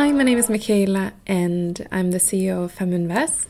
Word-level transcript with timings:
Hi, 0.00 0.12
my 0.12 0.22
name 0.22 0.38
is 0.38 0.48
Michaela 0.48 1.12
and 1.26 1.86
I'm 1.92 2.10
the 2.10 2.16
CEO 2.16 2.64
of 2.64 2.74
Feminvest. 2.74 3.48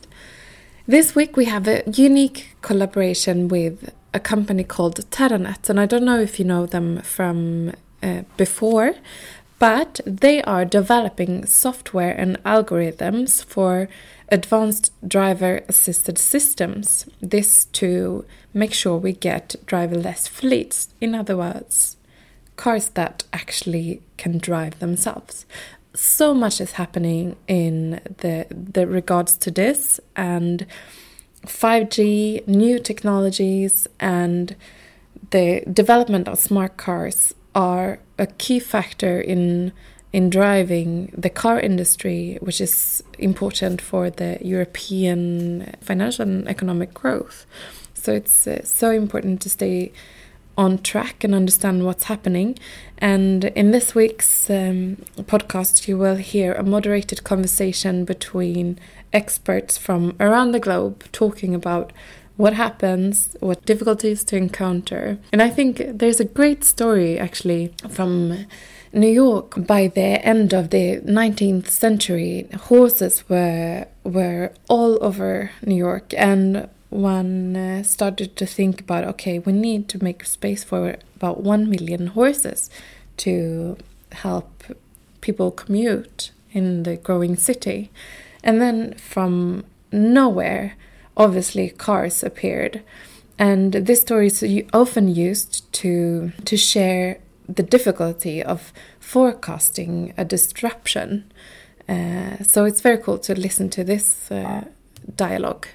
This 0.85 1.15
week 1.15 1.37
we 1.37 1.45
have 1.45 1.65
a 1.65 1.81
unique 1.89 2.57
collaboration 2.61 3.47
with 3.47 3.93
a 4.13 4.19
company 4.19 4.65
called 4.65 4.97
Terranet, 5.11 5.69
and 5.69 5.79
I 5.79 5.85
don't 5.85 6.03
know 6.03 6.19
if 6.19 6.39
you 6.39 6.43
know 6.43 6.65
them 6.65 7.01
from 7.03 7.71
uh, 8.03 8.23
before, 8.35 8.95
but 9.59 10.01
they 10.05 10.41
are 10.41 10.65
developing 10.65 11.45
software 11.45 12.11
and 12.11 12.35
algorithms 12.43 13.41
for 13.45 13.87
advanced 14.27 14.91
driver 15.07 15.61
assisted 15.69 16.17
systems. 16.17 17.07
This 17.21 17.63
to 17.79 18.25
make 18.53 18.73
sure 18.73 18.97
we 18.97 19.13
get 19.13 19.55
driverless 19.67 20.27
fleets. 20.27 20.89
In 20.99 21.15
other 21.15 21.37
words, 21.37 21.95
cars 22.57 22.89
that 22.89 23.23
actually 23.31 24.01
can 24.17 24.37
drive 24.37 24.79
themselves. 24.79 25.45
So 25.93 26.33
much 26.33 26.61
is 26.61 26.73
happening 26.73 27.35
in 27.47 27.99
the 28.17 28.47
the 28.49 28.87
regards 28.87 29.35
to 29.37 29.51
this 29.51 29.99
and 30.15 30.65
5G, 31.45 32.47
new 32.47 32.79
technologies 32.79 33.87
and 33.99 34.55
the 35.31 35.63
development 35.71 36.27
of 36.27 36.39
smart 36.39 36.77
cars 36.77 37.33
are 37.55 37.99
a 38.17 38.27
key 38.27 38.59
factor 38.59 39.19
in 39.19 39.73
in 40.13 40.29
driving 40.29 41.13
the 41.17 41.29
car 41.29 41.59
industry, 41.59 42.37
which 42.41 42.59
is 42.59 43.01
important 43.17 43.81
for 43.81 44.09
the 44.09 44.37
European 44.41 45.73
financial 45.81 46.23
and 46.23 46.47
economic 46.49 46.93
growth. 46.93 47.45
So 47.93 48.11
it's 48.11 48.45
uh, 48.45 48.63
so 48.63 48.91
important 48.91 49.41
to 49.41 49.49
stay 49.49 49.93
on 50.57 50.79
track 50.79 51.23
and 51.23 51.33
understand 51.33 51.85
what's 51.85 52.05
happening. 52.05 52.57
And 52.97 53.45
in 53.45 53.71
this 53.71 53.95
week's 53.95 54.49
um, 54.49 54.97
podcast, 55.17 55.87
you 55.87 55.97
will 55.97 56.15
hear 56.17 56.53
a 56.53 56.63
moderated 56.63 57.23
conversation 57.23 58.05
between 58.05 58.79
experts 59.13 59.77
from 59.77 60.15
around 60.19 60.51
the 60.51 60.59
globe 60.59 61.03
talking 61.11 61.55
about 61.55 61.91
what 62.37 62.53
happens, 62.53 63.35
what 63.39 63.65
difficulties 63.65 64.23
to 64.25 64.35
encounter. 64.35 65.17
And 65.31 65.41
I 65.41 65.49
think 65.49 65.81
there's 65.85 66.19
a 66.19 66.25
great 66.25 66.63
story 66.63 67.19
actually 67.19 67.73
from 67.89 68.45
New 68.93 69.07
York 69.07 69.53
by 69.65 69.87
the 69.87 70.25
end 70.25 70.53
of 70.53 70.69
the 70.69 71.01
19th 71.01 71.67
century. 71.67 72.47
Horses 72.67 73.23
were 73.29 73.87
were 74.03 74.51
all 74.67 74.97
over 75.03 75.51
New 75.63 75.75
York 75.75 76.13
and 76.17 76.67
one 76.91 77.55
uh, 77.55 77.83
started 77.83 78.35
to 78.35 78.45
think 78.45 78.81
about 78.81 79.05
okay, 79.05 79.39
we 79.39 79.53
need 79.53 79.87
to 79.89 80.03
make 80.03 80.25
space 80.25 80.63
for 80.63 80.97
about 81.15 81.41
1 81.41 81.69
million 81.69 82.07
horses 82.07 82.69
to 83.17 83.77
help 84.11 84.63
people 85.21 85.51
commute 85.51 86.31
in 86.51 86.83
the 86.83 86.97
growing 86.97 87.37
city. 87.37 87.89
And 88.43 88.61
then 88.61 88.95
from 88.95 89.63
nowhere, 89.91 90.75
obviously 91.15 91.69
cars 91.69 92.23
appeared. 92.23 92.83
And 93.39 93.73
this 93.73 94.01
story 94.01 94.27
is 94.27 94.43
often 94.73 95.07
used 95.15 95.71
to 95.73 96.31
to 96.45 96.57
share 96.57 97.19
the 97.47 97.63
difficulty 97.63 98.43
of 98.43 98.73
forecasting 98.99 100.13
a 100.17 100.25
disruption. 100.25 101.31
Uh, 101.87 102.43
so 102.43 102.65
it's 102.65 102.81
very 102.81 102.97
cool 102.97 103.17
to 103.19 103.33
listen 103.33 103.69
to 103.69 103.83
this 103.83 104.31
uh, 104.31 104.65
dialogue. 105.15 105.67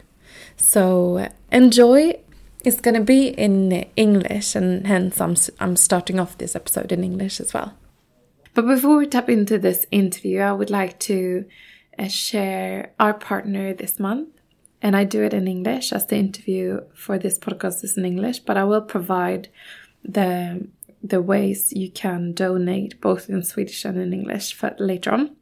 So 0.57 1.29
enjoy. 1.53 2.21
It's 2.65 2.81
going 2.81 2.94
to 2.97 3.05
be 3.05 3.28
in 3.28 3.87
English, 3.94 4.56
and 4.56 4.87
hence 4.87 5.21
I'm, 5.21 5.37
I'm 5.61 5.77
starting 5.77 6.19
off 6.19 6.37
this 6.39 6.56
episode 6.56 6.91
in 6.91 7.05
English 7.05 7.41
as 7.41 7.55
well. 7.55 7.75
But 8.55 8.66
before 8.66 8.97
we 8.97 9.06
tap 9.06 9.28
into 9.28 9.59
this 9.59 9.87
interview, 9.91 10.41
I 10.41 10.53
would 10.53 10.71
like 10.71 10.99
to 11.00 11.45
uh, 11.99 12.09
share 12.09 12.93
our 12.99 13.15
partner 13.15 13.72
this 13.72 14.00
month. 14.00 14.31
And 14.83 14.97
I 14.97 15.05
do 15.05 15.22
it 15.22 15.33
in 15.33 15.47
English 15.49 15.93
as 15.93 16.06
the 16.06 16.16
interview 16.16 16.81
for 16.95 17.19
this 17.19 17.39
podcast 17.39 17.84
is 17.84 17.97
in 17.97 18.05
English, 18.05 18.41
but 18.41 18.56
I 18.56 18.65
will 18.65 18.83
provide 18.83 19.49
the 20.05 20.69
the 21.03 21.22
ways 21.22 21.72
you 21.72 21.91
can 21.91 22.33
donate 22.33 23.00
both 23.00 23.28
in 23.28 23.43
Swedish 23.43 23.84
and 23.84 23.99
in 23.99 24.12
English 24.12 24.55
for 24.55 24.75
later 24.78 25.12
on. 25.12 25.37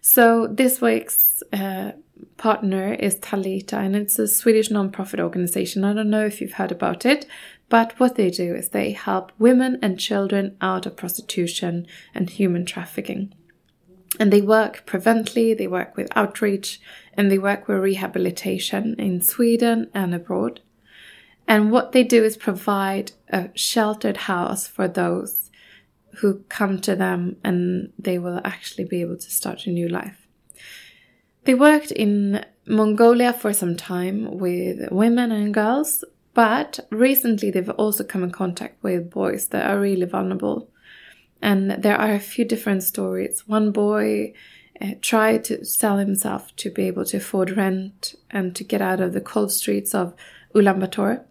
So 0.00 0.46
this 0.46 0.80
week's 0.80 1.42
uh, 1.52 1.92
partner 2.36 2.94
is 2.94 3.16
Talita, 3.16 3.74
and 3.74 3.94
it's 3.96 4.18
a 4.18 4.28
Swedish 4.28 4.70
non-profit 4.70 5.20
organization. 5.20 5.84
I 5.84 5.92
don't 5.92 6.10
know 6.10 6.24
if 6.24 6.40
you've 6.40 6.54
heard 6.54 6.72
about 6.72 7.04
it, 7.04 7.26
but 7.68 7.98
what 7.98 8.16
they 8.16 8.30
do 8.30 8.54
is 8.54 8.68
they 8.68 8.92
help 8.92 9.32
women 9.38 9.78
and 9.82 9.98
children 9.98 10.56
out 10.60 10.86
of 10.86 10.96
prostitution 10.96 11.86
and 12.14 12.28
human 12.28 12.66
trafficking. 12.66 13.34
And 14.18 14.32
they 14.32 14.40
work 14.40 14.84
prevently, 14.86 15.54
they 15.54 15.68
work 15.68 15.96
with 15.96 16.08
outreach, 16.16 16.80
and 17.14 17.30
they 17.30 17.38
work 17.38 17.68
with 17.68 17.78
rehabilitation 17.78 18.94
in 18.98 19.22
Sweden 19.22 19.90
and 19.94 20.14
abroad. 20.14 20.60
And 21.46 21.70
what 21.70 21.92
they 21.92 22.04
do 22.04 22.24
is 22.24 22.36
provide 22.36 23.12
a 23.28 23.50
sheltered 23.54 24.16
house 24.16 24.66
for 24.66 24.86
those 24.86 25.50
who 26.16 26.44
come 26.48 26.80
to 26.80 26.94
them 26.96 27.36
and 27.42 27.92
they 27.98 28.18
will 28.18 28.40
actually 28.44 28.84
be 28.84 29.00
able 29.00 29.16
to 29.16 29.30
start 29.30 29.66
a 29.66 29.70
new 29.70 29.88
life. 29.88 30.26
They 31.44 31.54
worked 31.54 31.90
in 31.90 32.44
Mongolia 32.66 33.32
for 33.32 33.52
some 33.52 33.76
time 33.76 34.38
with 34.38 34.90
women 34.90 35.32
and 35.32 35.54
girls, 35.54 36.04
but 36.34 36.80
recently 36.90 37.50
they've 37.50 37.70
also 37.70 38.04
come 38.04 38.22
in 38.22 38.30
contact 38.30 38.82
with 38.82 39.10
boys 39.10 39.48
that 39.48 39.68
are 39.68 39.80
really 39.80 40.06
vulnerable. 40.06 40.70
And 41.42 41.70
there 41.70 41.96
are 41.96 42.12
a 42.12 42.20
few 42.20 42.44
different 42.44 42.82
stories. 42.82 43.48
One 43.48 43.72
boy 43.72 44.34
uh, 44.80 44.92
tried 45.00 45.44
to 45.44 45.64
sell 45.64 45.96
himself 45.96 46.54
to 46.56 46.70
be 46.70 46.84
able 46.84 47.04
to 47.06 47.16
afford 47.16 47.56
rent 47.56 48.14
and 48.30 48.54
to 48.56 48.64
get 48.64 48.82
out 48.82 49.00
of 49.00 49.14
the 49.14 49.20
cold 49.20 49.50
streets 49.52 49.94
of 49.94 50.14
Ulaanbaatar 50.54 51.24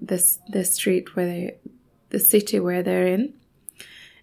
the 0.00 0.38
the, 0.48 0.64
street 0.64 1.16
where 1.16 1.26
they, 1.26 1.56
the 2.10 2.18
city 2.18 2.60
where 2.60 2.82
they're 2.82 3.06
in. 3.06 3.34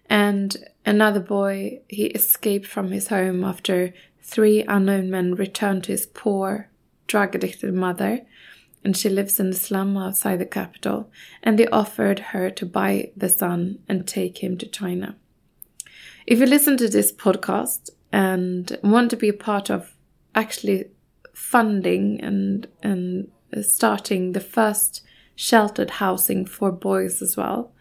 And 0.08 0.56
another 0.84 1.20
boy, 1.20 1.80
he 1.88 2.06
escaped 2.06 2.66
from 2.66 2.90
his 2.90 3.08
home 3.08 3.44
after 3.44 3.92
three 4.22 4.62
unknown 4.62 5.10
men 5.10 5.34
returned 5.34 5.84
to 5.84 5.92
his 5.92 6.06
poor, 6.06 6.70
drug 7.06 7.34
addicted 7.34 7.74
mother, 7.74 8.20
and 8.84 8.96
she 8.96 9.08
lives 9.08 9.38
in 9.38 9.50
the 9.50 9.56
slum 9.56 9.96
outside 9.96 10.38
the 10.38 10.46
capital. 10.46 11.10
And 11.42 11.58
they 11.58 11.66
offered 11.68 12.18
her 12.18 12.50
to 12.50 12.66
buy 12.66 13.12
the 13.16 13.28
son 13.28 13.78
and 13.88 14.06
take 14.06 14.42
him 14.42 14.58
to 14.58 14.66
China. 14.66 15.16
If 16.26 16.38
you 16.38 16.46
listen 16.46 16.76
to 16.78 16.88
this 16.88 17.12
podcast 17.12 17.90
and 18.12 18.78
want 18.82 19.10
to 19.10 19.16
be 19.16 19.28
a 19.28 19.34
part 19.34 19.70
of 19.70 19.96
actually 20.34 20.86
funding 21.34 22.20
and 22.22 22.66
and 22.82 23.30
starting 23.62 24.32
the 24.32 24.40
first 24.40 25.02
sheltered 25.34 25.90
housing 25.90 26.46
for 26.46 26.70
boys 26.70 27.20
as 27.22 27.36
well, 27.36 27.72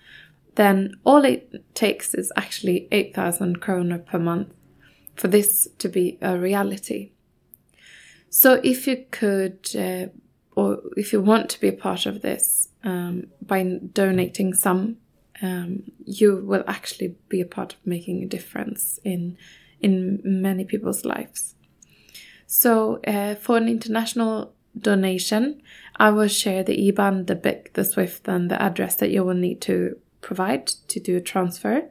then 0.55 0.93
all 1.03 1.23
it 1.23 1.63
takes 1.73 2.13
is 2.13 2.31
actually 2.35 2.87
8,000 2.91 3.61
kroner 3.61 3.99
per 3.99 4.19
month 4.19 4.53
for 5.15 5.27
this 5.27 5.67
to 5.79 5.89
be 5.89 6.17
a 6.21 6.37
reality. 6.37 7.11
So 8.29 8.61
if 8.63 8.87
you 8.87 9.05
could, 9.11 9.69
uh, 9.75 10.07
or 10.55 10.81
if 10.95 11.11
you 11.11 11.21
want 11.21 11.49
to 11.51 11.59
be 11.59 11.67
a 11.67 11.73
part 11.73 12.05
of 12.05 12.21
this 12.21 12.69
um, 12.83 13.27
by 13.41 13.79
donating 13.93 14.53
some, 14.53 14.97
um, 15.41 15.83
you 16.05 16.43
will 16.45 16.63
actually 16.67 17.15
be 17.27 17.41
a 17.41 17.45
part 17.45 17.73
of 17.73 17.79
making 17.85 18.23
a 18.23 18.27
difference 18.27 18.99
in 19.03 19.37
in 19.79 20.21
many 20.23 20.63
people's 20.63 21.03
lives. 21.03 21.55
So 22.45 22.99
uh, 23.07 23.35
for 23.35 23.57
an 23.57 23.67
international 23.67 24.53
donation, 24.79 25.61
I 25.95 26.11
will 26.11 26.27
share 26.27 26.63
the 26.63 26.91
IBAN, 26.91 27.27
the 27.27 27.35
BIC, 27.35 27.73
the 27.73 27.83
SWIFT, 27.83 28.27
and 28.27 28.51
the 28.51 28.61
address 28.61 28.95
that 28.97 29.09
you 29.09 29.23
will 29.23 29.33
need 29.33 29.61
to 29.61 29.97
provide 30.21 30.67
to 30.67 30.99
do 30.99 31.17
a 31.17 31.21
transfer. 31.21 31.89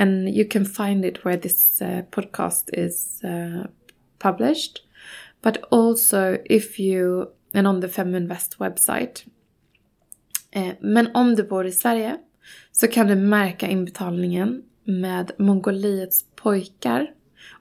And 0.00 0.28
you 0.28 0.44
can 0.50 0.64
find 0.64 1.04
it 1.04 1.24
where 1.24 1.36
this 1.36 1.82
uh, 1.82 2.02
podcast 2.10 2.70
is 2.72 3.20
uh, 3.24 3.66
published. 4.18 4.80
But 5.42 5.58
also 5.70 6.38
if 6.44 6.80
you, 6.80 7.26
and 7.52 7.66
on 7.66 7.80
the 7.80 7.88
Feminvest 7.88 8.58
website. 8.58 9.24
Eh, 10.52 10.72
men 10.80 11.08
om 11.14 11.34
du 11.34 11.42
bor 11.42 11.66
i 11.66 11.72
Sverige 11.72 12.16
så 12.72 12.88
kan 12.88 13.06
du 13.06 13.14
märka 13.14 13.68
inbetalningen 13.68 14.62
med 14.84 15.30
Mongoliets 15.38 16.24
pojkar. 16.36 17.10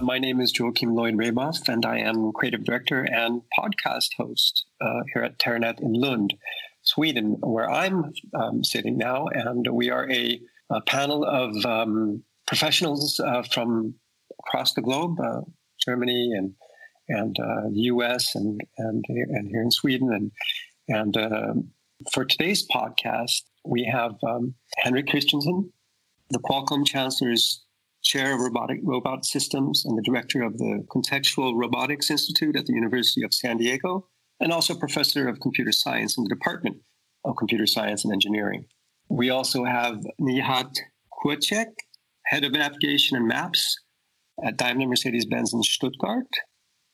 My 0.00 0.18
name 0.18 0.40
is 0.40 0.52
Joachim 0.58 0.94
Lloyd 0.96 1.14
Reboff, 1.14 1.68
and 1.68 1.86
I 1.86 1.98
am 1.98 2.32
creative 2.32 2.64
director 2.64 3.04
and 3.04 3.42
podcast 3.56 4.08
host 4.16 4.66
uh, 4.80 5.02
here 5.12 5.22
at 5.22 5.38
Terranet 5.38 5.80
in 5.80 5.92
Lund, 5.92 6.34
Sweden, 6.82 7.36
where 7.40 7.70
I'm 7.70 8.12
um, 8.34 8.64
sitting 8.64 8.98
now. 8.98 9.28
And 9.28 9.68
we 9.70 9.90
are 9.90 10.10
a, 10.10 10.40
a 10.68 10.80
panel 10.80 11.24
of 11.24 11.64
um, 11.64 12.24
professionals 12.44 13.20
uh, 13.20 13.44
from 13.44 13.94
across 14.40 14.74
the 14.74 14.82
globe, 14.82 15.20
uh, 15.20 15.42
Germany 15.84 16.32
and 16.32 16.54
and 17.08 17.38
uh, 17.38 17.68
the 17.70 17.82
U.S. 17.82 18.34
and 18.34 18.60
and 18.78 19.04
and 19.08 19.48
here 19.48 19.62
in 19.62 19.70
Sweden. 19.70 20.12
And 20.12 20.32
and 20.88 21.16
uh, 21.16 21.54
for 22.12 22.24
today's 22.24 22.66
podcast, 22.66 23.42
we 23.64 23.84
have 23.84 24.16
um, 24.26 24.54
Henrik 24.78 25.06
Christensen, 25.06 25.72
the 26.30 26.40
Qualcomm 26.40 26.84
Chancellor's 26.84 27.63
Chair 28.04 28.34
of 28.34 28.40
Robotic 28.40 28.80
Robot 28.82 29.24
Systems 29.24 29.84
and 29.84 29.96
the 29.96 30.02
Director 30.02 30.42
of 30.42 30.58
the 30.58 30.86
Contextual 30.88 31.54
Robotics 31.56 32.10
Institute 32.10 32.56
at 32.56 32.66
the 32.66 32.74
University 32.74 33.22
of 33.24 33.34
San 33.34 33.56
Diego, 33.56 34.06
and 34.40 34.52
also 34.52 34.74
Professor 34.74 35.28
of 35.28 35.40
Computer 35.40 35.72
Science 35.72 36.16
in 36.16 36.24
the 36.24 36.30
Department 36.30 36.76
of 37.24 37.36
Computer 37.36 37.66
Science 37.66 38.04
and 38.04 38.12
Engineering. 38.12 38.66
We 39.08 39.30
also 39.30 39.64
have 39.64 40.04
Nihat 40.20 40.76
Kucek, 41.24 41.72
Head 42.26 42.44
of 42.44 42.52
Navigation 42.52 43.16
and 43.16 43.26
Maps 43.26 43.78
at 44.44 44.56
Daimler 44.56 44.88
Mercedes-Benz 44.88 45.52
in 45.54 45.62
Stuttgart, 45.62 46.28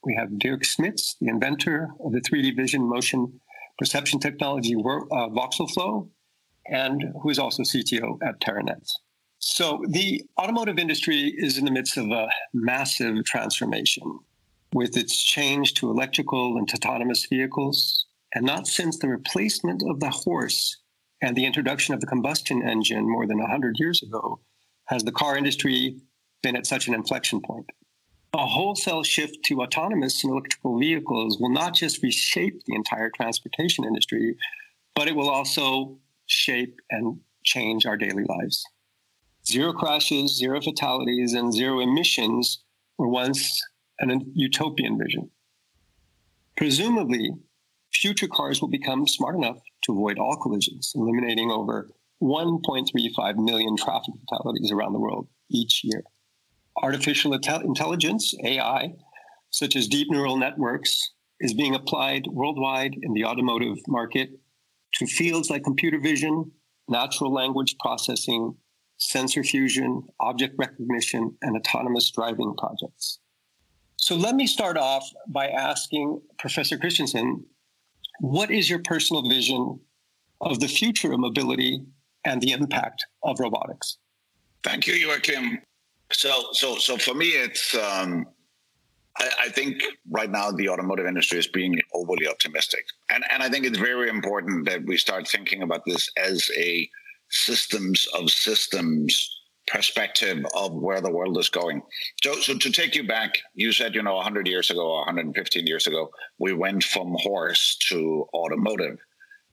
we 0.03 0.15
have 0.15 0.39
Dirk 0.39 0.63
Smits, 0.63 1.17
the 1.21 1.29
inventor 1.29 1.91
of 2.05 2.13
the 2.13 2.21
3D 2.21 2.57
vision 2.57 2.89
motion 2.89 3.41
perception 3.79 4.19
technology 4.19 4.75
uh, 4.75 5.29
VoxelFlow, 5.29 6.09
and 6.67 7.03
who 7.23 7.31
is 7.31 7.39
also 7.39 7.63
CTO 7.63 8.19
at 8.23 8.41
Terranet. 8.41 8.87
So 9.41 9.83
the 9.89 10.23
automotive 10.39 10.79
industry 10.79 11.35
is 11.37 11.59
in 11.59 11.65
the 11.65 11.71
midst 11.71 11.97
of 11.97 12.11
a 12.11 12.29
massive 12.55 13.25
transformation 13.25 14.21
with 14.73 14.97
its 14.97 15.23
change 15.23 15.75
to 15.75 15.91
electrical 15.91 16.57
and 16.57 16.71
autonomous 16.73 17.27
vehicles. 17.27 18.07
And 18.35 18.47
not 18.47 18.69
since 18.69 18.99
the 18.99 19.09
replacement 19.09 19.83
of 19.89 19.99
the 19.99 20.11
horse 20.11 20.77
and 21.21 21.37
the 21.37 21.45
introduction 21.45 21.95
of 21.95 22.01
the 22.01 22.07
combustion 22.07 22.63
engine 22.63 23.09
more 23.09 23.27
than 23.27 23.39
100 23.39 23.77
years 23.79 24.03
ago 24.03 24.41
has 24.85 25.03
the 25.03 25.13
car 25.13 25.37
industry 25.37 25.97
been 26.43 26.57
at 26.57 26.67
such 26.67 26.87
an 26.87 26.95
inflection 26.95 27.41
point 27.41 27.67
a 28.33 28.47
wholesale 28.47 29.03
shift 29.03 29.45
to 29.45 29.63
autonomous 29.63 30.23
and 30.23 30.33
electrical 30.33 30.79
vehicles 30.79 31.39
will 31.41 31.51
not 31.51 31.75
just 31.75 32.03
reshape 32.03 32.65
the 32.65 32.75
entire 32.75 33.11
transportation 33.11 33.85
industry, 33.85 34.37
but 34.95 35.09
it 35.09 35.17
will 35.17 35.29
also 35.29 35.99
shape 36.27 36.81
and 36.91 37.21
change 37.45 37.87
our 37.87 37.97
daily 37.97 38.25
lives. 38.25 38.65
Zero 39.51 39.73
crashes, 39.73 40.37
zero 40.37 40.61
fatalities, 40.61 41.35
and 41.35 41.53
zero 41.53 41.81
emissions 41.81 42.63
were 42.99 43.09
once 43.09 43.61
an 43.99 44.33
utopian 44.35 44.97
vision. 44.97 45.31
Presumably, 46.57 47.31
future 47.93 48.29
cars 48.29 48.61
will 48.61 48.69
become 48.69 49.09
smart 49.09 49.35
enough 49.35 49.59
to 49.83 49.93
avoid 49.93 50.19
all 50.19 50.37
collisions, 50.37 50.93
eliminating 50.95 51.51
over 51.51 51.89
1.35 52.23 53.37
million 53.37 53.77
traffic 53.77 54.15
fatalities 54.21 54.71
around 54.71 54.93
the 54.93 55.01
world 55.01 55.27
each 55.51 55.81
year 55.83 56.05
artificial 56.83 57.33
intelligence, 57.35 58.35
AI, 58.45 58.95
such 59.51 59.77
as 59.77 59.89
deep 59.89 60.09
neural 60.11 60.37
networks, 60.37 61.13
is 61.41 61.55
being 61.55 61.75
applied 61.75 62.27
worldwide 62.29 62.95
in 63.03 63.13
the 63.15 63.25
automotive 63.25 63.79
market 63.89 64.31
to 64.95 65.07
fields 65.07 65.51
like 65.51 65.65
computer 65.65 65.99
vision, 65.99 66.51
natural 66.89 67.33
language 67.33 67.77
processing, 67.81 68.55
sensor 69.01 69.43
fusion, 69.43 70.03
object 70.21 70.55
recognition, 70.59 71.37
and 71.43 71.57
autonomous 71.57 72.11
driving 72.11 72.55
projects. 72.57 73.19
So 73.97 74.15
let 74.15 74.35
me 74.35 74.47
start 74.47 74.77
off 74.77 75.11
by 75.27 75.49
asking 75.49 76.21
Professor 76.39 76.79
Christensen, 76.79 77.45
what 78.21 78.51
is 78.51 78.69
your 78.71 78.81
personal 78.81 79.23
vision 79.29 79.81
of 80.41 80.61
the 80.61 80.69
future 80.69 81.13
of 81.13 81.21
mobility 81.21 81.83
and 82.25 82.41
the 82.41 82.53
impact 82.53 83.05
of 83.23 83.41
robotics? 83.41 83.99
Thank 84.63 84.87
you, 84.87 84.95
Joachim. 84.95 85.59
So, 86.13 86.49
so, 86.53 86.77
so 86.77 86.97
for 86.97 87.15
me, 87.15 87.29
it's. 87.29 87.75
Um, 87.75 88.27
I, 89.19 89.31
I, 89.41 89.49
think 89.49 89.83
right 90.09 90.31
now 90.31 90.53
the 90.53 90.69
automotive 90.69 91.07
industry 91.07 91.39
is 91.39 91.49
being 91.49 91.81
overly 91.95 92.29
optimistic, 92.29 92.85
and 93.11 93.25
and 93.31 93.43
I 93.43 93.49
think 93.49 93.67
it's 93.67 93.79
very 93.79 94.09
important 94.09 94.69
that 94.69 94.85
we 94.85 94.97
start 94.97 95.27
thinking 95.27 95.63
about 95.63 95.83
this 95.85 96.09
as 96.17 96.49
a 96.57 96.89
systems 97.31 98.07
of 98.15 98.31
systems 98.31 99.41
perspective 99.67 100.45
of 100.55 100.73
where 100.73 101.01
the 101.01 101.11
world 101.11 101.39
is 101.39 101.49
going. 101.49 101.83
So, 102.23 102.35
so 102.35 102.59
to 102.59 102.71
take 102.71 102.95
you 102.95 103.07
back, 103.07 103.39
you 103.55 103.73
said 103.73 103.95
you 103.95 104.03
know 104.03 104.17
100 104.17 104.47
years 104.47 104.71
ago, 104.71 104.97
115 104.97 105.67
years 105.67 105.87
ago, 105.87 106.11
we 106.39 106.53
went 106.53 106.83
from 106.85 107.15
horse 107.21 107.77
to 107.89 108.27
automotive. 108.35 108.99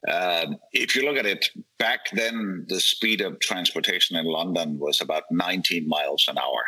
Uh, 0.07 0.47
if 0.73 0.95
you 0.95 1.03
look 1.03 1.17
at 1.17 1.25
it, 1.25 1.49
back 1.77 2.09
then 2.13 2.65
the 2.69 2.79
speed 2.79 3.21
of 3.21 3.39
transportation 3.39 4.15
in 4.15 4.25
London 4.25 4.79
was 4.79 5.01
about 5.01 5.23
19 5.31 5.87
miles 5.87 6.25
an 6.27 6.37
hour. 6.37 6.65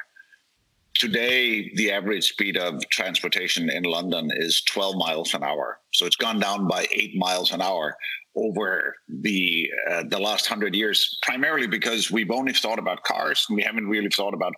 Today, 0.96 1.72
the 1.76 1.92
average 1.92 2.28
speed 2.28 2.58
of 2.58 2.88
transportation 2.90 3.70
in 3.70 3.84
London 3.84 4.30
is 4.36 4.62
12 4.64 4.96
miles 4.98 5.34
an 5.34 5.44
hour. 5.44 5.80
So 5.94 6.06
it's 6.06 6.16
gone 6.16 6.40
down 6.40 6.68
by 6.68 6.88
eight 6.92 7.16
miles 7.16 7.54
an 7.54 7.62
hour 7.62 7.96
over 8.36 8.96
the 9.08 9.70
uh, 9.90 10.04
the 10.08 10.20
last 10.20 10.48
hundred 10.48 10.76
years, 10.76 11.18
primarily 11.22 11.68
because 11.68 12.12
we've 12.12 12.32
only 12.32 12.54
thought 12.54 12.80
about 12.80 13.04
cars 13.04 13.46
and 13.50 13.56
we 13.56 13.64
haven't 13.64 13.88
really 13.88 14.10
thought 14.10 14.34
about 14.34 14.54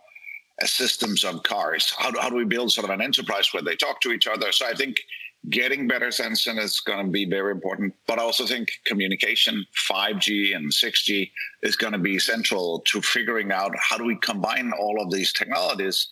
uh, 0.62 0.66
systems 0.66 1.24
of 1.24 1.44
cars. 1.44 1.94
How 1.98 2.12
do, 2.12 2.20
how 2.20 2.30
do 2.30 2.36
we 2.36 2.46
build 2.46 2.72
sort 2.72 2.86
of 2.86 2.92
an 2.92 3.02
enterprise 3.02 3.54
where 3.54 3.64
they 3.64 3.76
talk 3.76 4.02
to 4.02 4.12
each 4.12 4.28
other? 4.28 4.52
So 4.52 4.66
I 4.68 4.74
think 4.74 4.98
getting 5.50 5.88
better 5.88 6.12
sensing 6.12 6.58
is 6.58 6.80
going 6.80 7.04
to 7.04 7.12
be 7.12 7.26
very 7.26 7.52
important. 7.52 7.94
But 8.08 8.20
I 8.20 8.22
also 8.22 8.46
think 8.46 8.80
communication, 8.86 9.66
5G 9.90 10.56
and 10.56 10.72
6G, 10.72 11.32
is 11.64 11.76
going 11.76 11.94
to 11.94 12.00
be 12.00 12.20
central 12.20 12.84
to 12.88 13.02
figuring 13.02 13.52
out 13.52 13.74
how 13.80 13.98
do 13.98 14.04
we 14.04 14.18
combine 14.18 14.72
all 14.80 15.02
of 15.02 15.12
these 15.12 15.34
technologies 15.34 16.10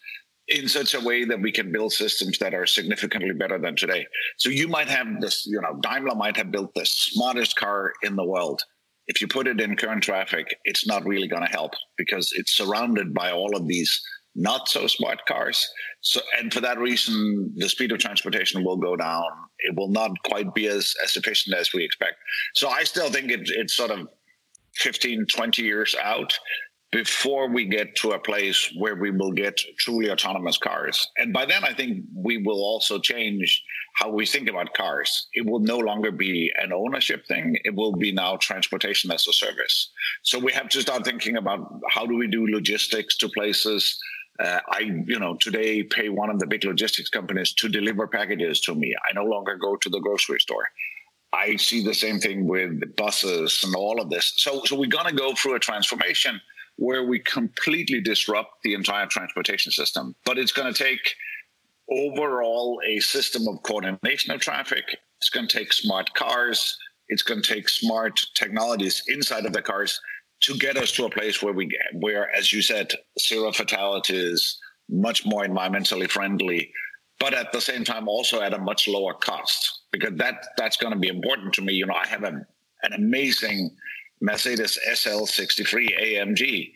in 0.50 0.68
such 0.68 0.94
a 0.94 1.00
way 1.00 1.26
that 1.26 1.42
we 1.42 1.52
can 1.52 1.72
build 1.72 1.94
systems 1.94 2.38
that 2.40 2.54
are 2.54 2.66
significantly 2.66 3.34
better 3.34 3.60
than 3.60 3.76
today. 3.76 4.08
So 4.38 4.50
you 4.50 4.68
might 4.68 4.90
have 4.90 5.22
this, 5.22 5.46
you 5.46 5.62
know, 5.62 5.80
Daimler 5.82 6.16
might 6.16 6.38
have 6.38 6.52
built 6.52 6.74
the 6.74 6.86
smartest 6.86 7.56
car 7.56 7.94
in 8.04 8.16
the 8.16 8.26
world. 8.26 8.62
If 9.08 9.22
you 9.22 9.28
put 9.28 9.48
it 9.48 9.62
in 9.62 9.76
current 9.76 10.04
traffic, 10.04 10.56
it's 10.66 10.88
not 10.88 11.06
really 11.06 11.28
going 11.28 11.44
to 11.44 11.52
help 11.52 11.74
because 11.98 12.32
it's 12.36 12.54
surrounded 12.54 13.14
by 13.14 13.32
all 13.32 13.56
of 13.56 13.68
these 13.68 14.02
not 14.36 14.70
so 14.70 14.88
smart 14.88 15.20
cars. 15.28 15.68
So, 16.02 16.22
and 16.40 16.54
for 16.54 16.62
that 16.62 16.80
reason, 16.80 17.52
the 17.58 17.68
speed 17.68 17.92
of 17.92 18.00
transportation 18.00 18.64
will 18.64 18.78
go 18.78 18.96
down. 18.96 19.26
It 19.60 19.76
will 19.76 19.90
not 19.90 20.12
quite 20.26 20.54
be 20.54 20.68
as, 20.68 20.94
as 21.04 21.16
efficient 21.16 21.56
as 21.56 21.74
we 21.74 21.84
expect. 21.84 22.16
So 22.56 22.70
I 22.70 22.84
still 22.84 23.10
think 23.10 23.32
it, 23.32 23.42
it's 23.46 23.76
sort 23.76 23.92
of 23.92 24.08
15, 24.76 25.26
20 25.26 25.62
years 25.62 25.96
out 26.02 26.38
before 26.92 27.48
we 27.48 27.66
get 27.66 27.96
to 27.98 28.12
a 28.12 28.20
place 28.20 28.74
where 28.78 28.96
we 28.96 29.12
will 29.12 29.32
get 29.32 29.60
truly 29.78 30.10
autonomous 30.10 30.58
cars. 30.58 31.08
And 31.18 31.32
by 31.32 31.46
then, 31.46 31.64
I 31.64 31.74
think 31.74 32.06
we 32.16 32.38
will 32.38 32.62
also 32.62 32.98
change 33.00 33.64
how 33.96 34.10
we 34.10 34.26
think 34.26 34.50
about 34.50 34.74
cars. 34.74 35.28
It 35.34 35.46
will 35.46 35.60
no 35.60 35.78
longer 35.78 36.12
be 36.12 36.52
an 36.58 36.74
ownership 36.74 37.28
thing. 37.28 37.58
It 37.64 37.76
will 37.76 37.96
be 37.96 38.12
now 38.12 38.38
transportation 38.38 39.12
as 39.12 39.28
a 39.28 39.34
service. 39.34 39.92
So 40.24 40.40
we 40.40 40.52
have 40.54 40.70
to 40.70 40.82
start 40.82 41.06
thinking 41.06 41.38
about 41.38 41.80
how 41.90 42.08
do 42.08 42.16
we 42.16 42.28
do 42.28 42.48
logistics 42.48 43.18
to 43.18 43.30
places 43.30 44.00
uh, 44.40 44.62
I, 44.70 44.80
you 45.06 45.20
know, 45.20 45.36
today 45.36 45.84
pay 45.84 46.08
one 46.08 46.30
of 46.30 46.40
the 46.40 46.48
big 46.48 46.64
logistics 46.64 47.10
companies 47.10 47.52
to 47.56 47.68
deliver 47.68 48.08
packages 48.08 48.62
to 48.62 48.74
me. 48.74 48.96
I 49.10 49.14
no 49.14 49.26
longer 49.26 49.58
go 49.58 49.76
to 49.76 49.90
the 49.90 50.00
grocery 50.00 50.40
store. 50.40 50.66
I 51.34 51.58
see 51.58 51.84
the 51.84 51.94
same 51.94 52.20
thing 52.20 52.48
with 52.48 52.96
buses 52.96 53.62
and 53.64 53.76
all 53.76 54.02
of 54.02 54.10
this. 54.10 54.34
So, 54.38 54.62
so 54.66 54.78
we're 54.78 54.88
going 54.88 55.08
to 55.08 55.14
go 55.14 55.34
through 55.36 55.56
a 55.56 55.60
transformation 55.60 56.40
where 56.80 57.04
we 57.04 57.20
completely 57.20 58.00
disrupt 58.00 58.64
the 58.64 58.74
entire 58.74 59.06
transportation 59.06 59.70
system. 59.70 60.16
But 60.26 60.38
it's 60.38 60.54
going 60.54 60.74
to 60.74 60.84
take 60.84 61.16
overall 61.92 62.80
a 62.88 63.02
system 63.02 63.48
of 63.50 63.62
coordination 63.64 64.32
of 64.32 64.40
traffic. 64.40 64.86
It's 65.20 65.30
going 65.30 65.48
to 65.48 65.58
take 65.58 65.74
smart 65.74 66.14
cars. 66.14 66.78
It's 67.10 67.22
going 67.22 67.42
to 67.42 67.54
take 67.54 67.68
smart 67.68 68.18
technologies 68.34 69.04
inside 69.08 69.46
of 69.46 69.52
the 69.52 69.62
cars 69.62 70.00
to 70.44 70.56
get 70.56 70.78
us 70.78 70.94
to 70.94 71.04
a 71.04 71.10
place 71.10 71.44
where 71.44 71.52
we 71.52 71.66
get, 71.66 71.82
where, 71.96 72.34
as 72.34 72.54
you 72.54 72.62
said, 72.62 72.94
zero 73.20 73.52
fatalities, 73.52 74.58
much 74.88 75.26
more 75.26 75.46
environmentally 75.46 76.10
friendly, 76.10 76.72
but 77.20 77.34
at 77.34 77.52
the 77.52 77.60
same 77.60 77.84
time 77.84 78.08
also 78.08 78.42
at 78.42 78.54
a 78.54 78.58
much 78.58 78.88
lower 78.88 79.14
cost 79.14 79.82
because 79.92 80.14
that 80.16 80.48
that's 80.56 80.78
going 80.78 80.94
to 80.94 81.00
be 81.00 81.10
important 81.10 81.54
to 81.56 81.62
me. 81.62 81.74
You 81.74 81.88
know, 81.88 81.94
I 81.94 82.08
have 82.08 82.24
a, 82.24 82.32
an 82.84 82.94
amazing 82.94 83.76
Mercedes 84.22 84.78
SL63 84.88 86.00
AMG. 86.02 86.72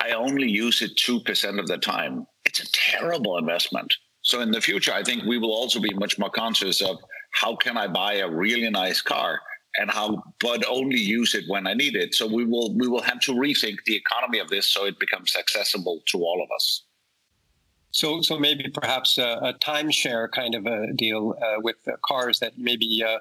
I 0.00 0.12
only 0.12 0.48
use 0.48 0.80
it 0.82 0.96
2% 0.96 1.58
of 1.58 1.66
the 1.66 1.78
time. 1.78 2.26
It's 2.44 2.60
a 2.60 2.72
terrible 2.72 3.36
investment. 3.36 3.92
So 4.22 4.40
in 4.40 4.50
the 4.50 4.60
future, 4.60 4.92
I 4.92 5.02
think 5.02 5.24
we 5.24 5.38
will 5.38 5.52
also 5.52 5.80
be 5.80 5.92
much 5.94 6.18
more 6.18 6.30
conscious 6.30 6.80
of 6.80 6.98
how 7.32 7.56
can 7.56 7.76
I 7.76 7.88
buy 7.88 8.14
a 8.14 8.30
really 8.30 8.70
nice 8.70 9.00
car 9.00 9.40
and 9.78 9.90
how 9.90 10.22
but 10.40 10.64
only 10.68 10.98
use 10.98 11.34
it 11.34 11.44
when 11.48 11.66
I 11.66 11.74
need 11.74 11.94
it. 11.94 12.14
So 12.14 12.26
we 12.26 12.44
will 12.44 12.74
we 12.76 12.88
will 12.88 13.02
have 13.02 13.20
to 13.20 13.32
rethink 13.32 13.76
the 13.86 13.96
economy 13.96 14.38
of 14.38 14.48
this 14.48 14.68
so 14.68 14.86
it 14.86 14.98
becomes 14.98 15.36
accessible 15.36 16.02
to 16.06 16.18
all 16.18 16.42
of 16.42 16.48
us. 16.54 16.84
So, 17.90 18.20
so 18.20 18.38
maybe 18.38 18.68
perhaps 18.68 19.18
a, 19.18 19.38
a 19.42 19.54
timeshare 19.54 20.30
kind 20.30 20.54
of 20.54 20.66
a 20.66 20.92
deal 20.92 21.34
uh, 21.40 21.60
with 21.60 21.76
cars 22.06 22.38
that 22.40 22.52
maybe 22.58 23.02
uh, 23.06 23.18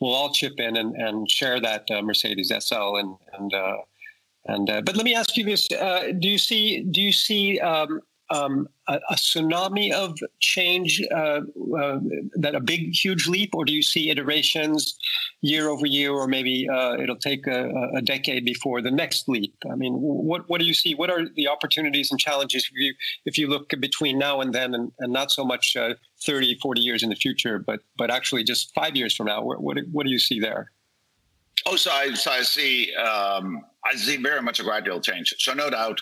we'll 0.00 0.14
all 0.14 0.32
chip 0.32 0.54
in 0.58 0.76
and, 0.76 0.94
and 0.96 1.30
share 1.30 1.60
that 1.60 1.90
uh, 1.90 2.02
Mercedes 2.02 2.52
SL 2.58 2.96
and 2.96 3.16
and 3.34 3.54
uh, 3.54 3.76
and. 4.46 4.70
Uh, 4.70 4.82
but 4.82 4.96
let 4.96 5.04
me 5.04 5.14
ask 5.14 5.36
you 5.36 5.44
this: 5.44 5.70
uh, 5.72 6.12
Do 6.18 6.28
you 6.28 6.38
see 6.38 6.82
do 6.82 7.00
you 7.00 7.12
see 7.12 7.60
um, 7.60 8.00
um, 8.30 8.68
a, 8.86 9.00
a, 9.10 9.14
tsunami 9.14 9.92
of 9.92 10.16
change, 10.38 11.02
uh, 11.12 11.40
uh, 11.76 11.98
that 12.34 12.54
a 12.54 12.60
big, 12.60 12.94
huge 12.94 13.26
leap, 13.26 13.54
or 13.54 13.64
do 13.64 13.72
you 13.72 13.82
see 13.82 14.08
iterations 14.08 14.96
year 15.40 15.68
over 15.68 15.84
year, 15.84 16.12
or 16.12 16.28
maybe 16.28 16.68
uh, 16.68 16.96
it'll 16.98 17.16
take 17.16 17.46
a, 17.48 17.70
a, 17.94 18.02
decade 18.02 18.44
before 18.44 18.80
the 18.80 18.90
next 18.90 19.28
leap? 19.28 19.54
I 19.70 19.74
mean, 19.74 19.94
what 19.94 20.48
what 20.48 20.60
do 20.60 20.66
you 20.66 20.74
see? 20.74 20.94
What 20.94 21.10
are 21.10 21.28
the 21.34 21.48
opportunities 21.48 22.10
and 22.10 22.20
challenges 22.20 22.68
if 22.70 22.78
you 22.78 22.94
if 23.24 23.36
you 23.36 23.48
look 23.48 23.70
between 23.80 24.18
now 24.18 24.40
and 24.40 24.52
then, 24.52 24.74
and, 24.74 24.92
and 25.00 25.12
not 25.12 25.32
so 25.32 25.44
much 25.44 25.76
uh, 25.76 25.94
30, 26.24 26.58
40 26.62 26.80
years 26.80 27.02
in 27.02 27.10
the 27.10 27.16
future, 27.16 27.58
but 27.58 27.80
but 27.98 28.10
actually 28.10 28.44
just 28.44 28.72
five 28.74 28.94
years 28.94 29.14
from 29.14 29.26
now? 29.26 29.42
What 29.42 29.60
what, 29.60 29.76
what 29.90 30.06
do 30.06 30.12
you 30.12 30.20
see 30.20 30.38
there? 30.38 30.70
Oh, 31.66 31.76
so 31.76 31.90
I, 31.90 32.14
so 32.14 32.30
I 32.30 32.42
see 32.42 32.94
um, 32.94 33.62
I 33.84 33.94
see 33.96 34.16
very 34.16 34.40
much 34.40 34.60
a 34.60 34.62
gradual 34.62 35.00
change. 35.00 35.34
So 35.38 35.52
no 35.52 35.68
doubt 35.68 36.00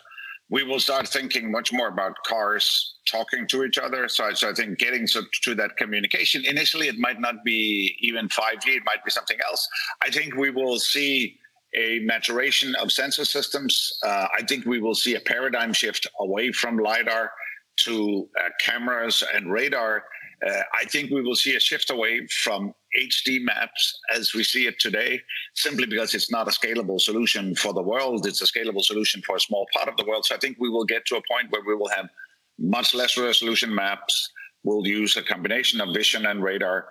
we 0.50 0.62
will 0.62 0.80
start 0.80 1.06
thinking 1.06 1.50
much 1.50 1.72
more 1.72 1.88
about 1.88 2.16
cars 2.26 2.96
talking 3.10 3.46
to 3.48 3.64
each 3.64 3.78
other. 3.78 4.08
So, 4.08 4.32
so 4.32 4.50
I 4.50 4.54
think 4.54 4.78
getting 4.78 5.06
to, 5.08 5.22
to, 5.42 5.54
that 5.56 5.76
communication, 5.76 6.44
initially, 6.46 6.88
it 6.88 6.98
might 6.98 7.20
not 7.20 7.44
be 7.44 7.96
even 8.00 8.28
5G, 8.28 8.68
it 8.68 8.82
might 8.86 9.04
be 9.04 9.10
something 9.10 9.38
else. 9.46 9.66
I 10.02 10.10
think 10.10 10.34
we 10.36 10.50
will 10.50 10.78
see 10.78 11.38
a 11.74 11.98
maturation 12.00 12.74
of 12.76 12.90
sensor 12.90 13.26
systems. 13.26 13.98
Uh, 14.02 14.26
I 14.36 14.42
think 14.42 14.64
we 14.64 14.80
will 14.80 14.94
see 14.94 15.16
a 15.16 15.20
paradigm 15.20 15.72
shift 15.72 16.06
away 16.18 16.50
from 16.52 16.78
LiDAR 16.78 17.30
to 17.84 18.28
uh, 18.38 18.48
cameras 18.60 19.22
and 19.34 19.52
radar. 19.52 20.04
Uh, 20.46 20.62
I 20.80 20.84
think 20.84 21.10
we 21.10 21.22
will 21.22 21.34
see 21.34 21.56
a 21.56 21.60
shift 21.60 21.90
away 21.90 22.26
from 22.28 22.72
HD 22.96 23.40
maps 23.42 23.98
as 24.14 24.34
we 24.34 24.44
see 24.44 24.66
it 24.66 24.78
today, 24.78 25.20
simply 25.54 25.86
because 25.86 26.14
it's 26.14 26.30
not 26.30 26.46
a 26.46 26.50
scalable 26.50 27.00
solution 27.00 27.56
for 27.56 27.72
the 27.72 27.82
world. 27.82 28.26
It's 28.26 28.40
a 28.40 28.46
scalable 28.46 28.82
solution 28.82 29.20
for 29.22 29.36
a 29.36 29.40
small 29.40 29.66
part 29.74 29.88
of 29.88 29.96
the 29.96 30.04
world. 30.04 30.24
So 30.24 30.36
I 30.36 30.38
think 30.38 30.56
we 30.60 30.68
will 30.68 30.84
get 30.84 31.06
to 31.06 31.16
a 31.16 31.22
point 31.30 31.50
where 31.50 31.62
we 31.66 31.74
will 31.74 31.88
have 31.88 32.08
much 32.58 32.94
less 32.94 33.16
resolution 33.18 33.74
maps. 33.74 34.30
We'll 34.62 34.86
use 34.86 35.16
a 35.16 35.22
combination 35.22 35.80
of 35.80 35.88
vision 35.92 36.26
and 36.26 36.42
radar. 36.42 36.88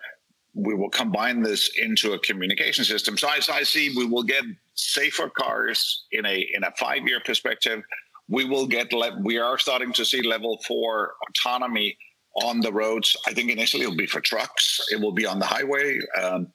We 0.53 0.73
will 0.73 0.89
combine 0.89 1.41
this 1.41 1.69
into 1.77 2.13
a 2.13 2.19
communication 2.19 2.83
system. 2.83 3.17
So 3.17 3.29
as 3.29 3.47
I 3.47 3.63
see, 3.63 3.95
we 3.95 4.05
will 4.05 4.23
get 4.23 4.43
safer 4.73 5.29
cars 5.29 6.05
in 6.11 6.25
a 6.25 6.47
in 6.53 6.63
a 6.63 6.71
five 6.77 7.07
year 7.07 7.21
perspective. 7.23 7.81
We 8.27 8.43
will 8.43 8.67
get. 8.67 8.91
We 9.21 9.37
are 9.37 9.57
starting 9.57 9.93
to 9.93 10.03
see 10.03 10.21
level 10.21 10.59
four 10.67 11.13
autonomy 11.29 11.97
on 12.43 12.61
the 12.61 12.71
roads. 12.71 13.15
I 13.25 13.33
think 13.33 13.49
initially 13.49 13.83
it'll 13.83 13.95
be 13.95 14.07
for 14.07 14.21
trucks. 14.21 14.79
It 14.91 14.99
will 15.01 15.11
be 15.11 15.25
on 15.25 15.39
the 15.39 15.45
highway. 15.45 15.99
Um, 16.21 16.53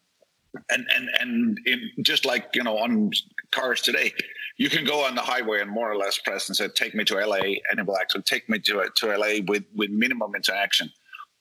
and 0.71 0.87
and 1.21 1.59
and 1.67 1.91
just 2.03 2.25
like 2.25 2.49
you 2.55 2.63
know 2.63 2.79
on 2.79 3.11
cars 3.51 3.81
today, 3.81 4.13
you 4.57 4.69
can 4.69 4.85
go 4.85 5.05
on 5.05 5.15
the 5.15 5.23
highway 5.23 5.61
and 5.61 5.71
more 5.71 5.91
or 5.91 5.97
less 5.97 6.19
press 6.19 6.49
and 6.49 6.57
say, 6.57 6.69
"Take 6.69 6.95
me 6.95 7.05
to 7.05 7.15
LA," 7.15 7.57
and 7.71 7.79
it 7.79 7.87
will 7.87 7.97
actually 7.97 8.23
take 8.23 8.49
me 8.49 8.59
to 8.61 8.91
to 8.95 9.17
LA 9.17 9.41
with 9.47 9.65
with 9.75 9.91
minimum 9.91 10.35
interaction. 10.35 10.91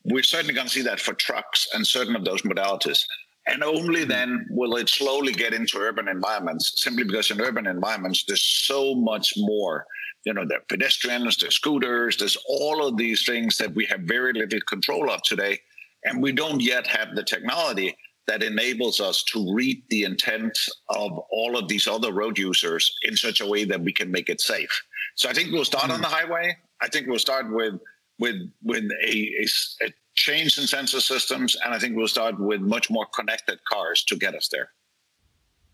We're 0.03 0.24
certainly 0.24 0.53
going 0.53 0.67
to 0.67 0.74
see 0.74 0.81
that 0.83 1.00
for 1.00 1.13
trucks 1.13 1.67
and 1.74 1.86
certain 1.86 2.15
of 2.15 2.25
those 2.25 2.41
modalities. 2.41 3.03
And 3.48 3.63
only 3.63 4.03
then 4.05 4.45
will 4.50 4.75
it 4.75 4.88
slowly 4.88 5.33
get 5.33 5.53
into 5.53 5.79
urban 5.79 6.07
environments, 6.07 6.74
simply 6.75 7.03
because 7.03 7.31
in 7.31 7.41
urban 7.41 7.65
environments, 7.65 8.24
there's 8.25 8.43
so 8.43 8.93
much 8.95 9.33
more 9.38 9.86
you 10.25 10.33
know, 10.33 10.45
there 10.45 10.60
are 10.60 10.65
pedestrians, 10.69 11.38
there's 11.38 11.55
scooters, 11.55 12.17
there's 12.17 12.38
all 12.48 12.86
of 12.86 12.98
these 12.98 13.25
things 13.25 13.57
that 13.57 13.74
we 13.74 13.86
have 13.86 14.01
very 14.01 14.33
little 14.33 14.60
control 14.67 15.10
of 15.10 15.21
today. 15.24 15.60
And 16.03 16.21
we 16.21 16.31
don't 16.31 16.62
yet 16.62 16.88
have 16.88 17.15
the 17.15 17.24
technology 17.24 17.95
that 18.27 18.43
enables 18.43 19.00
us 19.00 19.24
to 19.24 19.53
read 19.53 19.81
the 19.89 20.03
intent 20.03 20.57
of 20.89 21.12
all 21.31 21.57
of 21.57 21.67
these 21.67 21.88
other 21.88 22.13
road 22.13 22.38
users 22.38 22.93
in 23.03 23.17
such 23.17 23.41
a 23.41 23.48
way 23.48 23.65
that 23.65 23.81
we 23.81 23.91
can 23.91 24.12
make 24.12 24.29
it 24.29 24.41
safe. 24.41 24.69
So 25.15 25.29
I 25.29 25.33
think 25.33 25.51
we'll 25.51 25.65
start 25.65 25.86
mm-hmm. 25.86 25.93
on 25.93 26.01
the 26.01 26.07
highway. 26.07 26.55
I 26.81 26.88
think 26.88 27.07
we'll 27.07 27.19
start 27.19 27.51
with 27.51 27.74
with 28.21 28.37
with 28.63 28.85
a, 29.03 29.13
a, 29.43 29.85
a 29.85 29.93
change 30.15 30.57
in 30.57 30.67
sensor 30.67 31.01
systems, 31.01 31.57
and 31.65 31.73
I 31.73 31.79
think 31.79 31.97
we'll 31.97 32.07
start 32.07 32.39
with 32.39 32.61
much 32.61 32.89
more 32.89 33.07
connected 33.07 33.59
cars 33.69 34.03
to 34.05 34.15
get 34.15 34.35
us 34.35 34.47
there. 34.49 34.69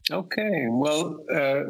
Okay, 0.09 0.65
well, 0.69 1.19
uh, 1.33 1.63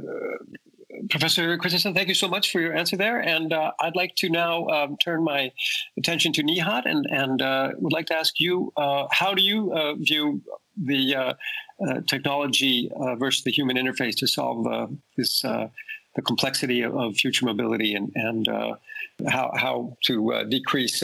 Professor 1.09 1.57
Christensen, 1.57 1.93
thank 1.93 2.07
you 2.07 2.13
so 2.13 2.27
much 2.27 2.51
for 2.51 2.61
your 2.61 2.73
answer 2.73 2.95
there. 2.95 3.19
And 3.19 3.51
uh, 3.51 3.71
I'd 3.79 3.95
like 3.95 4.15
to 4.17 4.29
now 4.29 4.67
um, 4.67 4.97
turn 5.03 5.23
my 5.23 5.51
attention 5.97 6.33
to 6.33 6.43
Nihat 6.43 6.83
and, 6.85 7.05
and 7.09 7.41
uh, 7.41 7.71
would 7.79 7.93
like 7.93 8.05
to 8.07 8.15
ask 8.15 8.39
you 8.39 8.71
uh, 8.77 9.07
how 9.11 9.33
do 9.33 9.41
you 9.41 9.73
uh, 9.73 9.95
view 9.95 10.41
the 10.81 11.15
uh, 11.15 11.33
technology 12.07 12.91
versus 13.17 13.43
the 13.43 13.51
human 13.51 13.77
interface 13.77 14.15
to 14.17 14.27
solve 14.27 14.65
this 15.17 15.41
the 15.41 16.23
complexity 16.23 16.81
of, 16.81 16.95
of, 16.95 17.15
future 17.15 17.45
mobility 17.45 17.93
and, 17.93 18.11
and 18.15 18.47
how, 19.27 19.51
how 19.55 19.97
to 20.05 20.45
decrease 20.49 21.03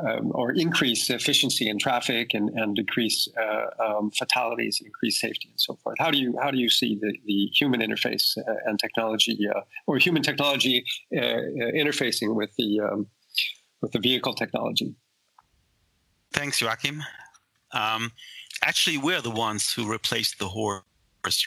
um, 0.00 0.32
or 0.34 0.52
increase 0.52 1.10
efficiency 1.10 1.68
in 1.68 1.78
traffic 1.78 2.30
and, 2.34 2.50
and 2.50 2.76
decrease 2.76 3.28
uh, 3.38 3.84
um, 3.84 4.10
fatalities, 4.10 4.80
increase 4.84 5.20
safety, 5.20 5.48
and 5.50 5.60
so 5.60 5.76
forth. 5.82 5.96
How 5.98 6.10
do 6.10 6.18
you 6.18 6.36
how 6.42 6.50
do 6.50 6.58
you 6.58 6.68
see 6.68 6.98
the, 7.00 7.16
the 7.26 7.50
human 7.54 7.80
interface 7.80 8.36
uh, 8.36 8.54
and 8.66 8.78
technology, 8.78 9.38
uh, 9.54 9.60
or 9.86 9.98
human 9.98 10.22
technology 10.22 10.84
uh, 11.16 11.20
uh, 11.20 11.72
interfacing 11.74 12.34
with 12.34 12.54
the 12.56 12.80
um, 12.80 13.06
with 13.80 13.92
the 13.92 14.00
vehicle 14.00 14.34
technology? 14.34 14.94
Thanks, 16.32 16.60
Joachim. 16.60 17.02
Um, 17.72 18.12
actually, 18.62 18.98
we're 18.98 19.20
the 19.20 19.30
ones 19.30 19.72
who 19.72 19.90
replaced 19.90 20.38
the 20.38 20.48
horse 20.48 20.82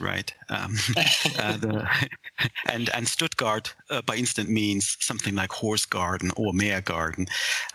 right? 0.02 0.34
Um, 0.50 0.76
uh, 1.40 1.58
the, 1.58 1.88
and 2.70 2.90
and 2.90 3.08
Stuttgart 3.08 3.76
uh, 3.90 4.02
by 4.02 4.16
instant 4.16 4.50
means 4.50 4.98
something 5.00 5.36
like 5.36 5.52
horse 5.52 5.86
garden 5.86 6.32
or 6.36 6.54
mare 6.54 6.82
garden. 6.82 7.28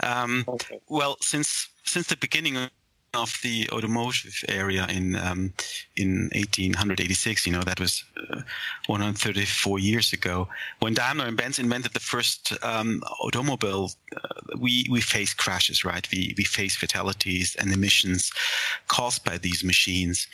Um, 0.02 0.44
okay. 0.48 0.80
Well, 0.88 1.16
since 1.20 1.68
since 1.84 2.06
the 2.08 2.16
beginning 2.16 2.70
of 3.14 3.38
the 3.42 3.68
automotive 3.70 4.42
area 4.48 4.86
in 4.88 5.16
um, 5.16 5.52
in 5.96 6.30
1886. 6.34 7.46
You 7.46 7.52
know 7.52 7.62
that 7.62 7.80
was 7.80 8.04
uh, 8.16 8.40
134 8.86 9.78
years 9.78 10.12
ago 10.12 10.48
when 10.80 10.94
Daimler 10.94 11.26
and 11.26 11.36
Benz 11.36 11.58
invented 11.58 11.92
the 11.92 12.00
first 12.00 12.52
um, 12.62 13.02
automobile. 13.20 13.90
Uh, 14.16 14.56
we 14.58 14.86
we 14.90 15.00
face 15.00 15.34
crashes, 15.34 15.84
right? 15.84 16.08
We 16.10 16.34
we 16.38 16.44
face 16.44 16.74
fatalities 16.74 17.54
and 17.56 17.72
emissions 17.72 18.32
caused 18.88 19.24
by 19.24 19.38
these 19.38 19.62
machines. 19.62 20.26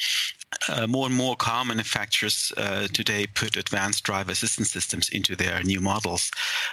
Uh, 0.70 0.86
more 0.86 1.06
and 1.06 1.14
more 1.14 1.36
car 1.36 1.64
manufacturers 1.64 2.52
uh, 2.56 2.88
today 2.88 3.26
put 3.26 3.56
advanced 3.56 4.02
driver 4.04 4.32
assistance 4.32 4.70
systems 4.70 5.08
into 5.10 5.36
their 5.36 5.62
new 5.62 5.80
models, 5.80 6.30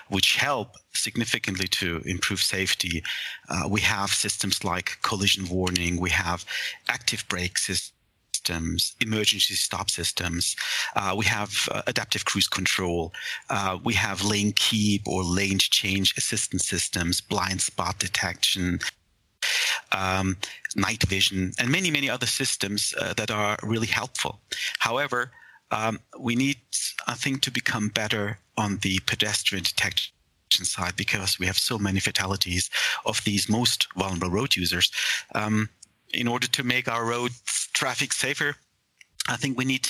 which 0.07 0.37
help 0.37 0.75
significantly 0.93 1.67
to 1.67 2.01
improve 2.05 2.39
safety. 2.39 3.03
Uh, 3.49 3.67
we 3.69 3.81
have 3.81 4.09
systems 4.11 4.63
like 4.63 4.97
collision 5.01 5.47
warning, 5.49 5.99
we 5.99 6.09
have 6.09 6.45
active 6.87 7.25
brake 7.27 7.57
systems 7.57 7.91
emergency 9.01 9.55
stop 9.55 9.89
systems. 9.89 10.55
Uh, 10.95 11.15
we 11.17 11.25
have 11.25 11.67
uh, 11.71 11.81
adaptive 11.87 12.25
cruise 12.25 12.47
control. 12.47 13.11
Uh, 13.49 13.77
we 13.83 13.93
have 13.93 14.23
lane 14.23 14.53
keep 14.55 15.07
or 15.07 15.23
lane 15.23 15.57
change 15.57 16.13
assistance 16.17 16.67
systems, 16.67 17.21
blind 17.21 17.61
spot 17.61 17.97
detection, 17.99 18.79
um, 19.95 20.37
night 20.75 21.03
vision, 21.03 21.53
and 21.57 21.69
many, 21.69 21.89
many 21.89 22.09
other 22.09 22.27
systems 22.27 22.93
uh, 22.99 23.13
that 23.13 23.31
are 23.31 23.57
really 23.63 23.87
helpful. 23.87 24.39
However, 24.79 25.31
um, 25.71 25.99
we 26.19 26.35
need, 26.35 26.57
I 27.07 27.13
think, 27.13 27.41
to 27.41 27.51
become 27.51 27.89
better 27.89 28.39
on 28.57 28.77
the 28.77 28.99
pedestrian 29.05 29.63
detection 29.63 30.11
side 30.49 30.95
because 30.95 31.39
we 31.39 31.45
have 31.45 31.57
so 31.57 31.77
many 31.77 31.99
fatalities 31.99 32.69
of 33.05 33.23
these 33.23 33.49
most 33.49 33.87
vulnerable 33.97 34.29
road 34.29 34.55
users. 34.55 34.91
Um, 35.33 35.69
in 36.13 36.27
order 36.27 36.47
to 36.47 36.63
make 36.63 36.87
our 36.87 37.05
road 37.05 37.31
traffic 37.73 38.13
safer, 38.13 38.55
I 39.27 39.37
think 39.37 39.57
we 39.57 39.65
need, 39.65 39.87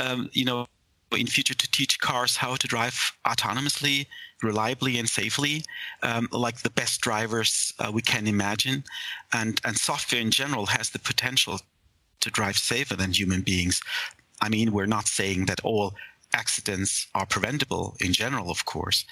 um, 0.00 0.28
you 0.32 0.44
know, 0.44 0.66
in 1.14 1.26
future 1.26 1.54
to 1.54 1.70
teach 1.70 2.00
cars 2.00 2.36
how 2.36 2.56
to 2.56 2.66
drive 2.66 3.12
autonomously, 3.24 4.06
reliably, 4.42 4.98
and 4.98 5.08
safely, 5.08 5.64
um, 6.02 6.28
like 6.32 6.58
the 6.58 6.70
best 6.70 7.00
drivers 7.00 7.72
uh, 7.78 7.90
we 7.92 8.02
can 8.02 8.26
imagine. 8.26 8.84
And, 9.32 9.60
and 9.64 9.76
software 9.76 10.20
in 10.20 10.30
general 10.30 10.66
has 10.66 10.90
the 10.90 10.98
potential 10.98 11.60
to 12.20 12.30
drive 12.30 12.56
safer 12.56 12.96
than 12.96 13.12
human 13.12 13.42
beings. 13.42 13.80
I 14.40 14.48
mean, 14.48 14.72
we're 14.72 14.86
not 14.86 15.06
saying 15.06 15.46
that 15.46 15.60
all 15.62 15.94
accidents 16.32 17.06
are 17.14 17.26
preventable 17.26 17.96
in 18.00 18.12
general, 18.12 18.50
of 18.50 18.64
course. 18.64 19.04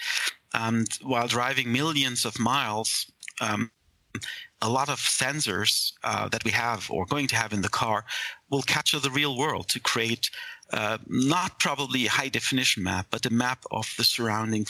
And 0.55 0.89
while 1.03 1.29
driving 1.29 1.73
millions 1.73 2.25
of 2.25 2.39
miles, 2.39 3.11
um, 3.41 3.71
a 4.61 4.69
lot 4.69 4.89
of 4.89 4.99
sensors 4.99 5.93
uh, 6.05 6.29
that 6.29 6.45
we 6.45 6.51
have 6.51 6.91
or 6.91 7.07
going 7.07 7.27
to 7.29 7.37
have 7.37 7.53
in 7.53 7.63
the 7.63 7.69
car 7.69 8.05
will 8.51 8.63
capture 8.63 8.99
the 9.01 9.11
real 9.11 9.37
world 9.37 9.69
to 9.69 9.81
create 9.81 10.31
uh, 10.73 10.99
not 11.07 11.59
probably 11.59 12.07
a 12.07 12.11
high 12.11 12.29
definition 12.29 12.83
map, 12.83 13.07
but 13.11 13.27
a 13.27 13.33
map 13.33 13.65
of 13.71 13.93
the 13.97 14.05
surrounding 14.05 14.67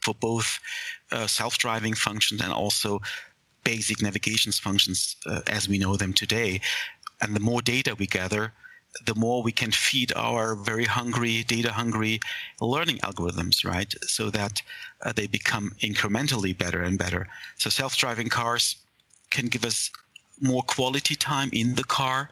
for 0.00 0.14
both 0.14 0.58
uh, 1.12 1.26
self-driving 1.26 1.94
functions 1.94 2.40
and 2.40 2.52
also 2.52 3.00
basic 3.64 4.02
navigations 4.02 4.58
functions 4.58 5.16
uh, 5.26 5.40
as 5.46 5.68
we 5.68 5.78
know 5.78 5.96
them 5.96 6.12
today. 6.12 6.60
And 7.20 7.36
the 7.36 7.40
more 7.40 7.62
data 7.62 7.94
we 7.94 8.06
gather, 8.06 8.52
the 9.06 9.14
more 9.14 9.42
we 9.42 9.52
can 9.52 9.70
feed 9.70 10.12
our 10.16 10.54
very 10.54 10.84
hungry, 10.84 11.44
data 11.44 11.72
hungry 11.72 12.20
learning 12.60 12.98
algorithms, 12.98 13.64
right? 13.64 13.94
So 14.02 14.30
that 14.30 14.62
uh, 15.02 15.12
they 15.12 15.26
become 15.26 15.72
incrementally 15.80 16.56
better 16.56 16.82
and 16.82 16.98
better. 16.98 17.28
So 17.56 17.70
self 17.70 17.96
driving 17.96 18.28
cars 18.28 18.76
can 19.30 19.46
give 19.46 19.64
us 19.64 19.90
more 20.40 20.62
quality 20.62 21.14
time 21.14 21.50
in 21.52 21.74
the 21.74 21.84
car, 21.84 22.28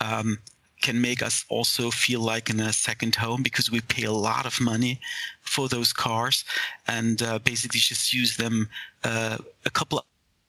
um, 0.00 0.38
can 0.84 1.00
make 1.00 1.22
us 1.22 1.44
also 1.48 1.90
feel 1.90 2.20
like 2.20 2.50
in 2.50 2.60
a 2.60 2.72
second 2.72 3.14
home 3.16 3.42
because 3.42 3.70
we 3.70 3.80
pay 3.80 4.04
a 4.04 4.20
lot 4.30 4.44
of 4.44 4.60
money 4.60 5.00
for 5.40 5.66
those 5.68 5.92
cars 5.92 6.44
and 6.86 7.22
uh, 7.22 7.38
basically 7.38 7.80
just 7.80 8.12
use 8.12 8.36
them 8.36 8.68
uh, 9.02 9.38
a 9.64 9.70
couple 9.70 9.98
of 9.98 10.04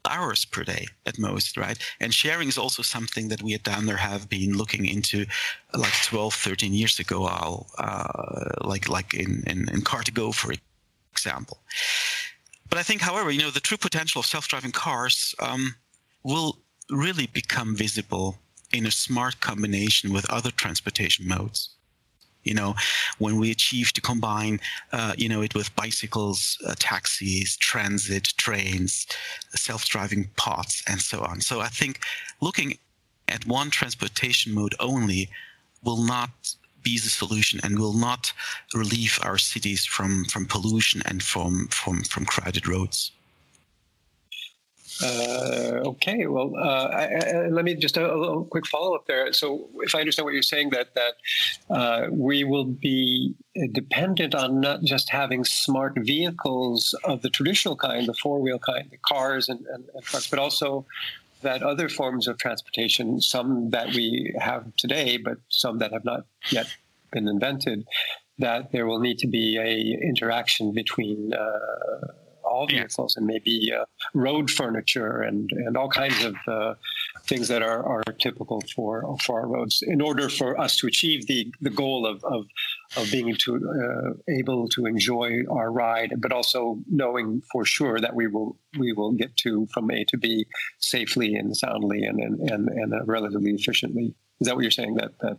hours 0.06 0.44
per 0.46 0.64
day 0.64 0.86
at 1.06 1.18
most, 1.18 1.56
right? 1.58 1.80
And 2.02 2.14
sharing 2.14 2.50
is 2.50 2.58
also 2.58 2.84
something 2.84 3.30
that 3.30 3.42
we 3.42 3.54
at 3.54 3.64
Daimler 3.64 3.96
have 3.96 4.28
been 4.30 4.58
looking 4.58 4.86
into 4.86 5.26
like 5.74 5.98
12, 6.04 6.34
13 6.34 6.74
years 6.74 7.00
ago, 7.00 7.26
I'll, 7.26 7.68
uh, 7.78 8.68
like, 8.72 8.90
like 8.90 9.14
in, 9.14 9.32
in, 9.48 9.70
in 9.74 9.82
Car2Go, 9.90 10.36
for 10.36 10.54
example. 11.14 11.58
But 12.70 12.78
I 12.78 12.84
think, 12.84 13.02
however, 13.02 13.32
you 13.32 13.42
know, 13.42 13.52
the 13.52 13.68
true 13.70 13.78
potential 13.78 14.20
of 14.20 14.26
self-driving 14.26 14.74
cars 14.74 15.34
um, 15.40 15.76
will 16.24 16.60
really 16.90 17.28
become 17.28 17.76
visible 17.76 18.38
in 18.72 18.86
a 18.86 18.92
smart 18.92 19.40
combination 19.40 20.12
with 20.12 20.30
other 20.30 20.52
transportation 20.52 21.28
modes 21.28 21.76
you 22.46 22.54
know, 22.54 22.76
when 23.18 23.38
we 23.38 23.52
achieve 23.52 23.92
to 23.94 24.02
combine, 24.02 24.62
uh, 24.94 25.14
you 25.18 25.28
know, 25.28 25.42
it 25.42 25.56
with 25.56 25.76
bicycles, 25.76 26.58
uh, 26.66 26.76
taxis, 26.78 27.58
transit, 27.58 28.34
trains, 28.38 29.08
self-driving 29.50 30.30
pods, 30.38 30.84
and 30.88 31.02
so 31.02 31.22
on. 31.22 31.42
So 31.42 31.60
I 31.60 31.68
think 31.68 32.00
looking 32.40 32.78
at 33.28 33.46
one 33.48 33.72
transportation 33.72 34.54
mode 34.54 34.76
only 34.80 35.30
will 35.84 36.04
not 36.04 36.30
be 36.84 37.00
the 37.00 37.10
solution 37.10 37.60
and 37.64 37.80
will 37.80 37.98
not 37.98 38.32
relieve 38.76 39.20
our 39.24 39.40
cities 39.40 39.84
from, 39.86 40.24
from 40.26 40.46
pollution 40.46 41.02
and 41.06 41.24
from, 41.24 41.68
from, 41.70 42.04
from 42.04 42.26
crowded 42.26 42.68
roads. 42.68 43.12
Uh, 45.04 45.82
okay, 45.86 46.26
well, 46.26 46.54
uh, 46.56 46.88
I, 46.88 47.04
I, 47.06 47.48
let 47.48 47.66
me 47.66 47.76
just 47.76 47.98
a, 47.98 48.14
a 48.14 48.16
little 48.16 48.46
quick 48.46 48.66
follow 48.66 48.96
up 48.96 49.08
there. 49.08 49.34
So, 49.34 49.70
if 49.82 49.94
I 49.94 50.00
understand 50.00 50.26
what 50.26 50.34
you're 50.34 50.42
saying, 50.42 50.70
that 50.70 50.96
that 50.96 51.14
uh, 51.70 52.08
we 52.12 52.46
will 52.46 52.64
be 52.64 53.36
dependent 53.74 54.34
on 54.34 54.62
not 54.62 54.84
just 54.84 55.10
having 55.10 55.44
smart 55.44 55.94
vehicles 55.98 56.96
of 57.04 57.22
the 57.24 57.30
traditional 57.30 57.76
kind, 57.76 58.08
the 58.08 58.14
four 58.14 58.42
wheel 58.42 58.60
kind, 58.60 58.90
the 58.90 58.98
cars 58.98 59.50
and, 59.50 59.66
and, 59.68 59.86
and 59.94 60.04
trucks, 60.04 60.30
but 60.30 60.40
also 60.40 60.86
that 61.42 61.62
other 61.62 61.90
forms 61.90 62.28
of 62.28 62.38
transportation, 62.38 63.20
some 63.20 63.70
that 63.72 63.94
we 63.94 64.34
have 64.40 64.76
today, 64.78 65.18
but 65.18 65.38
some 65.50 65.80
that 65.80 65.92
have 65.92 66.06
not 66.06 66.26
yet 66.52 66.68
been 67.12 67.28
invented, 67.28 67.86
that 68.40 68.72
there 68.72 68.86
will 68.86 69.00
need 69.00 69.20
to 69.20 69.28
be 69.28 69.58
a 69.58 70.06
interaction 70.06 70.74
between 70.74 71.34
uh, 71.34 72.08
all 72.46 72.68
vehicles 72.68 73.16
and 73.18 73.26
maybe 73.26 73.72
uh, 73.74 73.86
road 74.14 74.50
furniture 74.50 75.22
and, 75.22 75.50
and 75.52 75.76
all 75.78 75.90
kinds 75.90 76.24
of 76.24 76.36
uh, 76.48 76.74
things 77.26 77.48
that 77.48 77.62
are, 77.62 77.84
are 77.86 78.04
typical 78.20 78.62
for 78.76 79.18
for 79.24 79.42
our 79.42 79.48
roads 79.48 79.82
in 79.82 80.02
order 80.02 80.30
for 80.30 80.60
us 80.60 80.78
to 80.78 80.88
achieve 80.88 81.28
the, 81.28 81.52
the 81.62 81.70
goal 81.70 82.06
of, 82.06 82.24
of, 82.24 82.46
of 82.98 83.12
being 83.12 83.36
to, 83.36 83.56
uh, 83.56 84.34
able 84.40 84.68
to 84.70 84.86
enjoy 84.86 85.40
our 85.50 85.72
ride, 85.72 86.14
but 86.20 86.32
also 86.32 86.80
knowing 86.90 87.42
for 87.52 87.66
sure 87.66 88.00
that 88.00 88.16
we 88.16 88.28
will 88.28 88.58
we 88.78 88.94
will 88.94 89.12
get 89.12 89.36
to 89.38 89.68
from 89.74 89.90
A 89.92 90.04
to 90.06 90.18
B 90.18 90.46
safely 90.80 91.36
and 91.36 91.56
soundly 91.56 92.04
and 92.04 92.20
and, 92.20 92.40
and, 92.50 92.70
and 92.70 93.08
relatively 93.08 93.52
efficiently. 93.52 94.14
Is 94.40 94.48
that 94.48 94.56
what 94.56 94.64
you're 94.64 94.72
saying? 94.72 94.96
That 94.96 95.12
that 95.20 95.38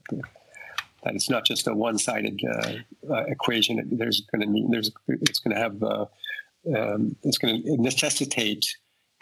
that 1.06 1.14
it's 1.14 1.30
not 1.30 1.44
just 1.44 1.68
a 1.68 1.74
one-sided 1.74 2.40
uh, 2.52 2.72
uh, 3.10 3.24
equation. 3.24 3.80
There's 3.92 4.22
going 4.32 4.52
to 4.52 4.68
there's 4.70 4.90
it's 5.08 5.38
going 5.38 5.54
to 5.54 5.60
have 5.60 5.82
uh, 5.82 6.06
um, 6.74 7.16
it's 7.22 7.38
going 7.38 7.62
to 7.62 7.76
necessitate 7.78 8.64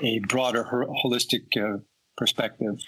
a 0.02 0.18
broader 0.20 0.64
holistic 1.04 1.44
uh, 1.56 1.78
perspective. 2.16 2.78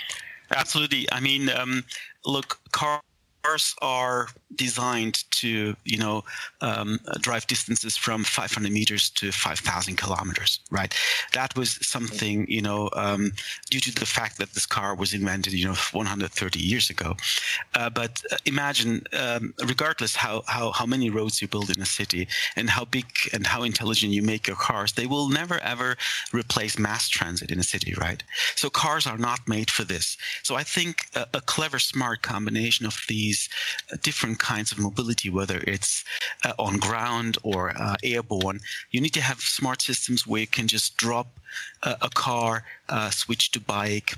Absolutely. 0.55 1.07
I 1.13 1.21
mean, 1.21 1.49
um, 1.51 1.85
look, 2.25 2.59
car 2.73 3.01
cars 3.47 3.75
are 3.83 4.29
designed 4.55 5.25
to, 5.31 5.77
you 5.85 5.99
know, 5.99 6.25
um, 6.61 6.99
drive 7.21 7.47
distances 7.47 7.97
from 7.97 8.25
500 8.25 8.73
meters 8.73 9.11
to 9.11 9.33
5,000 9.33 9.97
kilometers, 9.97 10.61
right? 10.71 10.95
That 11.33 11.57
was 11.57 11.79
something, 11.87 12.47
you 12.49 12.63
know, 12.63 12.89
um, 12.95 13.33
due 13.71 13.81
to 13.81 13.93
the 13.95 14.07
fact 14.07 14.39
that 14.39 14.55
this 14.55 14.67
car 14.67 14.95
was 14.95 15.13
invented, 15.13 15.53
you 15.53 15.67
know, 15.67 15.75
130 15.93 16.59
years 16.59 16.91
ago. 16.91 17.17
Uh, 17.75 17.91
but 17.91 18.23
uh, 18.31 18.37
imagine, 18.47 19.05
um, 19.13 19.55
regardless 19.65 20.17
how, 20.17 20.43
how, 20.47 20.73
how 20.73 20.87
many 20.87 21.11
roads 21.11 21.43
you 21.43 21.49
build 21.49 21.71
in 21.71 21.83
a 21.83 21.87
city 21.87 22.29
and 22.57 22.71
how 22.71 22.85
big 22.85 23.07
and 23.33 23.47
how 23.47 23.63
intelligent 23.63 24.13
you 24.13 24.23
make 24.23 24.47
your 24.47 24.57
cars, 24.57 24.93
they 24.93 25.07
will 25.07 25.29
never 25.29 25.59
ever 25.61 25.97
replace 26.33 26.79
mass 26.79 27.09
transit 27.09 27.51
in 27.51 27.59
a 27.59 27.65
city, 27.75 27.95
right? 28.01 28.23
So 28.55 28.71
cars 28.71 29.07
are 29.07 29.19
not 29.19 29.41
made 29.47 29.71
for 29.71 29.85
this. 29.85 30.17
So 30.43 30.55
I 30.55 30.63
think 30.63 31.07
a, 31.15 31.27
a 31.35 31.41
clever, 31.41 31.79
smart 31.79 32.23
combination 32.23 32.87
of 32.87 32.97
these 33.09 33.36
these 33.37 33.49
uh, 33.93 33.97
different 34.03 34.39
kinds 34.39 34.73
of 34.73 34.79
mobility, 34.79 35.29
whether 35.31 35.59
it's 35.67 36.05
uh, 36.45 36.53
on 36.59 36.79
ground 36.79 37.39
or 37.43 37.63
uh, 37.77 37.97
airborne, 38.03 38.61
you 38.93 39.01
need 39.01 39.15
to 39.15 39.21
have 39.21 39.41
smart 39.41 39.83
systems 39.83 40.27
where 40.27 40.41
you 40.41 40.47
can 40.47 40.67
just 40.67 40.97
drop 40.97 41.29
uh, 41.83 41.97
a 42.09 42.11
car, 42.27 42.65
uh, 42.89 43.11
switch 43.11 43.51
to 43.53 43.61
bike, 43.61 44.15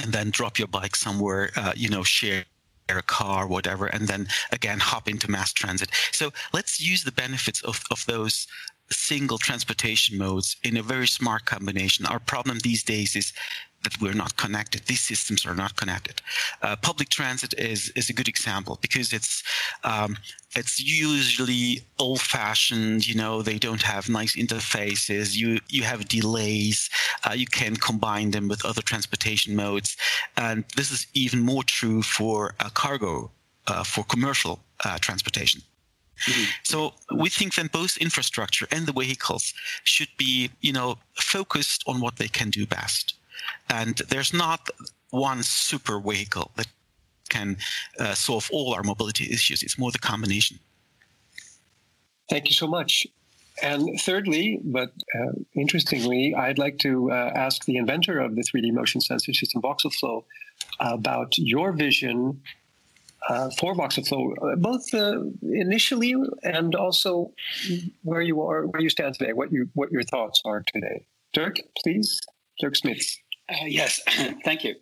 and 0.00 0.12
then 0.12 0.30
drop 0.30 0.58
your 0.58 0.68
bike 0.68 0.96
somewhere, 0.96 1.50
uh, 1.56 1.72
you 1.74 1.88
know, 1.88 2.02
share 2.02 2.44
a 2.88 3.02
car, 3.02 3.48
whatever, 3.48 3.86
and 3.86 4.06
then 4.06 4.28
again 4.52 4.78
hop 4.78 5.08
into 5.08 5.30
mass 5.30 5.52
transit. 5.52 5.90
So 6.12 6.32
let's 6.52 6.80
use 6.80 7.02
the 7.02 7.12
benefits 7.24 7.60
of, 7.62 7.82
of 7.90 8.06
those 8.06 8.46
single 8.90 9.38
transportation 9.38 10.16
modes 10.16 10.56
in 10.62 10.76
a 10.76 10.82
very 10.82 11.08
smart 11.08 11.44
combination. 11.44 12.06
Our 12.06 12.20
problem 12.20 12.58
these 12.58 12.84
days 12.84 13.16
is 13.16 13.32
that 13.86 14.00
we're 14.00 14.22
not 14.24 14.36
connected. 14.36 14.80
These 14.82 15.04
systems 15.12 15.46
are 15.46 15.54
not 15.54 15.76
connected. 15.76 16.16
Uh, 16.62 16.74
public 16.88 17.08
transit 17.08 17.54
is 17.70 17.92
is 17.94 18.10
a 18.10 18.16
good 18.18 18.28
example 18.28 18.74
because 18.80 19.12
it's 19.18 19.42
um, 19.84 20.16
it's 20.60 20.76
usually 20.80 21.68
old-fashioned. 21.98 23.06
You 23.06 23.16
know, 23.22 23.42
they 23.42 23.58
don't 23.58 23.82
have 23.82 24.08
nice 24.20 24.34
interfaces. 24.42 25.36
You 25.40 25.60
you 25.76 25.82
have 25.84 26.08
delays. 26.18 26.90
Uh, 27.24 27.34
you 27.42 27.46
can 27.46 27.76
combine 27.76 28.30
them 28.32 28.48
with 28.48 28.64
other 28.64 28.82
transportation 28.82 29.54
modes, 29.54 29.96
and 30.36 30.64
this 30.76 30.90
is 30.90 31.06
even 31.14 31.40
more 31.40 31.64
true 31.78 32.02
for 32.02 32.54
uh, 32.60 32.70
cargo, 32.82 33.30
uh, 33.70 33.84
for 33.84 34.02
commercial 34.04 34.58
uh, 34.84 34.98
transportation. 34.98 35.62
Mm-hmm. 36.26 36.44
So 36.62 36.94
we 37.22 37.28
think 37.28 37.54
that 37.54 37.72
both 37.72 37.96
infrastructure 37.98 38.66
and 38.70 38.86
the 38.86 38.92
vehicles 38.92 39.54
should 39.84 40.12
be, 40.16 40.50
you 40.66 40.72
know, 40.72 40.96
focused 41.14 41.84
on 41.86 42.00
what 42.00 42.16
they 42.16 42.28
can 42.28 42.50
do 42.50 42.66
best. 42.66 43.15
And 43.70 43.96
there's 44.08 44.32
not 44.32 44.70
one 45.10 45.42
super 45.42 45.98
vehicle 46.00 46.50
that 46.56 46.68
can 47.28 47.56
uh, 47.98 48.14
solve 48.14 48.48
all 48.52 48.74
our 48.74 48.82
mobility 48.82 49.24
issues. 49.32 49.62
It's 49.62 49.78
more 49.78 49.90
the 49.90 49.98
combination. 49.98 50.58
Thank 52.28 52.46
you 52.46 52.54
so 52.54 52.66
much. 52.66 53.06
And 53.62 53.98
thirdly, 54.00 54.60
but 54.62 54.90
uh, 55.18 55.32
interestingly, 55.54 56.34
I'd 56.34 56.58
like 56.58 56.78
to 56.78 57.10
uh, 57.10 57.32
ask 57.34 57.64
the 57.64 57.78
inventor 57.78 58.20
of 58.20 58.36
the 58.36 58.42
3D 58.42 58.72
motion 58.72 59.00
sensor 59.00 59.32
system, 59.32 59.62
VoxelFlow, 59.62 60.24
about 60.80 61.38
your 61.38 61.72
vision 61.72 62.42
uh, 63.28 63.50
for 63.58 63.74
VoxelFlow, 63.74 64.52
uh, 64.52 64.56
both 64.56 64.92
uh, 64.94 65.22
initially 65.42 66.14
and 66.42 66.74
also 66.74 67.32
where 68.02 68.20
you 68.20 68.42
are, 68.42 68.66
where 68.66 68.82
you 68.82 68.90
stand 68.90 69.14
today, 69.14 69.32
what 69.32 69.50
you 69.50 69.68
what 69.74 69.90
your 69.90 70.02
thoughts 70.02 70.42
are 70.44 70.62
today. 70.74 71.06
Dirk, 71.32 71.56
please, 71.82 72.20
Dirk 72.60 72.74
Smits. 72.74 73.16
Uh, 73.48 73.66
yes, 73.66 74.00
thank 74.44 74.64
you. 74.64 74.74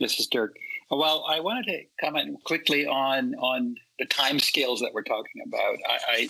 Mrs. 0.00 0.30
Dirk. 0.30 0.56
Well, 0.90 1.24
I 1.28 1.40
wanted 1.40 1.66
to 1.66 1.82
comment 2.00 2.38
quickly 2.44 2.86
on 2.86 3.34
on 3.34 3.74
the 3.98 4.06
time 4.06 4.38
scales 4.38 4.80
that 4.80 4.94
we're 4.94 5.02
talking 5.02 5.42
about. 5.46 5.76
I, 5.88 5.98
I 6.08 6.28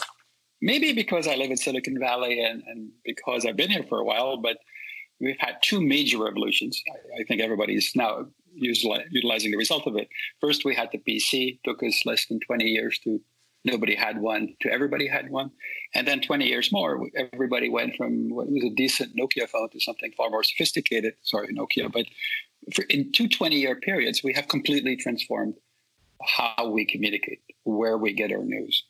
maybe 0.61 0.93
because 0.93 1.27
I 1.29 1.37
live 1.37 1.51
in 1.51 1.57
Silicon 1.57 1.99
Valley 1.99 2.43
and, 2.43 2.63
and 2.67 2.91
because 3.05 3.47
I've 3.47 3.57
been 3.57 3.71
here 3.71 3.85
for 3.89 3.99
a 3.99 4.05
while, 4.05 4.39
but 4.39 4.59
we've 5.21 5.39
had 5.39 5.57
two 5.63 5.81
major 5.81 6.23
revolutions. 6.23 6.83
I, 6.91 7.21
I 7.21 7.25
think 7.25 7.41
everybody's 7.41 7.93
now 7.95 8.27
utilizing 8.55 9.51
the 9.51 9.57
result 9.57 9.87
of 9.87 9.97
it. 9.97 10.09
First, 10.41 10.65
we 10.65 10.75
had 10.75 10.89
the 10.93 10.99
PC, 10.99 11.61
took 11.65 11.83
us 11.83 12.03
less 12.05 12.27
than 12.27 12.41
20 12.41 12.65
years 12.65 12.99
to 13.01 13.21
nobody 13.65 13.95
had 13.95 14.19
one 14.21 14.55
to 14.61 14.71
everybody 14.71 15.07
had 15.07 15.31
one. 15.31 15.51
And 15.95 16.07
then 16.07 16.21
20 16.21 16.47
years 16.47 16.73
more, 16.73 17.09
everybody 17.33 17.69
went 17.69 17.97
from 17.97 18.29
what 18.31 18.49
was 18.49 18.65
a 18.65 18.75
decent 18.75 19.17
Nokia 19.17 19.49
phone 19.49 19.71
to 19.71 19.81
something 19.81 20.13
far 20.17 20.31
more 20.31 20.45
sophisticated. 20.45 21.15
Sorry, 21.23 21.55
Nokia. 21.55 21.93
But 21.93 22.07
for, 22.75 22.85
in 22.85 23.13
two 23.13 23.29
20 23.29 23.57
year 23.57 23.77
periods, 23.77 24.23
we 24.23 24.33
have 24.35 24.49
completely 24.49 24.97
transformed 24.97 25.55
how 26.23 26.71
we 26.71 26.85
communicate, 26.85 27.41
where 27.65 27.97
we 27.97 28.13
get 28.13 28.33
our 28.33 28.43
news, 28.43 28.83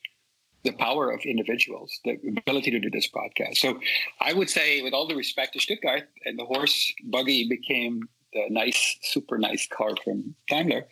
the 0.64 0.72
power 0.72 1.10
of 1.10 1.20
individuals, 1.24 1.98
the 2.04 2.18
ability 2.38 2.70
to 2.70 2.78
do 2.78 2.90
this 2.90 3.08
podcast. 3.08 3.58
So 3.58 3.78
I 4.20 4.32
would 4.32 4.48
say, 4.48 4.82
with 4.82 4.94
all 4.94 5.06
the 5.06 5.14
respect 5.14 5.52
to 5.52 5.60
Stuttgart, 5.60 6.08
and 6.24 6.38
the 6.38 6.44
horse 6.44 6.92
buggy 7.04 7.48
became 7.48 8.08
the 8.38 8.54
nice, 8.54 8.98
super 9.02 9.38
nice 9.38 9.66
car 9.66 9.90
from 10.04 10.34
Daimler, 10.48 10.86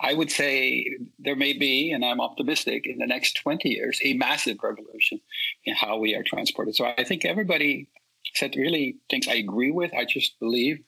I 0.00 0.14
would 0.14 0.30
say 0.30 0.96
there 1.18 1.36
may 1.36 1.52
be, 1.52 1.92
and 1.92 2.04
I'm 2.04 2.20
optimistic, 2.20 2.86
in 2.86 2.98
the 2.98 3.06
next 3.06 3.34
20 3.42 3.68
years, 3.68 4.00
a 4.02 4.14
massive 4.14 4.58
revolution 4.62 5.20
in 5.64 5.74
how 5.74 5.98
we 5.98 6.14
are 6.14 6.22
transported. 6.22 6.74
So 6.74 6.84
I 6.86 7.04
think 7.04 7.24
everybody 7.24 7.88
said 8.34 8.56
really 8.56 8.96
things 9.10 9.28
I 9.28 9.34
agree 9.34 9.70
with. 9.70 9.92
I 9.94 10.04
just 10.04 10.38
believe 10.40 10.78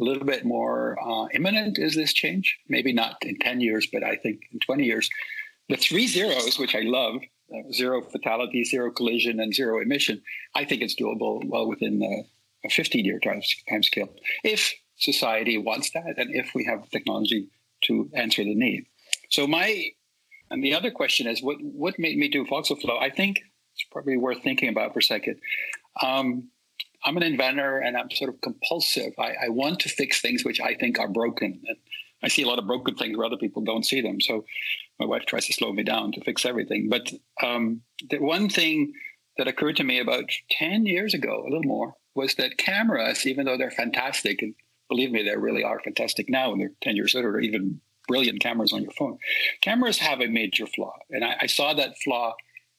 a 0.00 0.04
little 0.04 0.24
bit 0.24 0.44
more 0.44 0.96
uh, 1.02 1.28
imminent 1.34 1.78
is 1.78 1.94
this 1.94 2.12
change. 2.12 2.58
Maybe 2.68 2.92
not 2.92 3.16
in 3.22 3.38
10 3.38 3.60
years, 3.60 3.86
but 3.92 4.02
I 4.02 4.16
think 4.16 4.40
in 4.52 4.58
20 4.60 4.84
years. 4.84 5.08
The 5.68 5.76
three 5.76 6.06
zeros, 6.06 6.58
which 6.58 6.74
I 6.74 6.80
love, 6.80 7.16
uh, 7.54 7.72
zero 7.72 8.02
fatality, 8.02 8.64
zero 8.64 8.90
collision, 8.90 9.40
and 9.40 9.54
zero 9.54 9.80
emission, 9.80 10.22
I 10.54 10.64
think 10.64 10.82
it's 10.82 10.96
doable 10.96 11.44
well 11.44 11.68
within 11.68 11.98
the, 11.98 12.24
a 12.64 12.70
15 12.70 13.04
year 13.04 13.20
time, 13.20 13.42
time 13.68 13.82
scale. 13.82 14.08
If 14.44 14.74
society 15.02 15.58
wants 15.58 15.90
that 15.90 16.14
and 16.16 16.34
if 16.34 16.52
we 16.54 16.64
have 16.64 16.88
technology 16.90 17.48
to 17.84 18.08
answer 18.14 18.44
the 18.44 18.54
need. 18.54 18.86
So 19.30 19.46
my 19.46 19.90
and 20.50 20.62
the 20.62 20.74
other 20.74 20.90
question 20.90 21.26
is 21.26 21.42
what 21.42 21.56
what 21.60 21.98
made 21.98 22.18
me 22.18 22.28
do 22.28 22.44
VoxelFlow? 22.44 23.00
I 23.00 23.10
think 23.10 23.40
it's 23.74 23.84
probably 23.90 24.16
worth 24.16 24.42
thinking 24.42 24.68
about 24.68 24.92
for 24.92 25.00
a 25.00 25.02
second. 25.02 25.40
Um, 26.02 26.50
I'm 27.04 27.16
an 27.16 27.22
inventor 27.22 27.78
and 27.78 27.96
I'm 27.96 28.10
sort 28.10 28.32
of 28.32 28.40
compulsive. 28.40 29.12
I, 29.18 29.34
I, 29.46 29.48
want 29.48 29.80
to 29.80 29.88
fix 29.88 30.20
things 30.20 30.44
which 30.44 30.60
I 30.60 30.74
think 30.74 30.98
are 30.98 31.08
broken. 31.08 31.60
And 31.66 31.76
I 32.22 32.28
see 32.28 32.42
a 32.42 32.46
lot 32.46 32.58
of 32.58 32.66
broken 32.66 32.94
things 32.94 33.16
where 33.16 33.26
other 33.26 33.36
people 33.36 33.62
don't 33.62 33.84
see 33.84 34.00
them. 34.00 34.20
So 34.20 34.44
my 35.00 35.06
wife 35.06 35.26
tries 35.26 35.46
to 35.46 35.52
slow 35.52 35.72
me 35.72 35.82
down 35.82 36.12
to 36.12 36.20
fix 36.20 36.44
everything. 36.44 36.88
But 36.88 37.12
um, 37.42 37.82
the 38.08 38.18
one 38.18 38.48
thing 38.48 38.92
that 39.36 39.48
occurred 39.48 39.76
to 39.76 39.84
me 39.84 39.98
about 39.98 40.30
10 40.50 40.86
years 40.86 41.14
ago, 41.14 41.42
a 41.42 41.48
little 41.50 41.64
more, 41.64 41.94
was 42.14 42.34
that 42.34 42.58
cameras, 42.58 43.26
even 43.26 43.46
though 43.46 43.56
they're 43.56 43.70
fantastic 43.70 44.42
and 44.42 44.54
believe 44.88 45.10
me, 45.10 45.22
they 45.22 45.36
really 45.36 45.64
are 45.64 45.80
fantastic 45.80 46.28
now, 46.28 46.52
and 46.52 46.60
they're 46.60 46.72
10 46.82 46.96
years 46.96 47.14
later, 47.14 47.38
even 47.40 47.80
brilliant 48.08 48.40
cameras 48.40 48.72
on 48.72 48.82
your 48.82 48.92
phone. 48.92 49.18
Cameras 49.60 49.98
have 49.98 50.20
a 50.20 50.28
major 50.28 50.66
flaw, 50.66 50.94
and 51.10 51.24
I, 51.24 51.36
I 51.42 51.46
saw 51.46 51.72
that 51.74 51.98
flaw 51.98 52.34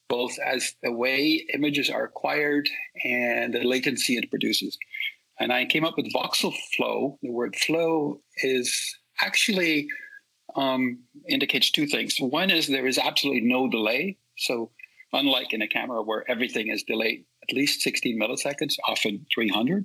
both 0.08 0.38
as 0.44 0.74
the 0.82 0.92
way 0.92 1.46
images 1.54 1.88
are 1.88 2.04
acquired 2.04 2.68
and 3.04 3.54
the 3.54 3.64
latency 3.64 4.16
it 4.16 4.30
produces. 4.30 4.78
And 5.40 5.52
I 5.52 5.64
came 5.64 5.84
up 5.84 5.96
with 5.96 6.12
voxel 6.12 6.54
flow. 6.76 7.18
The 7.22 7.30
word 7.30 7.56
flow 7.56 8.20
is 8.42 8.96
actually 9.20 9.88
um, 10.54 11.00
indicates 11.28 11.70
two 11.70 11.86
things. 11.86 12.16
One 12.18 12.50
is 12.50 12.66
there 12.66 12.86
is 12.86 12.98
absolutely 12.98 13.42
no 13.42 13.68
delay. 13.68 14.18
So 14.36 14.70
unlike 15.12 15.52
in 15.52 15.62
a 15.62 15.68
camera 15.68 16.02
where 16.02 16.28
everything 16.30 16.68
is 16.68 16.82
delayed 16.82 17.24
at 17.48 17.54
least 17.54 17.82
16 17.82 18.18
milliseconds, 18.18 18.76
often 18.86 19.26
300, 19.34 19.84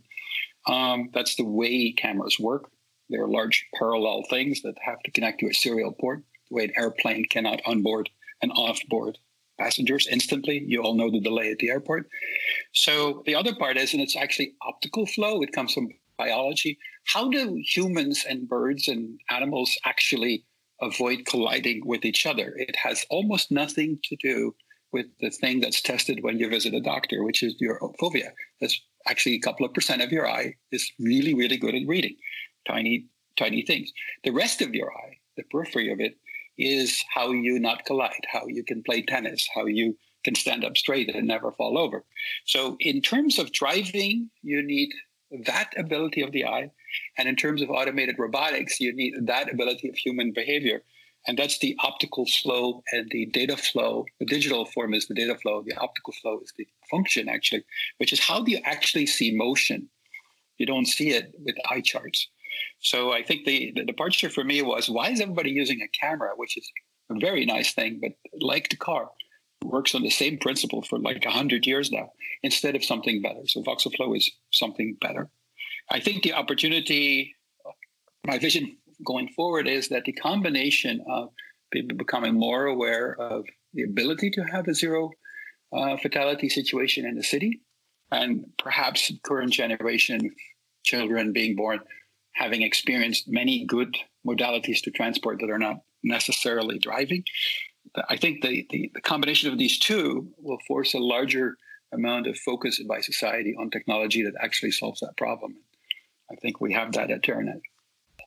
um, 0.67 1.09
that's 1.13 1.35
the 1.35 1.45
way 1.45 1.91
cameras 1.91 2.39
work. 2.39 2.69
They're 3.09 3.27
large 3.27 3.65
parallel 3.77 4.23
things 4.29 4.61
that 4.61 4.75
have 4.81 4.99
to 5.03 5.11
connect 5.11 5.39
to 5.39 5.47
a 5.47 5.53
serial 5.53 5.93
port, 5.99 6.23
the 6.49 6.55
way 6.55 6.65
an 6.65 6.73
airplane 6.77 7.25
cannot 7.25 7.61
onboard 7.65 8.09
and 8.41 8.51
offboard 8.51 9.15
passengers 9.59 10.07
instantly. 10.07 10.63
You 10.65 10.81
all 10.81 10.95
know 10.95 11.11
the 11.11 11.19
delay 11.19 11.51
at 11.51 11.59
the 11.59 11.69
airport. 11.69 12.07
So 12.73 13.23
the 13.25 13.35
other 13.35 13.53
part 13.55 13.77
is, 13.77 13.93
and 13.93 14.01
it's 14.01 14.15
actually 14.15 14.53
optical 14.61 15.05
flow, 15.05 15.41
it 15.41 15.51
comes 15.51 15.73
from 15.73 15.89
biology. 16.17 16.77
How 17.05 17.29
do 17.29 17.59
humans 17.63 18.25
and 18.27 18.47
birds 18.47 18.87
and 18.87 19.19
animals 19.29 19.77
actually 19.85 20.45
avoid 20.81 21.25
colliding 21.25 21.81
with 21.85 22.05
each 22.05 22.25
other? 22.25 22.53
It 22.57 22.75
has 22.75 23.05
almost 23.09 23.51
nothing 23.51 23.99
to 24.03 24.15
do 24.17 24.55
with 24.91 25.07
the 25.19 25.29
thing 25.29 25.61
that's 25.61 25.81
tested 25.81 26.23
when 26.23 26.39
you 26.39 26.49
visit 26.49 26.73
a 26.73 26.81
doctor, 26.81 27.23
which 27.23 27.43
is 27.43 27.55
your 27.59 27.79
fovea. 28.01 28.31
That's 28.59 28.79
actually 29.09 29.35
a 29.35 29.39
couple 29.39 29.65
of 29.65 29.73
percent 29.73 30.01
of 30.01 30.11
your 30.11 30.29
eye 30.29 30.55
is 30.71 30.91
really, 30.99 31.33
really 31.33 31.57
good 31.57 31.75
at 31.75 31.87
reading 31.87 32.15
tiny, 32.67 33.05
tiny 33.37 33.63
things. 33.63 33.91
The 34.23 34.31
rest 34.31 34.61
of 34.61 34.75
your 34.75 34.91
eye, 34.91 35.17
the 35.37 35.43
periphery 35.51 35.91
of 35.91 35.99
it, 35.99 36.17
is 36.57 37.03
how 37.13 37.31
you 37.31 37.59
not 37.59 37.85
collide, 37.85 38.25
how 38.31 38.45
you 38.47 38.63
can 38.63 38.83
play 38.83 39.01
tennis, 39.01 39.47
how 39.55 39.65
you 39.65 39.97
can 40.23 40.35
stand 40.35 40.65
up 40.65 40.75
straight 40.75 41.13
and 41.15 41.27
never 41.27 41.51
fall 41.53 41.77
over. 41.77 42.03
So, 42.45 42.75
in 42.79 43.01
terms 43.01 43.39
of 43.39 43.53
driving, 43.53 44.29
you 44.43 44.61
need 44.61 44.89
that 45.45 45.71
ability 45.77 46.21
of 46.21 46.31
the 46.31 46.45
eye. 46.45 46.71
And 47.17 47.29
in 47.29 47.35
terms 47.35 47.61
of 47.61 47.69
automated 47.69 48.15
robotics, 48.17 48.79
you 48.79 48.93
need 48.93 49.13
that 49.27 49.51
ability 49.51 49.87
of 49.87 49.95
human 49.95 50.33
behavior. 50.33 50.83
And 51.29 51.37
that's 51.37 51.59
the 51.59 51.77
optical 51.83 52.25
flow 52.25 52.81
and 52.91 53.07
the 53.11 53.27
data 53.27 53.55
flow. 53.55 54.07
The 54.19 54.25
digital 54.25 54.65
form 54.65 54.95
is 54.95 55.05
the 55.05 55.13
data 55.13 55.35
flow. 55.35 55.61
The 55.63 55.77
optical 55.77 56.11
flow 56.11 56.39
is 56.43 56.51
the 56.57 56.67
function, 56.89 57.29
actually, 57.29 57.65
which 57.99 58.11
is 58.11 58.19
how 58.19 58.41
do 58.41 58.51
you 58.51 58.57
actually 58.65 59.05
see 59.05 59.35
motion? 59.35 59.89
You 60.57 60.65
don't 60.65 60.87
see 60.87 61.11
it 61.11 61.31
with 61.45 61.55
eye 61.69 61.81
charts. 61.81 62.27
So 62.79 63.11
I 63.13 63.21
think 63.21 63.45
the, 63.45 63.71
the 63.75 63.85
departure 63.85 64.31
for 64.31 64.43
me 64.43 64.63
was 64.63 64.89
why 64.89 65.11
is 65.11 65.21
everybody 65.21 65.51
using 65.51 65.83
a 65.83 65.87
camera, 65.89 66.31
which 66.35 66.57
is 66.57 66.67
a 67.11 67.19
very 67.19 67.45
nice 67.45 67.73
thing, 67.75 67.99
but 68.01 68.13
like 68.41 68.69
the 68.69 68.77
car, 68.77 69.11
works 69.63 69.93
on 69.93 70.01
the 70.01 70.09
same 70.09 70.39
principle 70.39 70.81
for 70.81 70.97
like 70.97 71.23
100 71.23 71.67
years 71.67 71.91
now, 71.91 72.09
instead 72.41 72.75
of 72.75 72.83
something 72.83 73.21
better. 73.21 73.41
So 73.45 73.61
voxel 73.61 73.95
flow 73.95 74.15
is 74.15 74.31
something 74.49 74.97
better. 74.99 75.29
I 75.91 75.99
think 75.99 76.23
the 76.23 76.33
opportunity, 76.33 77.35
my 78.25 78.39
vision 78.39 78.78
going 79.05 79.29
forward 79.29 79.67
is 79.67 79.89
that 79.89 80.05
the 80.05 80.13
combination 80.13 81.03
of 81.09 81.29
people 81.71 81.97
becoming 81.97 82.33
more 82.33 82.65
aware 82.65 83.15
of 83.19 83.45
the 83.73 83.83
ability 83.83 84.31
to 84.31 84.43
have 84.43 84.67
a 84.67 84.73
zero 84.73 85.11
uh, 85.71 85.97
fatality 85.97 86.49
situation 86.49 87.05
in 87.05 87.15
the 87.15 87.23
city, 87.23 87.61
and 88.11 88.45
perhaps 88.57 89.11
current 89.23 89.53
generation 89.53 90.31
children 90.83 91.31
being 91.33 91.55
born 91.55 91.79
having 92.33 92.61
experienced 92.61 93.25
many 93.27 93.65
good 93.65 93.95
modalities 94.25 94.81
to 94.81 94.91
transport 94.91 95.39
that 95.39 95.49
are 95.49 95.59
not 95.59 95.81
necessarily 96.03 96.79
driving. 96.79 97.23
I 98.07 98.17
think 98.17 98.41
the, 98.41 98.65
the, 98.69 98.91
the 98.93 99.01
combination 99.01 99.51
of 99.51 99.57
these 99.57 99.77
two 99.77 100.31
will 100.37 100.59
force 100.67 100.93
a 100.93 100.99
larger 100.99 101.55
amount 101.93 102.27
of 102.27 102.37
focus 102.37 102.81
by 102.87 103.01
society 103.01 103.55
on 103.59 103.69
technology 103.69 104.23
that 104.23 104.35
actually 104.39 104.71
solves 104.71 104.99
that 105.01 105.17
problem. 105.17 105.55
I 106.31 106.35
think 106.35 106.61
we 106.61 106.73
have 106.73 106.93
that 106.93 107.09
at 107.11 107.23
Terranet. 107.23 107.61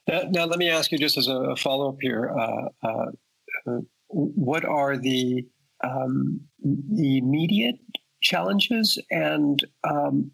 Now, 0.08 0.22
now, 0.30 0.44
let 0.46 0.58
me 0.58 0.68
ask 0.68 0.90
you 0.90 0.98
just 0.98 1.16
as 1.16 1.28
a 1.28 1.54
follow 1.56 1.88
up 1.88 1.96
here 2.00 2.34
uh, 2.36 2.86
uh, 2.86 3.78
what 4.08 4.64
are 4.64 4.96
the, 4.96 5.46
um, 5.84 6.40
the 6.60 7.18
immediate 7.18 7.76
challenges? 8.20 8.98
And 9.10 9.64
um, 9.88 10.30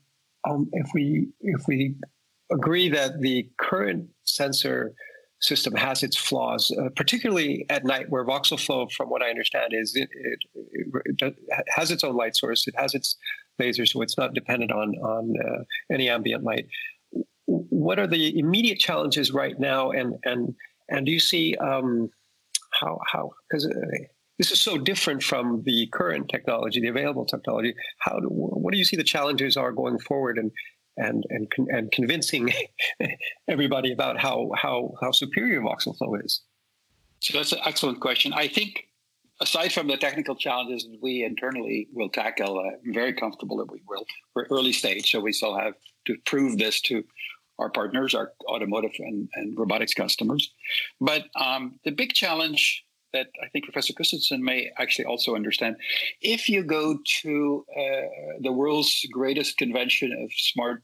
um, 0.49 0.69
if, 0.73 0.89
we, 0.95 1.29
if 1.41 1.63
we 1.69 1.97
agree 2.51 2.89
that 2.89 3.21
the 3.21 3.49
current 3.59 4.09
sensor 4.25 4.95
system 5.41 5.75
has 5.75 6.03
its 6.03 6.17
flaws, 6.17 6.75
uh, 6.77 6.89
particularly 6.97 7.65
at 7.71 7.85
night, 7.85 8.07
where 8.09 8.25
VoxelFlow, 8.25 8.91
from 8.93 9.09
what 9.09 9.23
I 9.23 9.31
understand, 9.31 9.73
is 9.73 9.95
it, 9.95 10.09
it, 10.13 11.19
it, 11.21 11.35
has 11.77 11.91
its 11.91 12.03
own 12.03 12.17
light 12.17 12.37
source, 12.37 12.67
it 12.67 12.75
has 12.77 12.95
its 12.95 13.17
laser, 13.59 13.87
so 13.87 14.03
it's 14.03 14.19
not 14.19 14.35
dependent 14.35 14.73
on 14.73 14.95
on 14.97 15.35
uh, 15.45 15.63
any 15.93 16.09
ambient 16.09 16.43
light 16.43 16.67
what 17.49 17.99
are 17.99 18.07
the 18.07 18.39
immediate 18.39 18.79
challenges 18.79 19.33
right 19.33 19.59
now, 19.59 19.91
and 19.91 20.15
and 20.25 20.55
and 20.89 21.07
do 21.07 21.13
you 21.13 21.21
see 21.21 21.55
um, 21.57 22.11
how 22.81 23.01
how 23.11 23.31
because 23.49 23.67
uh, 23.67 23.71
this 24.39 24.53
is 24.53 24.61
so 24.61 24.77
different 24.77 25.23
from 25.23 25.63
the 25.65 25.89
current 25.93 26.29
technology, 26.29 26.81
the 26.81 26.89
available 26.89 27.25
technology. 27.25 27.75
How 27.99 28.21
do, 28.21 28.29
what 28.29 28.73
do 28.73 28.79
you 28.79 28.85
see 28.85 28.97
the 28.97 29.03
challenges 29.03 29.57
are 29.57 29.73
going 29.73 29.99
forward, 29.99 30.37
and 30.39 30.53
and 30.99 31.25
and 31.31 31.51
and 31.69 31.91
convincing 31.91 32.53
everybody 33.49 33.93
about 33.93 34.19
how 34.19 34.51
how 34.55 34.93
how 35.01 35.11
superior 35.11 35.63
VoxelFlow 35.63 36.25
is? 36.25 36.43
So 37.21 37.37
that's 37.37 37.53
an 37.53 37.61
excellent 37.65 38.01
question. 38.01 38.33
I 38.35 38.47
think 38.47 38.85
aside 39.41 39.73
from 39.73 39.89
the 39.89 39.97
technical 39.97 40.37
challenges 40.37 40.87
we 41.03 41.25
internally 41.25 41.89
will 41.93 42.11
tackle, 42.11 42.59
uh, 42.59 42.77
I'm 42.85 42.93
very 42.93 43.15
comfortable 43.15 43.57
that 43.57 43.73
we 43.73 43.81
will. 43.89 44.05
We're 44.35 44.47
early 44.51 44.73
stage, 44.73 45.11
so 45.11 45.21
we 45.21 45.33
still 45.33 45.59
have 45.59 45.75
to 46.07 46.17
prove 46.27 46.59
this 46.59 46.81
to 46.83 47.05
our 47.59 47.71
partners, 47.71 48.15
our 48.15 48.33
automotive 48.49 48.93
and, 48.99 49.29
and 49.35 49.59
robotics 49.59 49.95
customers. 49.95 50.53
But 51.01 51.25
um, 51.35 51.79
the 51.85 51.91
big 51.91 52.13
challenge 52.13 52.85
that 53.13 53.29
I 53.43 53.49
think 53.49 53.65
Professor 53.65 53.93
Christensen 53.93 54.45
may 54.45 54.71
actually 54.79 55.07
also 55.07 55.35
understand. 55.35 55.77
If 56.21 56.49
you 56.49 56.63
go 56.63 56.99
to 57.23 57.65
uh, 57.77 57.83
the 58.41 58.53
world's 58.53 59.07
greatest 59.11 59.57
convention 59.57 60.13
of 60.13 60.31
smart 60.33 60.83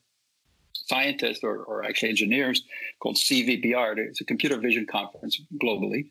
scientists 0.72 1.40
or, 1.42 1.58
or 1.64 1.84
actually 1.84 2.10
engineers 2.10 2.62
called 3.00 3.16
CVPR, 3.16 3.98
it's 3.98 4.20
a 4.20 4.24
computer 4.24 4.56
vision 4.56 4.86
conference 4.90 5.40
globally. 5.62 6.10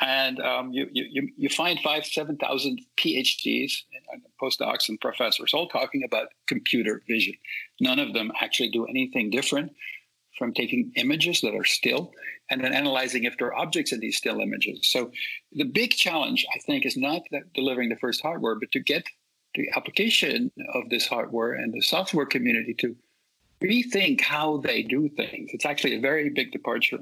And 0.00 0.40
um, 0.40 0.72
you, 0.72 0.88
you, 0.92 1.28
you 1.36 1.48
find 1.48 1.78
five, 1.80 2.04
7,000 2.04 2.80
PhDs, 2.96 3.72
and 4.12 4.22
postdocs, 4.42 4.88
and 4.88 5.00
professors 5.00 5.54
all 5.54 5.68
talking 5.68 6.02
about 6.04 6.28
computer 6.46 7.02
vision. 7.08 7.34
None 7.80 8.00
of 8.00 8.12
them 8.12 8.32
actually 8.40 8.70
do 8.70 8.86
anything 8.86 9.30
different 9.30 9.72
from 10.36 10.52
taking 10.52 10.92
images 10.96 11.40
that 11.42 11.54
are 11.54 11.64
still 11.64 12.12
and 12.50 12.62
then 12.62 12.72
analyzing 12.72 13.24
if 13.24 13.38
there 13.38 13.48
are 13.48 13.56
objects 13.56 13.92
in 13.92 14.00
these 14.00 14.16
still 14.16 14.40
images. 14.40 14.80
So 14.90 15.10
the 15.52 15.64
big 15.64 15.92
challenge, 15.92 16.44
I 16.54 16.58
think, 16.58 16.84
is 16.84 16.96
not 16.96 17.22
delivering 17.54 17.88
the 17.88 17.96
first 17.96 18.20
hardware, 18.20 18.56
but 18.56 18.72
to 18.72 18.80
get 18.80 19.06
the 19.54 19.70
application 19.76 20.50
of 20.74 20.90
this 20.90 21.06
hardware 21.06 21.52
and 21.52 21.72
the 21.72 21.80
software 21.80 22.26
community 22.26 22.74
to 22.80 22.96
rethink 23.62 24.20
how 24.20 24.58
they 24.58 24.82
do 24.82 25.08
things. 25.08 25.50
It's 25.54 25.64
actually 25.64 25.96
a 25.96 26.00
very 26.00 26.28
big 26.28 26.52
departure 26.52 26.98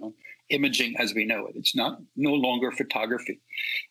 imaging 0.53 0.95
as 0.99 1.15
we 1.15 1.25
know 1.25 1.47
it. 1.47 1.55
It's 1.57 1.75
not 1.75 1.99
no 2.17 2.33
longer 2.33 2.71
photography. 2.71 3.41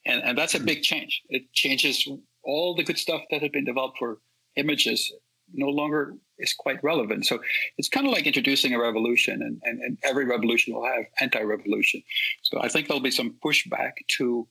And, 0.05 0.21
and 0.23 0.37
that's 0.37 0.55
a 0.55 0.59
hmm. 0.59 0.65
big 0.65 0.83
change. 0.83 1.21
It 1.29 1.51
changes 1.53 2.07
all 2.43 2.75
the 2.75 2.83
good 2.83 2.97
stuff 2.97 3.21
that 3.31 3.41
had 3.41 3.51
been 3.51 3.65
developed 3.65 3.97
for 3.97 4.19
images 4.55 5.11
no 5.53 5.67
longer 5.67 6.15
is 6.39 6.53
quite 6.53 6.83
relevant. 6.83 7.25
So 7.25 7.39
it's 7.77 7.89
kind 7.89 8.07
of 8.07 8.13
like 8.13 8.25
introducing 8.25 8.73
a 8.73 8.79
revolution, 8.79 9.41
and, 9.41 9.61
and, 9.63 9.81
and 9.81 9.97
every 10.03 10.25
revolution 10.25 10.73
will 10.73 10.85
have 10.85 11.05
anti 11.19 11.41
revolution. 11.41 12.01
So 12.41 12.61
I 12.61 12.69
think 12.69 12.87
there'll 12.87 13.01
be 13.01 13.11
some 13.11 13.35
pushback 13.43 13.91
to 14.17 14.47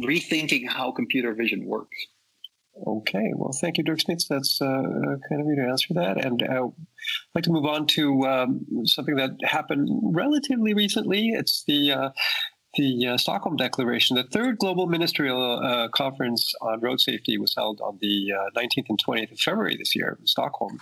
rethinking 0.00 0.68
how 0.68 0.92
computer 0.92 1.34
vision 1.34 1.66
works. 1.66 1.96
Okay, 2.86 3.32
well, 3.34 3.52
thank 3.60 3.76
you, 3.76 3.84
Dirk 3.84 3.98
Smits. 3.98 4.28
That's 4.28 4.60
uh, 4.60 4.66
kind 5.28 5.40
of 5.40 5.46
you 5.46 5.56
to 5.56 5.68
answer 5.68 5.94
that. 5.94 6.24
And 6.24 6.42
uh, 6.42 6.66
I'd 6.66 6.72
like 7.34 7.44
to 7.44 7.50
move 7.50 7.64
on 7.64 7.86
to 7.88 8.26
um, 8.26 8.66
something 8.84 9.16
that 9.16 9.32
happened 9.42 9.88
relatively 10.14 10.74
recently. 10.74 11.30
It's 11.30 11.64
the 11.66 11.92
uh, 11.92 12.10
the 12.76 13.06
uh, 13.08 13.16
Stockholm 13.16 13.56
Declaration, 13.56 14.16
the 14.16 14.24
third 14.24 14.58
global 14.58 14.86
ministerial 14.86 15.58
uh, 15.64 15.88
conference 15.88 16.52
on 16.60 16.80
road 16.80 17.00
safety, 17.00 17.38
was 17.38 17.54
held 17.56 17.80
on 17.80 17.98
the 18.00 18.32
uh, 18.32 18.60
19th 18.60 18.86
and 18.90 19.00
20th 19.04 19.32
of 19.32 19.40
February 19.40 19.76
this 19.76 19.96
year 19.96 20.16
in 20.20 20.26
Stockholm. 20.26 20.78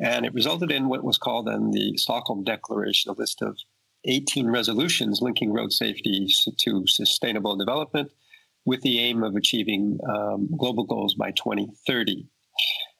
And 0.00 0.26
it 0.26 0.34
resulted 0.34 0.72
in 0.72 0.88
what 0.88 1.04
was 1.04 1.18
called 1.18 1.46
then 1.46 1.70
the 1.70 1.96
Stockholm 1.98 2.42
Declaration, 2.42 3.10
a 3.10 3.14
list 3.14 3.42
of 3.42 3.58
18 4.06 4.48
resolutions 4.48 5.20
linking 5.20 5.52
road 5.52 5.72
safety 5.72 6.26
to 6.60 6.84
sustainable 6.86 7.56
development 7.56 8.10
with 8.66 8.82
the 8.82 9.00
aim 9.00 9.22
of 9.22 9.34
achieving 9.36 9.98
um, 10.08 10.48
global 10.58 10.84
goals 10.84 11.14
by 11.14 11.30
2030. 11.30 12.26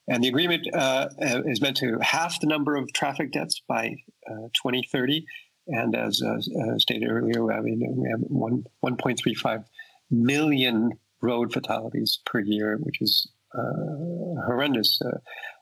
And 0.08 0.22
the 0.22 0.28
agreement 0.28 0.66
uh, 0.72 1.08
is 1.20 1.60
meant 1.60 1.76
to 1.78 1.98
halve 2.00 2.38
the 2.40 2.46
number 2.46 2.76
of 2.76 2.92
traffic 2.92 3.32
deaths 3.32 3.60
by 3.68 3.96
uh, 4.30 4.48
2030 4.62 5.26
and 5.68 5.96
as 5.96 6.22
uh, 6.24 6.34
uh, 6.34 6.78
stated 6.78 7.08
earlier, 7.10 7.52
I 7.52 7.60
mean, 7.60 7.82
we 7.96 8.08
have 8.08 8.20
one, 8.20 8.64
1.35 8.84 9.64
million 10.10 10.92
road 11.22 11.52
fatalities 11.52 12.20
per 12.24 12.40
year, 12.40 12.78
which 12.80 13.00
is 13.00 13.28
a 13.54 14.42
horrendous 14.46 15.00
uh, 15.04 15.18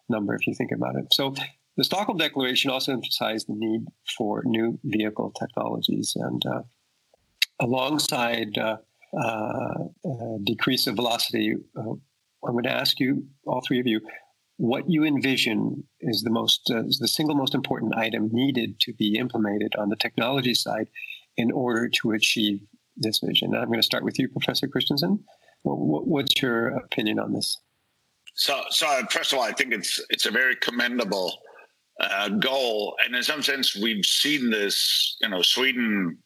number 0.08 0.34
if 0.34 0.46
you 0.46 0.54
think 0.54 0.72
about 0.72 0.96
it. 0.96 1.06
So 1.12 1.34
the 1.76 1.84
Stockholm 1.84 2.18
Declaration 2.18 2.70
also 2.70 2.92
emphasized 2.92 3.48
the 3.48 3.54
need 3.54 3.86
for 4.16 4.42
new 4.44 4.78
vehicle 4.84 5.32
technologies 5.38 6.12
and 6.16 6.44
uh, 6.46 6.62
alongside 7.60 8.58
uh, 8.58 8.62
uh, 8.62 8.76
decrease 10.44 10.86
of 10.86 10.96
velocity, 10.96 11.54
I'm 11.76 12.52
going 12.52 12.64
to 12.64 12.70
ask 12.70 13.00
you, 13.00 13.24
all 13.46 13.62
three 13.66 13.80
of 13.80 13.86
you, 13.86 14.00
what 14.56 14.88
you 14.88 15.04
envision 15.04 15.84
is 16.00 16.22
the 16.22 16.30
most 16.30 16.70
uh, 16.70 16.84
is 16.84 16.98
the 16.98 17.08
single 17.08 17.34
most 17.34 17.54
important 17.54 17.94
item 17.96 18.28
needed 18.32 18.78
to 18.80 18.92
be 18.92 19.18
implemented 19.18 19.74
on 19.76 19.88
the 19.88 19.96
technology 19.96 20.54
side 20.54 20.88
in 21.36 21.50
order 21.50 21.88
to 21.88 22.12
achieve 22.12 22.60
this 22.96 23.18
vision. 23.18 23.54
I'm 23.54 23.66
going 23.66 23.80
to 23.80 23.82
start 23.82 24.04
with 24.04 24.18
you, 24.18 24.28
Professor 24.28 24.68
Christensen. 24.68 25.24
What's 25.64 26.40
your 26.40 26.68
opinion 26.68 27.18
on 27.18 27.32
this? 27.32 27.58
So, 28.34 28.62
so 28.70 28.86
first 29.10 29.32
of 29.32 29.38
all, 29.38 29.44
I 29.44 29.52
think 29.52 29.72
it's 29.72 30.00
it's 30.10 30.26
a 30.26 30.30
very 30.30 30.56
commendable 30.56 31.36
uh, 32.00 32.28
goal, 32.28 32.96
and 33.04 33.16
in 33.16 33.22
some 33.22 33.42
sense, 33.42 33.74
we've 33.76 34.04
seen 34.04 34.50
this. 34.50 35.16
You 35.20 35.30
know, 35.30 35.42
Sweden, 35.42 36.18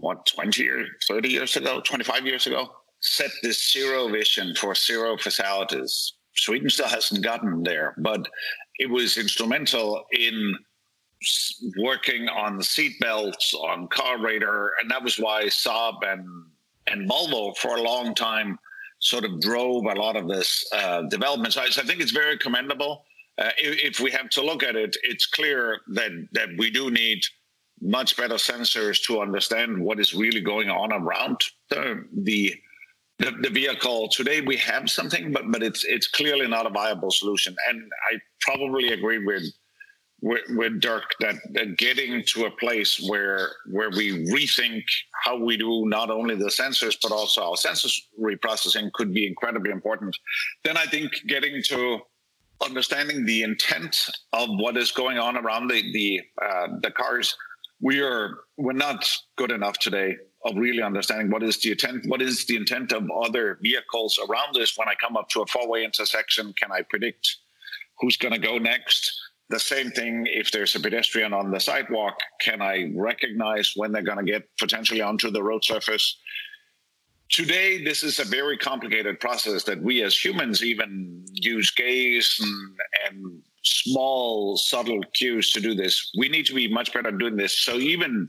what 0.00 0.26
twenty 0.26 0.68
or 0.68 0.84
thirty 1.08 1.30
years 1.30 1.56
ago, 1.56 1.80
twenty 1.80 2.04
five 2.04 2.26
years 2.26 2.46
ago, 2.46 2.70
set 3.00 3.30
this 3.42 3.72
zero 3.72 4.08
vision 4.08 4.54
for 4.54 4.74
zero 4.74 5.16
fatalities 5.16 6.14
Sweden 6.34 6.68
still 6.68 6.88
hasn't 6.88 7.22
gotten 7.22 7.62
there, 7.62 7.94
but 7.98 8.28
it 8.78 8.90
was 8.90 9.16
instrumental 9.16 10.04
in 10.12 10.56
working 11.78 12.28
on 12.28 12.58
the 12.58 12.64
seat 12.64 12.98
belts, 13.00 13.54
on 13.54 13.88
car 13.88 14.20
radar, 14.20 14.72
and 14.80 14.90
that 14.90 15.02
was 15.02 15.18
why 15.18 15.44
Saab 15.44 16.02
and 16.02 16.26
and 16.86 17.08
Volvo 17.08 17.56
for 17.56 17.76
a 17.76 17.82
long 17.82 18.14
time 18.14 18.58
sort 18.98 19.24
of 19.24 19.40
drove 19.40 19.84
a 19.86 19.94
lot 19.94 20.16
of 20.16 20.28
this 20.28 20.66
uh, 20.74 21.02
development. 21.02 21.54
So 21.54 21.62
I, 21.62 21.70
so 21.70 21.80
I, 21.80 21.86
think 21.86 22.00
it's 22.02 22.10
very 22.10 22.36
commendable. 22.36 23.04
Uh, 23.38 23.50
if, 23.56 23.96
if, 23.96 24.00
we 24.00 24.10
have 24.10 24.28
to 24.30 24.42
look 24.42 24.62
at 24.62 24.76
it, 24.76 24.94
it's 25.02 25.24
clear 25.24 25.80
that 25.94 26.10
that 26.32 26.48
we 26.58 26.70
do 26.70 26.90
need 26.90 27.20
much 27.84 28.16
better 28.16 28.36
sensors 28.36 29.00
to 29.06 29.20
understand 29.20 29.78
what 29.78 30.00
is 30.00 30.14
really 30.14 30.40
going 30.40 30.70
on 30.70 30.92
around 30.92 31.36
the, 31.70 32.04
the 32.22 32.54
the, 33.20 33.30
the 33.42 33.50
vehicle. 33.50 34.08
Today 34.08 34.40
we 34.40 34.56
have 34.56 34.90
something 34.90 35.30
but 35.30 35.44
but 35.52 35.62
it's 35.62 35.84
it's 35.84 36.08
clearly 36.08 36.48
not 36.48 36.66
a 36.66 36.70
viable 36.70 37.12
solution. 37.12 37.54
And 37.68 37.88
i 38.10 38.18
probably 38.40 38.92
agree 38.92 39.24
with 39.24 39.44
with, 40.20 40.40
with 40.56 40.80
dirk 40.80 41.14
that, 41.20 41.36
that 41.52 41.76
getting 41.76 42.24
to 42.28 42.46
a 42.46 42.50
place 42.52 42.98
where 43.08 43.50
where 43.70 43.90
we 43.90 44.26
rethink 44.32 44.82
how 45.22 45.36
we 45.36 45.56
do 45.56 45.84
not 45.86 46.10
only 46.10 46.34
the 46.34 46.46
sensors 46.46 46.96
but 47.00 47.12
also 47.12 47.50
our 47.50 47.56
sensory 47.56 48.36
processing 48.40 48.90
could 48.94 49.12
be 49.12 49.26
incredibly 49.26 49.70
important. 49.70 50.16
Then 50.64 50.76
i 50.76 50.86
think 50.86 51.12
getting 51.28 51.62
to 51.68 52.00
understanding 52.64 53.24
the 53.26 53.42
intent 53.42 53.96
of 54.32 54.48
what 54.48 54.76
is 54.76 54.90
going 54.90 55.18
on 55.18 55.36
around 55.36 55.68
the 55.68 55.92
the 55.92 56.20
uh, 56.42 56.68
the 56.82 56.90
cars 56.90 57.36
we 57.80 58.00
are 58.00 58.38
we're 58.56 58.72
not 58.72 59.08
good 59.36 59.50
enough 59.50 59.78
today 59.78 60.16
of 60.44 60.56
really 60.56 60.82
understanding 60.82 61.30
what 61.30 61.42
is 61.42 61.60
the 61.62 61.72
intent 61.72 62.04
what 62.06 62.22
is 62.22 62.44
the 62.46 62.56
intent 62.56 62.92
of 62.92 63.08
other 63.24 63.58
vehicles 63.62 64.18
around 64.28 64.54
this 64.54 64.76
when 64.76 64.88
i 64.88 64.94
come 64.94 65.16
up 65.16 65.28
to 65.28 65.42
a 65.42 65.46
four-way 65.46 65.84
intersection. 65.84 66.52
Can 66.60 66.72
i 66.72 66.82
predict 66.82 67.36
who's 67.98 68.16
going 68.16 68.34
to 68.34 68.40
go 68.40 68.58
next? 68.58 69.12
The 69.50 69.60
same 69.60 69.90
thing 69.90 70.26
if 70.28 70.50
there's 70.50 70.74
a 70.74 70.80
pedestrian 70.80 71.32
on 71.32 71.50
the 71.50 71.60
sidewalk 71.60 72.18
can 72.40 72.62
i 72.62 72.90
recognize 72.94 73.72
when 73.76 73.92
they're 73.92 74.02
going 74.02 74.24
to 74.24 74.30
get 74.30 74.48
potentially 74.58 75.00
onto 75.00 75.30
the 75.30 75.42
road 75.42 75.64
surface? 75.64 76.16
Today 77.30 77.82
this 77.82 78.02
is 78.02 78.20
a 78.20 78.24
very 78.24 78.56
complicated 78.56 79.18
process 79.20 79.64
that 79.64 79.82
we 79.82 80.02
as 80.02 80.16
humans 80.16 80.62
even 80.62 81.24
use 81.32 81.70
gaze 81.70 82.38
and, 82.40 82.78
and 83.08 83.42
small 83.64 84.56
subtle 84.56 85.00
cues 85.14 85.50
to 85.52 85.60
do 85.60 85.74
this 85.74 86.10
we 86.18 86.28
need 86.28 86.46
to 86.46 86.54
be 86.54 86.68
much 86.68 86.92
better 86.92 87.08
at 87.08 87.18
doing 87.18 87.36
this 87.36 87.58
so 87.58 87.76
even 87.76 88.28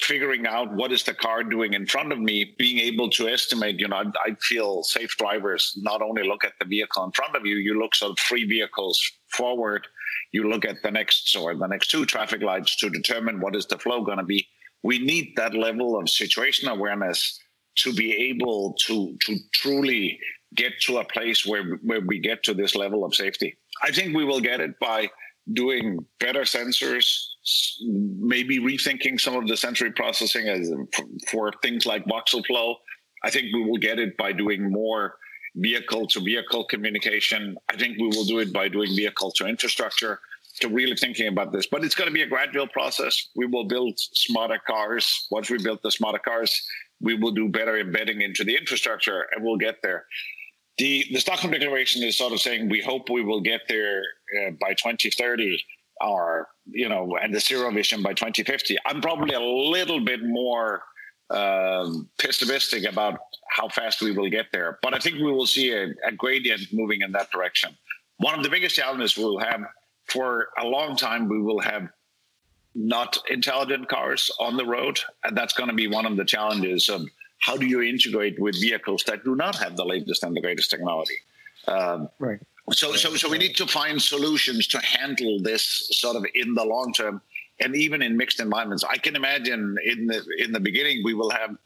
figuring 0.00 0.46
out 0.46 0.72
what 0.72 0.92
is 0.92 1.02
the 1.02 1.14
car 1.14 1.44
doing 1.44 1.74
in 1.74 1.86
front 1.86 2.12
of 2.12 2.18
me, 2.18 2.54
being 2.58 2.78
able 2.78 3.10
to 3.10 3.28
estimate, 3.28 3.78
you 3.78 3.88
know, 3.88 4.10
I, 4.24 4.34
feel 4.40 4.82
safe 4.82 5.14
drivers 5.16 5.78
not 5.82 6.00
only 6.00 6.26
look 6.26 6.44
at 6.44 6.54
the 6.58 6.64
vehicle 6.64 7.04
in 7.04 7.12
front 7.12 7.36
of 7.36 7.44
you, 7.44 7.56
you 7.56 7.78
look 7.78 7.94
sort 7.94 8.12
of 8.12 8.18
three 8.18 8.44
vehicles 8.44 9.00
forward, 9.28 9.86
you 10.32 10.48
look 10.48 10.64
at 10.64 10.82
the 10.82 10.90
next 10.90 11.36
or 11.36 11.54
the 11.54 11.66
next 11.66 11.90
two 11.90 12.06
traffic 12.06 12.42
lights 12.42 12.76
to 12.76 12.88
determine 12.88 13.40
what 13.40 13.54
is 13.54 13.66
the 13.66 13.78
flow 13.78 14.02
going 14.02 14.18
to 14.18 14.24
be. 14.24 14.46
We 14.82 14.98
need 14.98 15.34
that 15.36 15.54
level 15.54 15.98
of 15.98 16.08
situation 16.08 16.68
awareness 16.68 17.38
to 17.76 17.92
be 17.92 18.12
able 18.30 18.74
to 18.86 19.16
to 19.26 19.36
truly 19.52 20.18
get 20.54 20.72
to 20.80 20.98
a 20.98 21.04
place 21.04 21.46
where 21.46 21.78
where 21.82 22.00
we 22.00 22.18
get 22.18 22.42
to 22.44 22.54
this 22.54 22.74
level 22.74 23.04
of 23.04 23.14
safety. 23.14 23.56
I 23.82 23.90
think 23.90 24.14
we 24.14 24.24
will 24.24 24.40
get 24.40 24.60
it 24.60 24.78
by 24.78 25.08
doing 25.52 26.04
better 26.18 26.42
sensors, 26.42 27.06
maybe 27.82 28.58
rethinking 28.58 29.20
some 29.20 29.34
of 29.34 29.48
the 29.48 29.56
sensory 29.56 29.92
processing 29.92 30.48
as 30.48 30.70
for 31.30 31.52
things 31.62 31.86
like 31.86 32.04
voxel 32.04 32.44
flow. 32.46 32.76
I 33.24 33.30
think 33.30 33.52
we 33.54 33.64
will 33.64 33.78
get 33.78 33.98
it 33.98 34.16
by 34.16 34.32
doing 34.32 34.70
more 34.70 35.16
vehicle 35.56 36.06
to 36.08 36.20
vehicle 36.20 36.64
communication. 36.64 37.56
I 37.68 37.76
think 37.76 37.98
we 37.98 38.08
will 38.08 38.24
do 38.24 38.38
it 38.38 38.52
by 38.52 38.68
doing 38.68 38.94
vehicle 38.94 39.32
to 39.32 39.46
infrastructure 39.46 40.20
to 40.60 40.68
really 40.68 40.96
thinking 40.96 41.28
about 41.28 41.52
this. 41.52 41.66
But 41.66 41.84
it's 41.84 41.94
going 41.94 42.08
to 42.08 42.14
be 42.14 42.22
a 42.22 42.26
gradual 42.26 42.68
process. 42.68 43.28
We 43.34 43.46
will 43.46 43.64
build 43.64 43.98
smarter 43.98 44.60
cars. 44.66 45.26
Once 45.30 45.50
we 45.50 45.62
build 45.62 45.80
the 45.82 45.90
smarter 45.90 46.18
cars, 46.18 46.66
we 47.00 47.14
will 47.14 47.30
do 47.32 47.48
better 47.48 47.78
embedding 47.78 48.20
into 48.20 48.44
the 48.44 48.56
infrastructure 48.56 49.26
and 49.34 49.44
we'll 49.44 49.56
get 49.56 49.80
there 49.82 50.04
the 50.80 51.04
the 51.12 51.20
Stockholm 51.20 51.52
Declaration 51.52 52.02
is 52.02 52.16
sort 52.16 52.32
of 52.32 52.40
saying 52.40 52.68
we 52.68 52.80
hope 52.80 53.08
we 53.08 53.22
will 53.22 53.40
get 53.40 53.62
there 53.68 54.02
uh, 54.40 54.50
by 54.60 54.70
2030 54.70 55.62
or 56.00 56.48
you 56.66 56.88
know 56.88 57.16
and 57.22 57.34
the 57.34 57.40
zero 57.40 57.70
vision 57.70 58.02
by 58.02 58.14
2050 58.14 58.78
i'm 58.86 59.02
probably 59.02 59.34
a 59.34 59.40
little 59.40 60.02
bit 60.02 60.20
more 60.24 60.82
um, 61.30 62.08
pessimistic 62.18 62.84
about 62.84 63.18
how 63.50 63.68
fast 63.68 64.02
we 64.02 64.12
will 64.12 64.28
get 64.28 64.46
there. 64.52 64.78
But 64.82 64.94
I 64.94 64.98
think 64.98 65.16
we 65.16 65.32
will 65.32 65.46
see 65.46 65.72
a, 65.72 65.88
a 66.06 66.12
gradient 66.12 66.62
moving 66.72 67.02
in 67.02 67.12
that 67.12 67.30
direction. 67.30 67.76
One 68.18 68.36
of 68.36 68.42
the 68.42 68.50
biggest 68.50 68.76
challenges 68.76 69.16
we'll 69.16 69.38
have 69.38 69.60
for 70.06 70.48
a 70.58 70.66
long 70.66 70.96
time, 70.96 71.28
we 71.28 71.40
will 71.40 71.60
have 71.60 71.88
not 72.74 73.18
intelligent 73.30 73.88
cars 73.88 74.30
on 74.40 74.56
the 74.56 74.64
road. 74.64 75.00
And 75.24 75.36
that's 75.36 75.54
going 75.54 75.70
to 75.70 75.74
be 75.74 75.86
one 75.86 76.06
of 76.06 76.16
the 76.16 76.24
challenges 76.24 76.88
of 76.88 77.02
how 77.40 77.56
do 77.56 77.66
you 77.66 77.82
integrate 77.82 78.38
with 78.38 78.60
vehicles 78.60 79.02
that 79.06 79.24
do 79.24 79.34
not 79.34 79.56
have 79.56 79.76
the 79.76 79.84
latest 79.84 80.22
and 80.22 80.36
the 80.36 80.40
greatest 80.40 80.70
technology. 80.70 81.16
Um, 81.66 82.08
right. 82.18 82.38
So, 82.72 82.94
so, 82.94 83.16
so 83.16 83.28
we 83.28 83.38
need 83.38 83.56
to 83.56 83.66
find 83.66 84.00
solutions 84.00 84.66
to 84.68 84.78
handle 84.78 85.40
this 85.42 85.88
sort 85.92 86.16
of 86.16 86.24
in 86.34 86.54
the 86.54 86.64
long 86.64 86.92
term, 86.92 87.20
and 87.58 87.74
even 87.74 88.00
in 88.02 88.16
mixed 88.16 88.40
environments. 88.40 88.84
I 88.84 88.96
can 88.96 89.16
imagine 89.16 89.76
in 89.84 90.06
the 90.06 90.24
in 90.38 90.52
the 90.52 90.60
beginning 90.60 91.02
we 91.04 91.14
will 91.14 91.30
have 91.30 91.56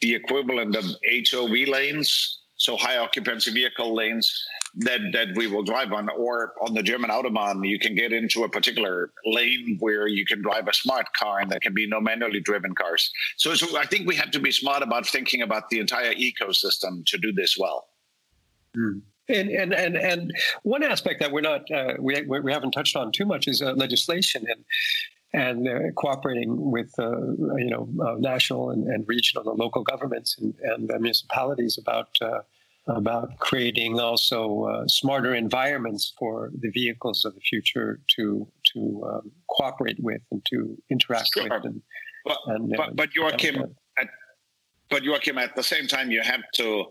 the 0.00 0.14
equivalent 0.14 0.76
of 0.76 0.84
HOV 1.30 1.68
lanes, 1.68 2.40
so 2.56 2.76
high 2.76 2.98
occupancy 2.98 3.50
vehicle 3.50 3.94
lanes 3.94 4.46
that 4.76 5.00
that 5.12 5.28
we 5.36 5.46
will 5.46 5.62
drive 5.62 5.92
on, 5.92 6.08
or 6.10 6.54
on 6.60 6.74
the 6.74 6.82
German 6.82 7.10
autobahn, 7.10 7.66
you 7.68 7.78
can 7.78 7.94
get 7.94 8.12
into 8.12 8.44
a 8.44 8.48
particular 8.48 9.12
lane 9.24 9.76
where 9.80 10.06
you 10.06 10.24
can 10.24 10.40
drive 10.42 10.68
a 10.68 10.74
smart 10.74 11.06
car, 11.12 11.40
and 11.40 11.50
there 11.50 11.60
can 11.60 11.74
be 11.74 11.86
no 11.86 12.00
manually 12.00 12.40
driven 12.40 12.74
cars. 12.74 13.10
So, 13.36 13.54
so 13.54 13.78
I 13.78 13.86
think 13.86 14.06
we 14.06 14.16
have 14.16 14.30
to 14.30 14.40
be 14.40 14.50
smart 14.50 14.82
about 14.82 15.06
thinking 15.06 15.42
about 15.42 15.68
the 15.68 15.78
entire 15.78 16.14
ecosystem 16.14 17.04
to 17.06 17.18
do 17.18 17.32
this 17.32 17.56
well. 17.58 17.88
Hmm. 18.74 18.98
And, 19.28 19.50
and 19.50 19.72
and 19.72 19.96
and 19.96 20.32
one 20.62 20.82
aspect 20.82 21.20
that 21.20 21.30
we're 21.30 21.42
not 21.42 21.70
uh, 21.70 21.94
we 21.98 22.22
we 22.22 22.52
haven't 22.52 22.72
touched 22.72 22.96
on 22.96 23.12
too 23.12 23.24
much 23.24 23.46
is 23.46 23.62
uh, 23.62 23.72
legislation 23.72 24.44
and 24.48 24.64
and 25.32 25.68
uh, 25.68 25.92
cooperating 25.96 26.70
with 26.70 26.92
uh, 26.98 27.18
you 27.56 27.70
know 27.70 27.88
uh, 28.04 28.16
national 28.18 28.70
and, 28.70 28.86
and, 28.86 29.04
regional 29.08 29.48
and 29.48 29.58
local 29.58 29.82
governments 29.82 30.36
and, 30.38 30.54
and 30.62 30.88
municipalities 31.00 31.78
about 31.78 32.08
uh, 32.20 32.40
about 32.88 33.38
creating 33.38 34.00
also 34.00 34.84
smarter 34.86 35.34
environments 35.34 36.14
for 36.18 36.50
the 36.58 36.70
vehicles 36.70 37.24
of 37.24 37.34
the 37.34 37.40
future 37.40 38.00
to 38.16 38.48
to 38.72 39.02
um, 39.08 39.30
cooperate 39.48 39.98
with 40.00 40.20
and 40.30 40.44
to 40.46 40.76
interact 40.90 41.30
sure. 41.34 41.44
with. 41.44 41.64
And, 41.64 41.82
but, 42.24 42.38
and, 42.46 42.74
but, 42.76 42.96
but 42.96 43.14
Joachim, 43.14 43.74
at, 43.98 44.08
but 44.90 45.02
Joachim, 45.02 45.38
at 45.38 45.54
the 45.56 45.62
same 45.62 45.86
time, 45.86 46.10
you 46.10 46.22
have 46.22 46.42
to 46.54 46.84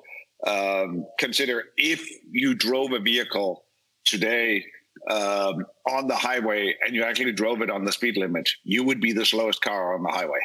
um, 0.48 1.06
consider 1.20 1.66
if 1.78 2.08
you 2.32 2.54
drove 2.56 2.92
a 2.94 3.00
vehicle 3.00 3.66
today 4.06 4.66
um, 5.10 5.66
on 5.88 6.08
the 6.08 6.16
highway 6.16 6.76
and 6.86 6.96
you 6.96 7.04
actually 7.04 7.32
drove 7.32 7.62
it 7.62 7.70
on 7.70 7.86
the 7.86 7.92
speed 7.92 8.18
limit, 8.18 8.50
you 8.64 8.84
would 8.84 9.00
be 9.00 9.14
the 9.14 9.26
slowest 9.26 9.62
car 9.62 9.96
on 9.96 10.04
the 10.04 10.10
highway. 10.10 10.40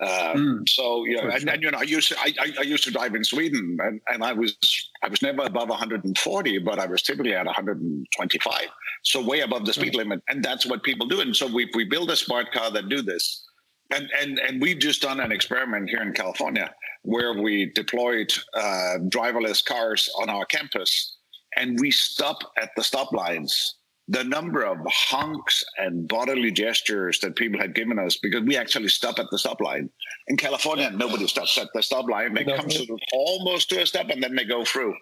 Uh, 0.00 0.32
mm, 0.34 0.68
so 0.68 1.04
yeah, 1.04 1.28
and, 1.34 1.48
and, 1.50 1.62
you 1.62 1.70
know, 1.70 1.78
I 1.78 1.82
used 1.82 2.08
to, 2.08 2.18
I, 2.18 2.32
I, 2.58 2.62
used 2.62 2.84
to 2.84 2.90
drive 2.90 3.14
in 3.14 3.22
Sweden, 3.22 3.76
and, 3.82 4.00
and 4.08 4.24
I 4.24 4.32
was 4.32 4.56
I 5.02 5.08
was 5.08 5.20
never 5.20 5.42
above 5.42 5.68
140, 5.68 6.58
but 6.60 6.78
I 6.78 6.86
was 6.86 7.02
typically 7.02 7.34
at 7.34 7.44
125, 7.44 8.54
so 9.02 9.22
way 9.22 9.40
above 9.40 9.66
the 9.66 9.74
speed 9.74 9.94
limit, 9.94 10.22
and 10.28 10.42
that's 10.42 10.64
what 10.64 10.82
people 10.84 11.06
do. 11.06 11.20
And 11.20 11.36
so 11.36 11.46
we 11.46 11.70
we 11.74 11.84
build 11.84 12.10
a 12.10 12.16
smart 12.16 12.50
car 12.50 12.70
that 12.70 12.88
do 12.88 13.02
this, 13.02 13.44
and 13.90 14.08
and 14.18 14.38
and 14.38 14.62
we've 14.62 14.78
just 14.78 15.02
done 15.02 15.20
an 15.20 15.32
experiment 15.32 15.90
here 15.90 16.02
in 16.02 16.14
California 16.14 16.72
where 17.02 17.34
we 17.34 17.70
deployed 17.74 18.32
uh, 18.54 18.96
driverless 19.08 19.62
cars 19.62 20.10
on 20.18 20.30
our 20.30 20.46
campus, 20.46 21.18
and 21.56 21.78
we 21.78 21.90
stop 21.90 22.38
at 22.56 22.70
the 22.74 22.82
stop 22.82 23.12
lines. 23.12 23.76
The 24.10 24.24
number 24.24 24.64
of 24.64 24.78
honks 24.86 25.64
and 25.78 26.08
bodily 26.08 26.50
gestures 26.50 27.20
that 27.20 27.36
people 27.36 27.60
had 27.60 27.74
given 27.74 27.98
us 27.98 28.16
because 28.16 28.42
we 28.42 28.56
actually 28.56 28.88
stop 28.88 29.18
at 29.18 29.26
the 29.30 29.38
stop 29.38 29.60
line. 29.60 29.88
In 30.26 30.36
California, 30.36 30.90
nobody 30.90 31.26
stops 31.28 31.56
at 31.58 31.68
the 31.74 31.82
stop 31.82 32.08
line. 32.08 32.34
They 32.34 32.44
come 32.44 32.68
to 32.68 32.98
almost 33.12 33.70
to 33.70 33.82
a 33.82 33.86
stop 33.86 34.10
and 34.10 34.22
then 34.22 34.34
they 34.34 34.44
go 34.44 34.64
through. 34.64 34.94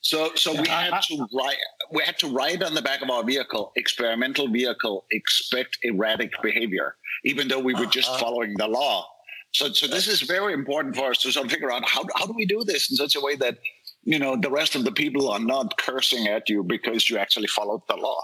So, 0.00 0.32
so 0.34 0.52
we 0.52 0.68
had 0.68 1.00
to 1.08 1.26
write. 1.34 1.56
We 1.92 2.02
had 2.02 2.18
to 2.18 2.28
write 2.28 2.62
on 2.62 2.74
the 2.74 2.82
back 2.82 3.00
of 3.00 3.08
our 3.08 3.24
vehicle, 3.24 3.72
experimental 3.76 4.48
vehicle, 4.48 5.06
expect 5.10 5.78
erratic 5.82 6.32
behavior, 6.42 6.96
even 7.24 7.48
though 7.48 7.58
we 7.58 7.74
were 7.74 7.86
just 7.86 8.10
uh-huh. 8.10 8.18
following 8.18 8.54
the 8.58 8.68
law. 8.68 9.06
So, 9.52 9.72
so 9.72 9.86
this 9.86 10.08
is 10.08 10.20
very 10.22 10.52
important 10.52 10.96
for 10.96 11.10
us 11.10 11.18
to 11.18 11.32
sort 11.32 11.46
of 11.46 11.52
figure 11.52 11.72
out 11.72 11.88
how, 11.88 12.04
how 12.16 12.26
do 12.26 12.34
we 12.34 12.44
do 12.44 12.64
this 12.64 12.90
in 12.90 12.96
such 12.96 13.14
a 13.14 13.20
way 13.20 13.36
that, 13.36 13.58
you 14.02 14.18
know, 14.18 14.36
the 14.36 14.50
rest 14.50 14.74
of 14.74 14.84
the 14.84 14.90
people 14.90 15.30
are 15.30 15.38
not 15.38 15.78
cursing 15.78 16.26
at 16.26 16.48
you 16.48 16.64
because 16.64 17.08
you 17.08 17.18
actually 17.18 17.46
followed 17.46 17.80
the 17.88 17.96
law. 17.96 18.20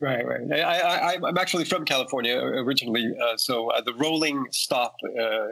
Right, 0.00 0.26
right. 0.26 0.40
I, 0.52 1.12
I, 1.12 1.28
am 1.28 1.38
actually 1.38 1.64
from 1.64 1.84
California 1.84 2.36
originally, 2.38 3.12
uh, 3.22 3.36
so 3.36 3.70
uh, 3.70 3.80
the 3.80 3.94
rolling 3.94 4.46
stop 4.50 4.96
uh, 5.04 5.48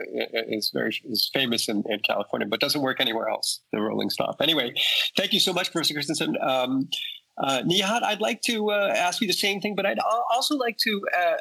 is 0.47 0.71
very 0.73 0.95
is 1.09 1.29
famous 1.33 1.67
in, 1.67 1.83
in, 1.89 1.99
California, 1.99 2.47
but 2.47 2.59
doesn't 2.59 2.81
work 2.81 2.99
anywhere 2.99 3.27
else. 3.29 3.59
The 3.71 3.81
rolling 3.81 4.09
stop. 4.09 4.37
Anyway, 4.41 4.73
thank 5.17 5.33
you 5.33 5.39
so 5.39 5.53
much, 5.53 5.71
Professor 5.71 5.93
Christensen. 5.93 6.37
Um, 6.41 6.89
uh, 7.37 7.61
Nihat, 7.63 8.03
I'd 8.03 8.21
like 8.21 8.41
to 8.43 8.71
uh, 8.71 8.93
ask 8.95 9.21
you 9.21 9.27
the 9.27 9.33
same 9.33 9.61
thing, 9.61 9.75
but 9.75 9.85
I'd 9.85 9.99
also 10.31 10.55
like 10.55 10.77
to 10.77 11.01
uh, 11.17 11.37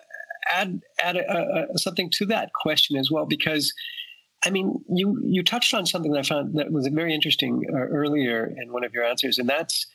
add 0.48 0.80
add 0.98 1.16
a, 1.16 1.66
a, 1.72 1.78
something 1.78 2.10
to 2.14 2.26
that 2.26 2.52
question 2.54 2.96
as 2.96 3.10
well 3.10 3.26
because 3.26 3.72
I 4.44 4.50
mean 4.50 4.82
you 4.88 5.20
you 5.24 5.42
touched 5.42 5.74
on 5.74 5.86
something 5.86 6.12
that 6.12 6.18
I 6.18 6.22
found 6.22 6.58
that 6.58 6.72
was 6.72 6.86
very 6.88 7.14
interesting 7.14 7.64
uh, 7.72 7.76
earlier 7.76 8.52
in 8.60 8.72
one 8.72 8.84
of 8.84 8.92
your 8.92 9.04
answers, 9.04 9.38
and 9.38 9.48
that's 9.48 9.86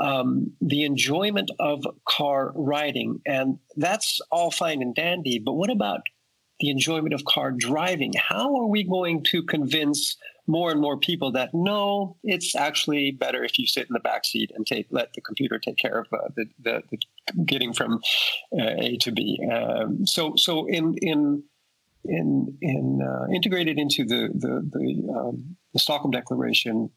um, 0.00 0.52
the 0.60 0.84
enjoyment 0.84 1.50
of 1.58 1.84
car 2.08 2.52
riding, 2.54 3.20
and 3.26 3.58
that's 3.76 4.20
all 4.30 4.50
fine 4.50 4.82
and 4.82 4.94
dandy. 4.94 5.38
But 5.38 5.54
what 5.54 5.70
about 5.70 6.02
the 6.60 6.70
enjoyment 6.70 7.14
of 7.14 7.24
car 7.24 7.52
driving? 7.52 8.12
How 8.16 8.56
are 8.56 8.66
we 8.66 8.84
going 8.84 9.24
to 9.24 9.42
convince 9.42 10.16
more 10.48 10.70
and 10.70 10.80
more 10.80 10.98
people 10.98 11.30
that 11.32 11.50
no, 11.52 12.16
it's 12.24 12.56
actually 12.56 13.12
better 13.12 13.44
if 13.44 13.58
you 13.58 13.66
sit 13.66 13.86
in 13.86 13.92
the 13.92 14.00
back 14.00 14.24
seat 14.24 14.50
and 14.54 14.66
take 14.66 14.86
let 14.90 15.12
the 15.12 15.20
computer 15.20 15.58
take 15.58 15.76
care 15.76 16.00
of 16.00 16.06
uh, 16.12 16.28
the, 16.34 16.46
the, 16.58 16.82
the, 16.90 17.44
getting 17.44 17.72
from 17.74 18.00
uh, 18.58 18.74
A 18.78 18.96
to 19.02 19.12
B. 19.12 19.46
Um, 19.52 20.06
so 20.06 20.34
so 20.36 20.66
in 20.66 20.94
in 21.02 21.44
in 22.04 22.56
in 22.62 23.00
uh, 23.02 23.26
integrated 23.32 23.78
into 23.78 24.04
the 24.04 24.30
the 24.34 24.68
the, 24.72 25.12
um, 25.12 25.56
the, 25.74 25.78
Stockholm 25.78 26.10
Declaration 26.10 26.90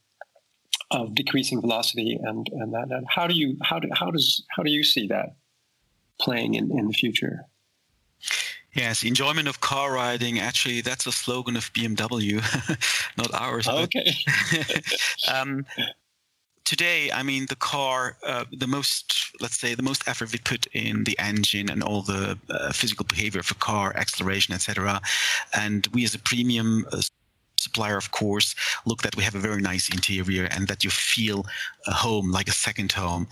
of 0.92 1.16
decreasing 1.16 1.62
velocity 1.62 2.20
and 2.22 2.50
and 2.52 2.74
that 2.74 2.92
and 2.92 3.06
how 3.10 3.28
do 3.28 3.34
you 3.34 3.58
how 3.64 3.80
do 3.80 3.88
how 3.94 4.12
does 4.12 4.44
how 4.50 4.64
do 4.64 4.72
you 4.72 4.84
see 4.84 5.08
that 5.08 5.36
playing 6.20 6.56
in 6.56 6.72
in 6.78 6.88
the 6.88 6.94
future? 6.94 7.46
Yes, 8.74 9.04
enjoyment 9.04 9.50
of 9.50 9.60
car 9.60 9.92
riding. 9.92 10.40
Actually, 10.40 10.80
that's 10.80 11.06
a 11.06 11.12
slogan 11.12 11.58
of 11.58 11.74
BMW, 11.74 12.40
not 13.18 13.34
ours. 13.34 13.68
okay. 13.68 14.14
um, 15.34 15.66
today, 16.64 17.12
I 17.12 17.22
mean, 17.22 17.48
the 17.50 17.58
car, 17.58 18.16
uh, 18.26 18.46
the 18.50 18.68
most, 18.68 19.14
let's 19.42 19.60
say, 19.60 19.76
the 19.76 19.84
most 19.84 20.08
effort 20.08 20.32
we 20.32 20.40
put 20.40 20.68
in 20.68 21.04
the 21.04 21.20
engine 21.20 21.70
and 21.70 21.84
all 21.84 22.02
the 22.02 22.38
uh, 22.50 22.72
physical 22.72 23.04
behavior 23.04 23.42
of 23.42 23.52
a 23.52 23.56
car, 23.56 23.94
acceleration, 23.98 24.54
etc. 24.54 25.02
And 25.54 25.86
we, 25.88 26.06
as 26.06 26.16
a 26.16 26.20
premium 26.20 26.86
uh, 26.94 27.02
supplier, 27.62 27.98
of 27.98 28.12
course, 28.12 28.56
look 28.86 29.02
that 29.02 29.16
we 29.16 29.24
have 29.24 29.36
a 29.36 29.40
very 29.40 29.62
nice 29.62 29.90
interior 29.90 30.46
and 30.46 30.68
that 30.68 30.84
you 30.84 30.90
feel 30.90 31.46
a 31.88 31.92
home, 31.92 32.32
like 32.32 32.48
a 32.48 32.54
second 32.68 32.92
home. 32.92 33.28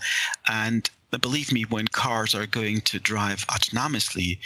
And 0.48 0.88
believe 1.20 1.52
me, 1.52 1.62
when 1.64 1.88
cars 1.88 2.34
are 2.34 2.46
going 2.46 2.80
to 2.82 2.98
drive 2.98 3.46
autonomously, 3.48 4.38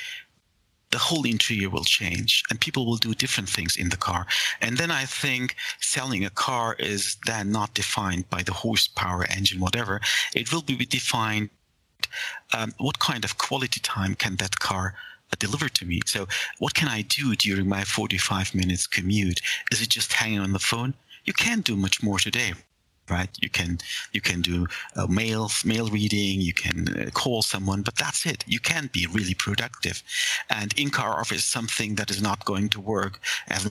the 0.91 0.99
whole 0.99 1.25
interior 1.27 1.69
will 1.69 1.85
change 1.85 2.45
and 2.49 2.61
people 2.61 2.87
will 2.87 2.97
do 2.97 3.15
different 3.15 3.49
things 3.49 3.77
in 3.77 3.89
the 3.89 3.97
car. 3.97 4.27
And 4.61 4.79
then 4.79 4.93
I 4.93 5.05
think 5.07 5.57
selling 5.81 6.25
a 6.25 6.31
car 6.31 6.77
is 6.79 7.17
then 7.27 7.51
not 7.51 7.75
defined 7.75 8.31
by 8.31 8.43
the 8.45 8.53
horsepower, 8.53 9.25
engine, 9.29 9.61
whatever. 9.61 10.01
It 10.35 10.53
will 10.53 10.63
be 10.63 10.77
defined 10.77 11.51
um, 12.53 12.73
what 12.79 13.01
kind 13.01 13.25
of 13.25 13.39
quality 13.39 13.81
time 13.81 14.15
can 14.15 14.37
that 14.37 14.61
car 14.61 14.95
uh, 15.35 15.47
deliver 15.47 15.69
to 15.69 15.85
me. 15.85 16.01
So, 16.07 16.27
what 16.59 16.75
can 16.75 16.89
I 16.89 17.03
do 17.03 17.35
during 17.35 17.69
my 17.69 17.85
45 17.85 18.55
minutes 18.55 18.87
commute? 18.87 19.41
Is 19.73 19.83
it 19.83 19.89
just 19.89 20.13
hanging 20.13 20.41
on 20.41 20.53
the 20.53 20.59
phone? 20.59 20.95
You 21.25 21.33
can't 21.33 21.65
do 21.65 21.77
much 21.77 22.03
more 22.03 22.19
today 22.19 22.53
right? 23.11 23.29
You 23.43 23.51
can 23.51 23.79
you 24.13 24.21
can 24.21 24.41
do 24.41 24.67
uh, 24.97 25.07
mail 25.07 25.51
mail 25.65 25.89
reading, 25.89 26.41
you 26.41 26.55
can 26.55 26.89
uh, 26.89 27.11
call 27.11 27.43
someone, 27.43 27.83
but 27.83 27.97
that's 27.97 28.25
it. 28.25 28.45
You 28.47 28.61
can't 28.61 28.93
be 28.93 29.07
really 29.07 29.35
productive. 29.35 30.03
And 30.49 30.73
in-car 30.79 31.21
office 31.21 31.41
is 31.41 31.45
something 31.45 31.97
that 31.97 32.11
is 32.11 32.23
not 32.23 32.45
going 32.47 32.71
to 32.71 32.81
work 32.81 33.21
as 33.49 33.71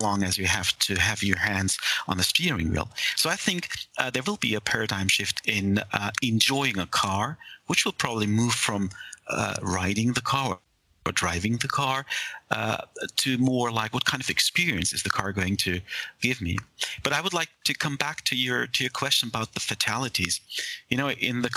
long 0.00 0.22
as 0.22 0.36
you 0.36 0.46
have 0.46 0.78
to 0.80 0.96
have 0.96 1.22
your 1.22 1.38
hands 1.38 1.78
on 2.08 2.18
the 2.18 2.24
steering 2.24 2.70
wheel. 2.70 2.90
So 3.16 3.30
I 3.30 3.36
think 3.36 3.68
uh, 3.98 4.10
there 4.10 4.22
will 4.26 4.36
be 4.36 4.54
a 4.54 4.60
paradigm 4.60 5.08
shift 5.08 5.40
in 5.46 5.80
uh, 5.92 6.10
enjoying 6.20 6.78
a 6.78 6.86
car, 6.86 7.38
which 7.68 7.84
will 7.84 7.92
probably 7.92 8.26
move 8.26 8.52
from 8.52 8.90
uh, 9.28 9.54
riding 9.62 10.12
the 10.12 10.20
car 10.20 10.58
or 11.06 11.12
driving 11.12 11.56
the 11.58 11.68
car 11.68 12.06
uh, 12.50 12.78
to 13.16 13.38
more 13.38 13.70
like 13.70 13.92
what 13.92 14.04
kind 14.04 14.22
of 14.22 14.30
experience 14.30 14.92
is 14.92 15.02
the 15.02 15.10
car 15.10 15.32
going 15.32 15.56
to 15.56 15.80
give 16.20 16.40
me? 16.40 16.58
But 17.02 17.12
i 17.12 17.20
would 17.20 17.34
like 17.34 17.50
to 17.64 17.74
come 17.74 17.96
back 17.96 18.24
to 18.24 18.36
your 18.36 18.66
to 18.66 18.84
your 18.84 18.90
question 18.90 19.28
about 19.28 19.54
the 19.54 19.60
fatalities. 19.60 20.40
You 20.88 20.96
know 20.96 21.10
in 21.10 21.42
the 21.42 21.50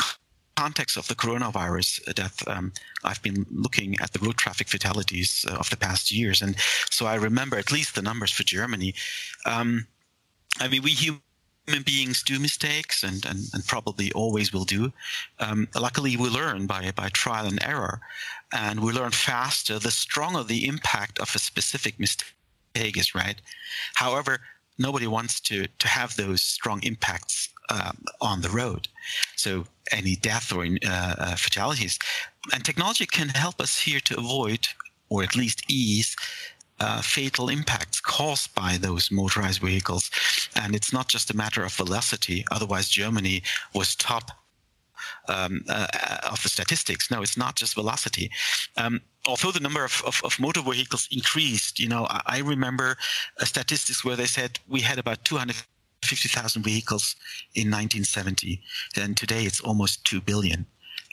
context 0.56 0.98
of 0.98 1.08
the 1.08 1.16
coronavirus 1.16 2.14
death, 2.16 2.48
um, 2.48 2.74
I've 3.04 3.22
been 3.22 3.46
looking 3.52 3.96
at 4.02 4.12
the 4.14 4.20
road 4.26 4.38
traffic 4.38 4.68
fatalities 4.68 5.46
uh, 5.50 5.56
of 5.56 5.70
the 5.70 5.78
past 5.78 6.12
years, 6.12 6.42
and 6.42 6.56
so 6.90 7.06
I 7.06 7.16
remember 7.16 7.58
at 7.58 7.72
least 7.72 7.96
the 7.96 8.02
numbers 8.02 8.32
for 8.32 8.44
Germany. 8.44 8.96
Um, 9.46 9.88
I 10.60 10.68
mean, 10.68 10.82
we 10.82 10.92
human 11.68 11.84
beings 11.84 12.24
do 12.24 12.40
mistakes, 12.40 13.04
and, 13.04 13.26
and, 13.26 13.40
and 13.54 13.66
probably 13.66 14.12
always 14.14 14.54
will 14.54 14.64
do. 14.64 14.92
Um, 15.40 15.68
luckily, 15.76 16.16
we 16.16 16.30
learn 16.30 16.66
by 16.66 16.92
by 16.96 17.10
trial 17.10 17.46
and 17.46 17.64
error, 17.64 18.00
and 18.54 18.80
we 18.80 18.92
learn 18.94 19.12
faster 19.12 19.78
the 19.78 19.92
stronger 19.92 20.44
the 20.44 20.66
impact 20.66 21.20
of 21.20 21.36
a 21.36 21.40
specific 21.40 22.00
mistake 22.00 22.98
is. 22.98 23.14
Right. 23.14 23.42
However, 23.96 24.40
nobody 24.78 25.08
wants 25.08 25.40
to 25.42 25.68
to 25.68 25.88
have 25.88 26.16
those 26.16 26.42
strong 26.42 26.82
impacts 26.84 27.50
um, 27.70 27.98
on 28.22 28.42
the 28.42 28.50
road. 28.50 28.88
So 29.36 29.66
any 29.92 30.16
death 30.16 30.54
or 30.54 30.66
uh, 30.66 31.16
uh, 31.18 31.36
fatalities, 31.36 32.00
and 32.54 32.64
technology 32.64 33.06
can 33.06 33.30
help 33.30 33.60
us 33.60 33.80
here 33.80 34.00
to 34.02 34.18
avoid 34.18 34.68
or 35.10 35.24
at 35.24 35.36
least 35.36 35.64
ease 35.70 36.16
uh, 36.80 37.02
fatal 37.02 37.50
impacts 37.50 38.00
caused 38.00 38.54
by 38.54 38.78
those 38.78 39.12
motorized 39.12 39.62
vehicles. 39.62 40.10
And 40.56 40.76
it's 40.76 40.94
not 40.94 41.08
just 41.08 41.32
a 41.32 41.38
matter 41.38 41.64
of 41.64 41.74
velocity. 41.74 42.46
Otherwise, 42.52 42.90
Germany 42.90 43.44
was 43.74 43.96
top 43.96 44.32
um, 45.28 45.64
uh, 45.70 45.88
of 46.32 46.42
the 46.44 46.50
statistics. 46.50 47.12
No, 47.12 47.22
it's 47.22 47.38
not 47.38 47.56
just 47.56 47.76
velocity. 47.76 48.32
Um, 48.78 49.02
although 49.28 49.52
the 49.52 49.60
number 49.60 49.84
of, 49.84 50.02
of, 50.06 50.22
of, 50.24 50.40
motor 50.40 50.62
vehicles 50.62 51.08
increased, 51.12 51.80
you 51.80 51.88
know, 51.88 52.06
I, 52.10 52.22
I 52.26 52.40
remember 52.40 52.98
statistics 53.40 54.04
where 54.04 54.16
they 54.16 54.26
said 54.26 54.60
we 54.68 54.82
had 54.82 55.00
about 55.00 55.24
200 55.26 55.56
50,000 56.04 56.64
vehicles 56.64 57.16
in 57.56 57.68
1970. 57.68 58.62
Then 58.96 59.16
today 59.16 59.44
it's 59.44 59.60
almost 59.60 60.06
2 60.06 60.22
billion. 60.22 60.66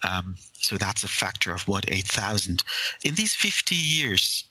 Um, 0.08 0.36
so 0.52 0.76
that's 0.76 1.04
a 1.04 1.08
factor 1.08 1.52
of 1.52 1.66
what, 1.66 1.90
8,000. 1.90 2.62
In 3.02 3.14
these 3.14 3.34
50 3.34 3.74
years, 3.74 4.44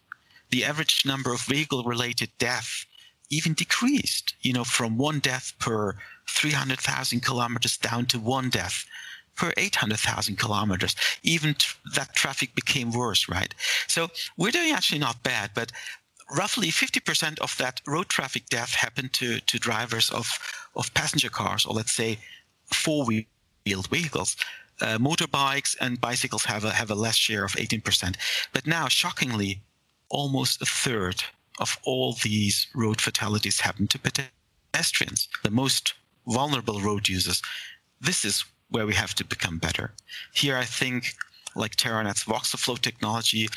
the 0.53 0.63
average 0.63 1.03
number 1.03 1.33
of 1.33 1.41
vehicle 1.41 1.83
related 1.83 2.29
death 2.37 2.85
even 3.31 3.55
decreased, 3.55 4.35
you 4.41 4.53
know, 4.53 4.63
from 4.63 4.99
one 4.99 5.17
death 5.17 5.51
per 5.57 5.95
300,000 6.29 7.21
kilometers 7.21 7.75
down 7.75 8.05
to 8.05 8.19
one 8.19 8.51
death 8.51 8.85
per 9.35 9.51
800,000 9.57 10.37
kilometers. 10.37 10.95
Even 11.23 11.55
t- 11.55 11.65
that 11.95 12.13
traffic 12.13 12.53
became 12.53 12.91
worse, 12.91 13.27
right? 13.27 13.51
So 13.87 14.09
we're 14.37 14.51
doing 14.51 14.71
actually 14.71 14.99
not 14.99 15.23
bad, 15.23 15.49
but 15.55 15.71
roughly 16.29 16.67
50% 16.67 17.39
of 17.39 17.57
that 17.57 17.81
road 17.87 18.09
traffic 18.09 18.45
death 18.45 18.75
happened 18.75 19.11
to, 19.13 19.39
to 19.39 19.57
drivers 19.57 20.11
of, 20.11 20.27
of 20.75 20.93
passenger 20.93 21.29
cars, 21.29 21.65
or 21.65 21.73
let's 21.73 21.93
say 21.93 22.19
four 22.71 23.07
wheeled 23.07 23.87
vehicles. 23.87 24.35
Uh, 24.79 24.99
motorbikes 24.99 25.75
and 25.81 25.99
bicycles 25.99 26.45
have 26.45 26.63
a, 26.63 26.69
have 26.69 26.91
a 26.91 26.95
less 26.95 27.15
share 27.15 27.43
of 27.43 27.53
18%. 27.53 28.15
But 28.53 28.67
now, 28.67 28.87
shockingly, 28.87 29.63
almost 30.13 30.61
a 30.61 30.65
third 30.65 31.23
of 31.59 31.77
all 31.83 32.13
these 32.23 32.67
road 32.73 33.01
fatalities 33.01 33.59
happen 33.59 33.87
to 33.87 33.99
pedestrians, 33.99 35.27
the 35.43 35.51
most 35.51 35.93
vulnerable 36.27 36.79
road 36.79 37.09
users. 37.09 37.41
This 37.99 38.23
is 38.23 38.45
where 38.69 38.85
we 38.85 38.93
have 38.93 39.13
to 39.15 39.25
become 39.25 39.57
better. 39.57 39.91
Here, 40.33 40.57
I 40.57 40.65
think, 40.65 41.13
like 41.55 41.75
Terranet's 41.75 42.23
VoxelFlow 42.23 42.79
technology 42.79 43.47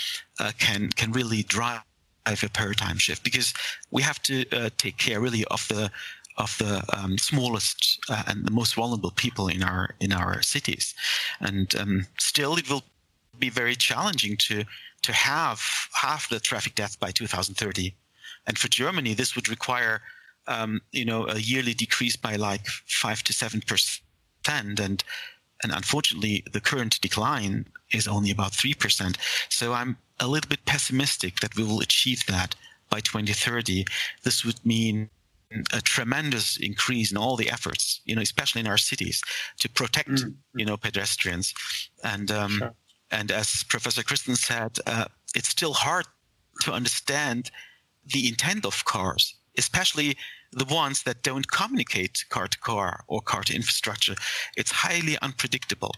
uh, 0.40 0.52
can 0.59 0.90
can 0.90 1.12
really 1.12 1.42
drive 1.44 1.82
a 2.26 2.48
paradigm 2.48 2.98
shift 2.98 3.22
because 3.22 3.54
we 3.90 4.02
have 4.02 4.20
to 4.22 4.44
uh, 4.50 4.70
take 4.76 4.98
care 4.98 5.20
really 5.20 5.44
of 5.46 5.66
the 5.68 5.90
of 6.36 6.54
the 6.59 6.84
um, 6.92 7.16
smallest 7.16 7.98
uh, 8.11 8.24
and 8.26 8.44
the 8.44 8.50
most 8.50 8.74
vulnerable 8.74 9.12
people 9.12 9.48
in 9.48 9.62
our 9.62 9.94
in 10.00 10.12
our 10.12 10.42
cities, 10.42 10.94
and 11.40 11.74
um, 11.76 12.07
still 12.18 12.57
it 12.57 12.68
will 12.68 12.84
be 13.38 13.50
very 13.50 13.76
challenging 13.76 14.36
to 14.36 14.64
to 15.07 15.12
have 15.12 15.62
half 15.92 16.28
the 16.28 16.40
traffic 16.40 16.74
deaths 16.74 16.96
by 16.96 17.11
2030, 17.11 17.94
and 18.46 18.59
for 18.59 18.68
Germany 18.68 19.14
this 19.14 19.34
would 19.34 19.48
require 19.48 20.02
um, 20.48 20.80
you 20.92 21.04
know 21.04 21.26
a 21.28 21.38
yearly 21.38 21.74
decrease 21.74 22.16
by 22.16 22.36
like 22.36 22.66
five 22.66 23.22
to 23.24 23.32
seven 23.32 23.61
percent, 23.61 24.80
and 24.80 25.04
and 25.62 25.72
unfortunately 25.72 26.44
the 26.52 26.61
current 26.61 27.00
decline 27.00 27.66
is 27.92 28.09
only 28.09 28.30
about 28.30 28.52
three 28.52 28.74
percent. 28.74 29.16
So 29.48 29.72
I'm 29.72 29.96
a 30.18 30.26
little 30.26 30.48
bit 30.48 30.64
pessimistic 30.64 31.40
that 31.40 31.57
we 31.57 31.62
will 31.62 31.80
achieve 31.80 32.24
that 32.26 32.54
by 32.90 33.00
2030. 33.00 33.84
This 34.24 34.44
would 34.44 34.64
mean 34.64 35.11
a 35.72 35.80
tremendous 35.80 36.57
increase 36.57 37.11
in 37.12 37.16
all 37.16 37.36
the 37.36 37.50
efforts, 37.50 38.00
you 38.04 38.14
know, 38.16 38.22
especially 38.22 38.61
in 38.61 38.66
our 38.66 38.78
cities, 38.78 39.22
to 39.61 39.68
protect, 39.68 40.09
mm-hmm. 40.09 40.59
you 40.59 40.66
know, 40.66 40.76
pedestrians. 40.76 41.54
And 42.02 42.30
um, 42.30 42.59
sure. 42.59 42.74
And 43.11 43.30
as 43.30 43.64
Professor 43.64 44.02
Kristen 44.02 44.36
said, 44.36 44.78
uh, 44.86 45.07
it's 45.34 45.48
still 45.48 45.74
hard 45.74 46.07
to 46.62 46.72
understand 46.72 47.50
the 48.04 48.28
intent 48.28 48.64
of 48.64 48.84
cars, 48.84 49.34
especially 49.59 50.16
the 50.52 50.64
ones 50.64 51.02
that 51.02 51.22
don't 51.22 51.50
communicate 51.50 52.24
car 52.30 52.48
to 52.48 52.59
car 52.59 53.04
or 53.09 53.20
car 53.20 53.42
to 53.42 53.54
infrastructure. 53.54 54.14
It's 54.57 54.70
highly 54.70 55.18
unpredictable. 55.20 55.94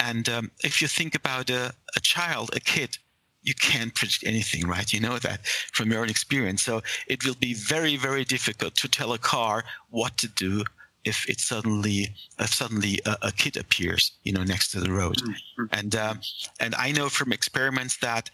And 0.00 0.28
um, 0.28 0.50
if 0.64 0.80
you 0.80 0.88
think 0.88 1.14
about 1.14 1.50
a, 1.50 1.74
a 1.96 2.00
child, 2.00 2.50
a 2.54 2.60
kid 2.60 2.98
you 3.42 3.54
can't 3.54 3.94
predict 3.94 4.24
anything, 4.26 4.66
right? 4.66 4.92
You 4.92 5.00
know 5.00 5.18
that 5.20 5.46
from 5.72 5.90
your 5.90 6.02
own 6.02 6.10
experience. 6.10 6.62
So 6.62 6.82
it 7.06 7.24
will 7.24 7.34
be 7.34 7.54
very, 7.54 7.96
very 7.96 8.24
difficult 8.24 8.74
to 8.76 8.88
tell 8.88 9.12
a 9.12 9.18
car 9.18 9.64
what 9.90 10.18
to 10.18 10.28
do 10.28 10.64
if 11.04 11.28
it 11.28 11.40
suddenly 11.40 12.14
if 12.38 12.52
suddenly 12.52 13.00
a, 13.06 13.16
a 13.22 13.32
kid 13.32 13.56
appears, 13.56 14.12
you 14.24 14.32
know, 14.32 14.44
next 14.44 14.70
to 14.72 14.80
the 14.80 14.92
road. 14.92 15.16
Mm-hmm. 15.16 15.64
And 15.72 15.96
um, 15.96 16.20
and 16.60 16.74
I 16.74 16.92
know 16.92 17.08
from 17.08 17.32
experiments 17.32 17.96
that, 17.98 18.30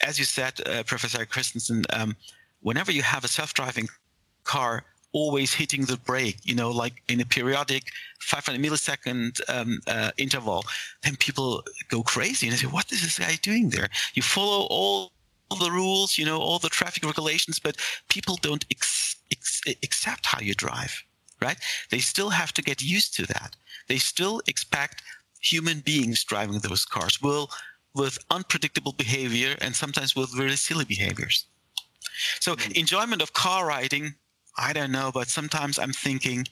as 0.00 0.18
you 0.18 0.24
said, 0.24 0.54
uh, 0.66 0.82
Professor 0.84 1.24
Christensen, 1.24 1.84
um, 1.90 2.16
whenever 2.60 2.92
you 2.92 3.02
have 3.02 3.24
a 3.24 3.28
self-driving 3.28 3.88
car 4.44 4.84
always 5.12 5.52
hitting 5.52 5.84
the 5.84 5.98
brake, 5.98 6.38
you 6.42 6.54
know, 6.54 6.70
like 6.70 6.94
in 7.08 7.20
a 7.20 7.24
periodic 7.24 7.84
500 8.20 8.60
millisecond 8.60 9.40
um, 9.48 9.80
uh, 9.86 10.10
interval, 10.16 10.64
then 11.02 11.16
people 11.16 11.62
go 11.88 12.02
crazy 12.02 12.46
and 12.46 12.54
they 12.54 12.58
say, 12.58 12.66
what 12.66 12.90
is 12.90 13.02
this 13.02 13.18
guy 13.18 13.36
doing 13.42 13.68
there? 13.68 13.88
You 14.14 14.22
follow 14.22 14.66
all 14.70 15.12
the 15.60 15.70
rules, 15.70 16.16
you 16.16 16.24
know, 16.24 16.40
all 16.40 16.58
the 16.58 16.68
traffic 16.68 17.04
regulations, 17.04 17.58
but 17.58 17.76
people 18.08 18.38
don't 18.40 18.64
ex- 18.70 19.16
ex- 19.30 19.60
accept 19.82 20.26
how 20.26 20.40
you 20.40 20.54
drive, 20.54 21.04
right? 21.42 21.58
They 21.90 21.98
still 21.98 22.30
have 22.30 22.52
to 22.54 22.62
get 22.62 22.82
used 22.82 23.14
to 23.16 23.26
that. 23.26 23.56
They 23.88 23.98
still 23.98 24.40
expect 24.46 25.02
human 25.40 25.80
beings 25.80 26.24
driving 26.24 26.60
those 26.60 26.84
cars 26.84 27.20
will 27.20 27.50
with 27.94 28.18
unpredictable 28.30 28.92
behavior 28.92 29.56
and 29.60 29.74
sometimes 29.74 30.16
with 30.16 30.38
really 30.38 30.56
silly 30.56 30.84
behaviors. 30.84 31.46
So 32.40 32.54
mm-hmm. 32.54 32.72
enjoyment 32.72 33.22
of 33.22 33.32
car 33.32 33.66
riding 33.66 34.14
I 34.56 34.72
don't 34.72 34.92
know, 34.92 35.10
but 35.12 35.28
sometimes 35.28 35.78
I'm 35.78 35.92
thinking 35.92 36.46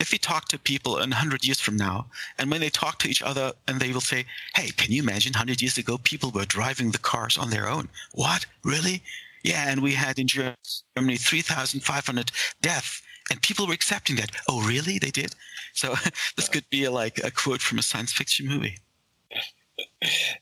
if 0.00 0.10
we 0.10 0.18
talk 0.18 0.48
to 0.48 0.58
people 0.58 0.96
in 0.96 1.10
100 1.10 1.44
years 1.44 1.60
from 1.60 1.76
now, 1.76 2.06
and 2.38 2.50
when 2.50 2.60
they 2.60 2.70
talk 2.70 2.98
to 3.00 3.08
each 3.08 3.22
other 3.22 3.52
and 3.68 3.78
they 3.78 3.92
will 3.92 4.00
say, 4.00 4.24
Hey, 4.56 4.70
can 4.70 4.90
you 4.90 5.02
imagine 5.02 5.32
100 5.32 5.62
years 5.62 5.78
ago 5.78 5.98
people 5.98 6.30
were 6.30 6.44
driving 6.44 6.90
the 6.90 6.98
cars 6.98 7.38
on 7.38 7.50
their 7.50 7.68
own? 7.68 7.88
What? 8.12 8.46
Really? 8.64 9.02
Yeah, 9.44 9.68
and 9.68 9.82
we 9.82 9.92
had 9.94 10.18
in 10.18 10.28
Germany 10.28 11.16
3,500 11.16 12.32
deaths, 12.60 13.02
and 13.30 13.40
people 13.42 13.66
were 13.66 13.74
accepting 13.74 14.16
that. 14.16 14.30
Oh, 14.48 14.66
really? 14.66 14.98
They 14.98 15.10
did? 15.10 15.34
So 15.72 15.94
this 16.36 16.48
could 16.48 16.68
be 16.70 16.84
a, 16.84 16.90
like 16.90 17.18
a 17.24 17.30
quote 17.30 17.60
from 17.60 17.78
a 17.78 17.82
science 17.82 18.12
fiction 18.12 18.46
movie. 18.48 18.78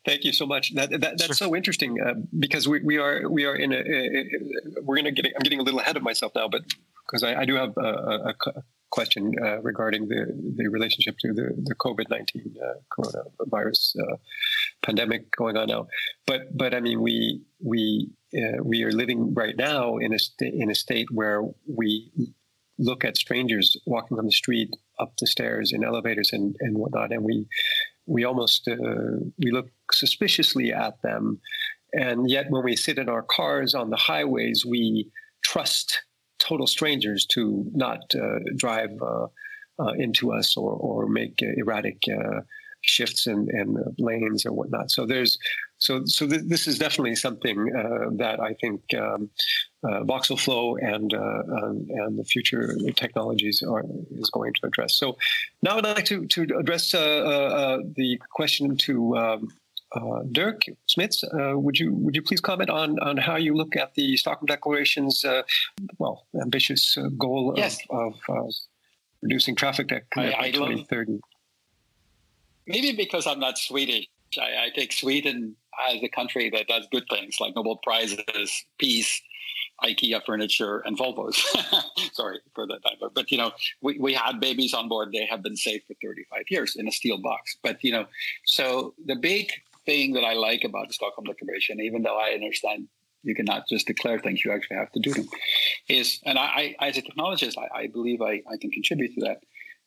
Thank 0.04 0.24
you 0.24 0.32
so 0.32 0.46
much. 0.46 0.74
That, 0.74 0.90
that 0.90 1.00
that's 1.00 1.26
sure. 1.26 1.34
so 1.34 1.56
interesting 1.56 2.00
uh, 2.00 2.14
because 2.38 2.66
we, 2.66 2.80
we 2.82 2.96
are 2.98 3.28
we 3.28 3.44
are 3.44 3.54
in 3.54 3.72
a, 3.72 3.76
a, 3.76 4.82
we're 4.82 4.96
gonna 4.96 5.12
get 5.12 5.26
I'm 5.26 5.42
getting 5.42 5.60
a 5.60 5.62
little 5.62 5.80
ahead 5.80 5.96
of 5.96 6.02
myself 6.02 6.32
now, 6.34 6.48
but 6.48 6.62
because 7.06 7.22
I, 7.22 7.42
I, 7.42 7.44
do 7.44 7.54
have 7.56 7.76
a, 7.76 8.32
a 8.32 8.62
question 8.90 9.34
uh, 9.42 9.60
regarding 9.60 10.08
the 10.08 10.26
the 10.56 10.68
relationship 10.68 11.16
to 11.20 11.32
the 11.32 11.54
the 11.62 11.74
COVID 11.74 12.10
nineteen 12.10 12.54
uh, 12.62 12.74
coronavirus 12.92 13.96
uh, 14.00 14.16
pandemic 14.82 15.30
going 15.36 15.56
on 15.56 15.68
now. 15.68 15.86
But 16.26 16.56
but 16.56 16.74
I 16.74 16.80
mean 16.80 17.00
we 17.00 17.42
we 17.62 18.10
uh, 18.34 18.62
we 18.62 18.82
are 18.84 18.92
living 18.92 19.34
right 19.34 19.56
now 19.56 19.98
in 19.98 20.12
a 20.14 20.18
st- 20.18 20.54
in 20.54 20.70
a 20.70 20.74
state 20.74 21.08
where 21.10 21.42
we 21.66 22.10
look 22.80 23.04
at 23.04 23.16
strangers 23.16 23.76
walking 23.86 24.18
on 24.18 24.24
the 24.24 24.32
street 24.32 24.70
up 24.98 25.12
the 25.18 25.26
stairs 25.26 25.70
in 25.72 25.84
elevators 25.84 26.30
and, 26.32 26.56
and 26.60 26.76
whatnot 26.76 27.12
and 27.12 27.22
we 27.22 27.46
we 28.06 28.24
almost 28.24 28.66
uh, 28.66 28.74
we 29.38 29.52
look 29.52 29.68
suspiciously 29.92 30.72
at 30.72 31.00
them. 31.02 31.40
And 31.92 32.28
yet 32.28 32.46
when 32.48 32.64
we 32.64 32.74
sit 32.74 32.98
in 32.98 33.08
our 33.08 33.22
cars 33.22 33.74
on 33.74 33.90
the 33.90 33.96
highways 33.96 34.64
we 34.66 35.10
trust 35.44 36.02
total 36.38 36.66
strangers 36.66 37.26
to 37.26 37.64
not 37.72 38.00
uh, 38.14 38.38
drive 38.56 38.90
uh, 39.02 39.26
uh 39.78 39.92
into 39.98 40.32
us 40.32 40.56
or, 40.56 40.72
or 40.72 41.06
make 41.06 41.38
erratic 41.42 42.02
uh, 42.10 42.40
shifts 42.82 43.26
in, 43.26 43.48
in 43.52 43.76
lanes 43.98 44.44
and 44.44 44.56
whatnot. 44.56 44.90
So 44.90 45.06
there's 45.06 45.38
so 45.78 46.04
so 46.04 46.26
th- 46.26 46.42
this 46.46 46.66
is 46.66 46.78
definitely 46.78 47.16
something 47.16 47.58
uh, 47.74 48.10
that 48.16 48.38
I 48.40 48.54
think 48.54 48.82
um, 48.94 49.30
uh, 49.82 50.00
VoxelFlow 50.04 50.76
and 50.82 51.12
uh, 51.14 51.18
um, 51.18 51.86
and 51.88 52.18
the 52.18 52.24
future 52.24 52.76
technologies 52.96 53.62
are 53.62 53.84
is 54.10 54.30
going 54.30 54.52
to 54.54 54.66
address. 54.66 54.94
So 54.94 55.16
now 55.62 55.78
I'd 55.78 55.84
like 55.84 56.04
to 56.06 56.26
to 56.26 56.42
address 56.58 56.94
uh, 56.94 56.98
uh, 57.00 57.78
the 57.96 58.20
question 58.30 58.76
to. 58.78 59.16
Um, 59.16 59.48
uh, 59.92 60.22
Dirk 60.30 60.60
Smits, 60.88 61.24
uh, 61.24 61.58
would 61.58 61.76
you 61.76 61.92
would 61.92 62.14
you 62.14 62.22
please 62.22 62.40
comment 62.40 62.70
on 62.70 62.96
on 63.00 63.16
how 63.16 63.34
you 63.34 63.56
look 63.56 63.74
at 63.74 63.92
the 63.94 64.16
Stockholm 64.16 64.46
Declaration's 64.46 65.24
uh, 65.24 65.42
well 65.98 66.28
ambitious 66.40 66.96
goal 67.18 67.54
yes. 67.56 67.80
of, 67.90 68.14
of 68.28 68.52
reducing 69.20 69.56
traffic 69.56 69.88
by 70.14 70.30
2030? 70.52 71.18
Maybe 72.70 72.92
because 72.92 73.26
I'm 73.26 73.40
not 73.40 73.58
Swedish, 73.58 74.06
I, 74.38 74.66
I 74.66 74.70
take 74.74 74.92
Sweden 74.92 75.56
as 75.90 76.02
a 76.02 76.08
country 76.08 76.50
that 76.50 76.68
does 76.68 76.86
good 76.90 77.04
things 77.10 77.38
like 77.40 77.54
Nobel 77.54 77.76
Prizes, 77.82 78.64
peace, 78.78 79.20
IKEA 79.82 80.24
furniture, 80.24 80.80
and 80.84 80.96
Volvos. 80.96 81.34
Sorry 82.12 82.38
for 82.54 82.66
that 82.66 82.80
but 83.14 83.30
you 83.30 83.38
know, 83.38 83.52
we, 83.80 83.98
we 83.98 84.14
had 84.14 84.40
babies 84.40 84.74
on 84.74 84.88
board. 84.88 85.10
They 85.12 85.26
have 85.26 85.42
been 85.42 85.56
safe 85.56 85.82
for 85.86 85.94
35 86.02 86.42
years 86.50 86.76
in 86.76 86.86
a 86.86 86.92
steel 86.92 87.18
box. 87.18 87.56
But 87.62 87.82
you 87.82 87.92
know, 87.92 88.06
so 88.44 88.94
the 89.04 89.16
big 89.16 89.50
thing 89.86 90.12
that 90.14 90.24
I 90.24 90.34
like 90.34 90.64
about 90.64 90.88
the 90.88 90.94
Stockholm 90.94 91.26
Declaration, 91.26 91.80
even 91.80 92.02
though 92.02 92.18
I 92.18 92.32
understand 92.32 92.88
you 93.22 93.34
cannot 93.34 93.68
just 93.68 93.86
declare 93.86 94.18
things, 94.18 94.44
you 94.44 94.52
actually 94.52 94.78
have 94.78 94.92
to 94.92 95.00
do 95.00 95.12
them, 95.12 95.28
is, 95.88 96.20
and 96.24 96.38
I, 96.38 96.74
I 96.80 96.88
as 96.88 96.96
a 96.96 97.02
technologist, 97.02 97.58
I, 97.58 97.80
I 97.80 97.86
believe 97.86 98.22
I, 98.22 98.42
I 98.50 98.56
can 98.58 98.70
contribute 98.70 99.14
to 99.14 99.20
that 99.22 99.40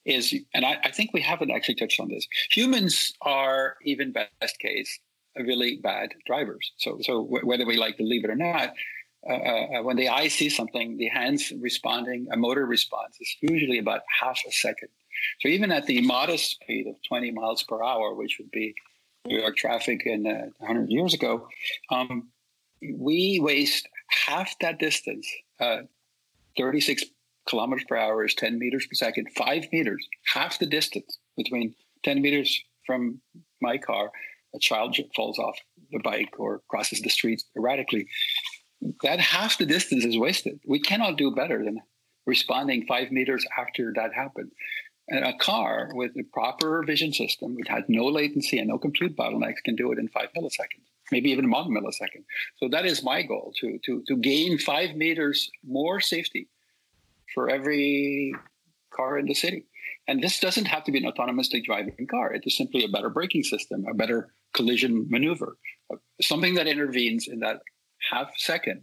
is, 0.06 0.34
and 0.54 0.66
I, 0.66 0.78
I, 0.84 0.92
think 0.92 1.14
we 1.14 1.22
haven't 1.22 1.52
actually 1.52 1.76
touched 1.76 2.00
on 2.00 2.10
this. 2.10 2.28
Humans 2.52 3.14
are, 3.22 3.78
even 3.84 4.12
best 4.12 4.60
case, 4.60 5.00
really 5.38 5.78
bad 5.78 6.14
drivers. 6.26 6.72
So, 6.78 7.00
so 7.02 7.24
w- 7.24 7.46
whether 7.46 7.66
we 7.66 7.78
like 7.78 7.98
to 7.98 8.04
believe 8.04 8.26
it 8.26 8.30
or 8.30 8.36
not, 8.36 8.74
uh, 9.28 9.34
uh, 9.34 9.84
when 9.84 9.96
the 9.96 10.10
eye 10.10 10.28
sees 10.28 10.56
something, 10.56 10.98
the 10.98 11.08
hands 11.08 11.52
responding, 11.60 12.28
a 12.32 12.38
motor 12.38 12.66
response 12.66 13.18
is 13.22 13.36
usually 13.42 13.80
about 13.80 14.02
half 14.22 14.40
a 14.48 14.52
second. 14.52 14.90
So 15.40 15.48
even 15.48 15.72
at 15.72 15.86
the 15.86 16.02
modest 16.02 16.52
speed 16.52 16.88
of 16.88 16.96
20 17.08 17.32
miles 17.32 17.64
per 17.64 17.82
hour, 17.82 18.14
which 18.14 18.38
would 18.40 18.52
be 18.52 18.74
New 19.26 19.40
York 19.40 19.56
traffic 19.56 20.06
in 20.06 20.28
uh, 20.28 20.50
100 20.58 20.90
years 20.90 21.14
ago, 21.14 21.48
um, 21.90 22.28
we 22.82 23.40
waste 23.42 23.88
half 24.08 24.58
that 24.60 24.80
distance, 24.80 25.30
uh, 25.62 25.84
36 26.58 27.06
kilometers 27.48 27.86
per 27.88 27.98
hour 27.98 28.26
is 28.26 28.36
10 28.36 28.58
meters 28.60 28.86
per 28.86 28.94
second, 28.94 29.28
five 29.36 29.66
meters, 29.72 30.08
half 30.26 30.60
the 30.60 30.66
distance 30.66 31.18
between 31.36 31.76
10 32.04 32.22
meters 32.22 32.64
from 32.86 33.22
my 33.62 33.78
car, 33.78 34.12
a 34.54 34.60
child 34.60 34.98
falls 35.16 35.40
off 35.40 35.58
the 35.92 36.00
bike 36.00 36.34
or 36.38 36.62
crosses 36.68 37.02
the 37.02 37.10
street 37.10 37.42
erratically. 37.58 38.08
That 39.02 39.20
half 39.20 39.58
the 39.58 39.66
distance 39.66 40.06
is 40.06 40.18
wasted. 40.18 40.60
We 40.68 40.80
cannot 40.80 41.18
do 41.18 41.32
better 41.32 41.64
than 41.64 41.82
responding 42.26 42.86
five 42.86 43.12
meters 43.12 43.46
after 43.58 43.94
that 43.96 44.14
happened. 44.14 44.52
And 45.10 45.26
a 45.26 45.38
car 45.38 45.90
with 45.94 46.12
a 46.18 46.24
proper 46.34 46.84
vision 46.84 47.12
system, 47.12 47.56
which 47.56 47.68
has 47.68 47.84
no 47.90 48.06
latency 48.06 48.58
and 48.60 48.70
no 48.70 48.78
compute 48.78 49.18
bottlenecks, 49.18 49.64
can 49.64 49.76
do 49.76 49.92
it 49.92 50.00
in 50.00 50.08
five 50.10 50.30
milliseconds, 50.38 50.88
maybe 51.12 51.30
even 51.32 51.52
one 51.52 51.68
millisecond. 51.70 52.24
So 52.58 52.70
that 52.70 52.86
is 52.86 53.04
my 53.04 53.22
goal 53.22 53.54
to, 53.60 53.80
to, 53.86 54.04
to 54.08 54.16
gain 54.18 54.58
five 54.58 54.96
meters 54.96 55.50
more 55.66 56.00
safety 56.00 56.48
for 57.34 57.50
every 57.50 58.34
car 58.94 59.18
in 59.18 59.26
the 59.26 59.34
city. 59.34 59.66
And 60.08 60.22
this 60.22 60.40
doesn't 60.40 60.66
have 60.66 60.84
to 60.86 60.92
be 60.92 61.04
an 61.04 61.12
autonomously 61.12 61.64
driving 61.64 62.08
car. 62.10 62.34
It 62.34 62.44
is 62.46 62.58
simply 62.58 62.84
a 62.84 62.90
better 62.90 63.10
braking 63.10 63.44
system, 63.44 63.86
a 63.90 63.94
better 63.94 64.34
collision 64.54 65.08
maneuver, 65.10 65.58
something 66.22 66.56
that 66.56 66.68
intervenes 66.68 67.28
in 67.28 67.40
that 67.40 67.62
half 68.12 68.32
second 68.38 68.82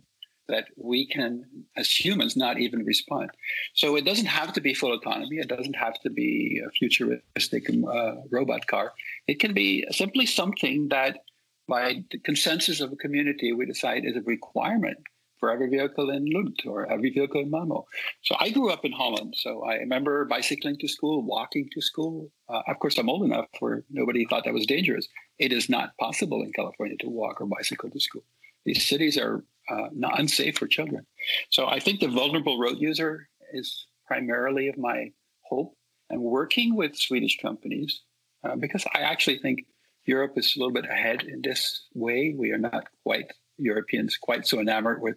that 0.48 0.66
we 0.76 1.06
can, 1.06 1.44
as 1.76 1.88
humans, 1.88 2.36
not 2.36 2.58
even 2.58 2.84
respond. 2.84 3.30
So 3.74 3.96
it 3.96 4.04
doesn't 4.04 4.26
have 4.26 4.52
to 4.54 4.60
be 4.60 4.74
full 4.74 4.92
autonomy. 4.92 5.38
It 5.38 5.48
doesn't 5.48 5.76
have 5.76 6.00
to 6.00 6.10
be 6.10 6.60
a 6.66 6.70
futuristic 6.70 7.68
uh, 7.70 8.14
robot 8.30 8.66
car. 8.66 8.92
It 9.28 9.38
can 9.38 9.54
be 9.54 9.86
simply 9.90 10.26
something 10.26 10.88
that, 10.88 11.20
by 11.68 12.04
the 12.10 12.18
consensus 12.18 12.80
of 12.80 12.90
a 12.92 12.96
community, 12.96 13.52
we 13.52 13.64
decide 13.64 14.04
is 14.04 14.16
a 14.16 14.22
requirement 14.22 14.98
for 15.40 15.50
every 15.50 15.68
vehicle 15.68 16.10
in 16.10 16.26
Lund 16.26 16.60
or 16.66 16.90
every 16.92 17.10
vehicle 17.10 17.40
in 17.40 17.50
Malmo. 17.50 17.86
So 18.22 18.36
I 18.38 18.50
grew 18.50 18.70
up 18.70 18.84
in 18.84 18.92
Holland. 18.92 19.34
So 19.36 19.64
I 19.64 19.76
remember 19.76 20.26
bicycling 20.26 20.76
to 20.78 20.88
school, 20.88 21.22
walking 21.22 21.68
to 21.72 21.80
school. 21.80 22.30
Uh, 22.48 22.60
of 22.68 22.78
course, 22.78 22.98
I'm 22.98 23.08
old 23.08 23.24
enough 23.24 23.46
where 23.58 23.84
nobody 23.90 24.26
thought 24.26 24.44
that 24.44 24.54
was 24.54 24.66
dangerous. 24.66 25.08
It 25.38 25.52
is 25.52 25.68
not 25.70 25.96
possible 25.98 26.42
in 26.42 26.52
California 26.52 26.96
to 27.00 27.08
walk 27.08 27.40
or 27.40 27.46
bicycle 27.46 27.90
to 27.90 27.98
school. 27.98 28.24
These 28.66 28.86
cities 28.86 29.16
are 29.16 29.42
uh, 29.70 29.88
not 29.92 30.20
unsafe 30.20 30.58
for 30.58 30.66
children. 30.66 31.06
So 31.48 31.66
I 31.66 31.80
think 31.80 32.00
the 32.00 32.08
vulnerable 32.08 32.58
road 32.58 32.76
user 32.78 33.28
is 33.54 33.86
primarily 34.06 34.68
of 34.68 34.76
my 34.76 35.10
hope. 35.42 35.74
And 36.10 36.20
working 36.20 36.76
with 36.76 36.96
Swedish 36.96 37.38
companies, 37.40 38.02
uh, 38.44 38.56
because 38.56 38.84
I 38.94 39.00
actually 39.00 39.38
think 39.38 39.60
Europe 40.04 40.32
is 40.36 40.54
a 40.56 40.58
little 40.58 40.72
bit 40.72 40.90
ahead 40.90 41.22
in 41.22 41.40
this 41.40 41.86
way. 41.94 42.34
We 42.36 42.50
are 42.50 42.58
not 42.58 42.88
quite 43.04 43.32
Europeans 43.60 44.16
quite 44.16 44.46
so 44.46 44.58
enamored 44.58 45.00
with, 45.00 45.16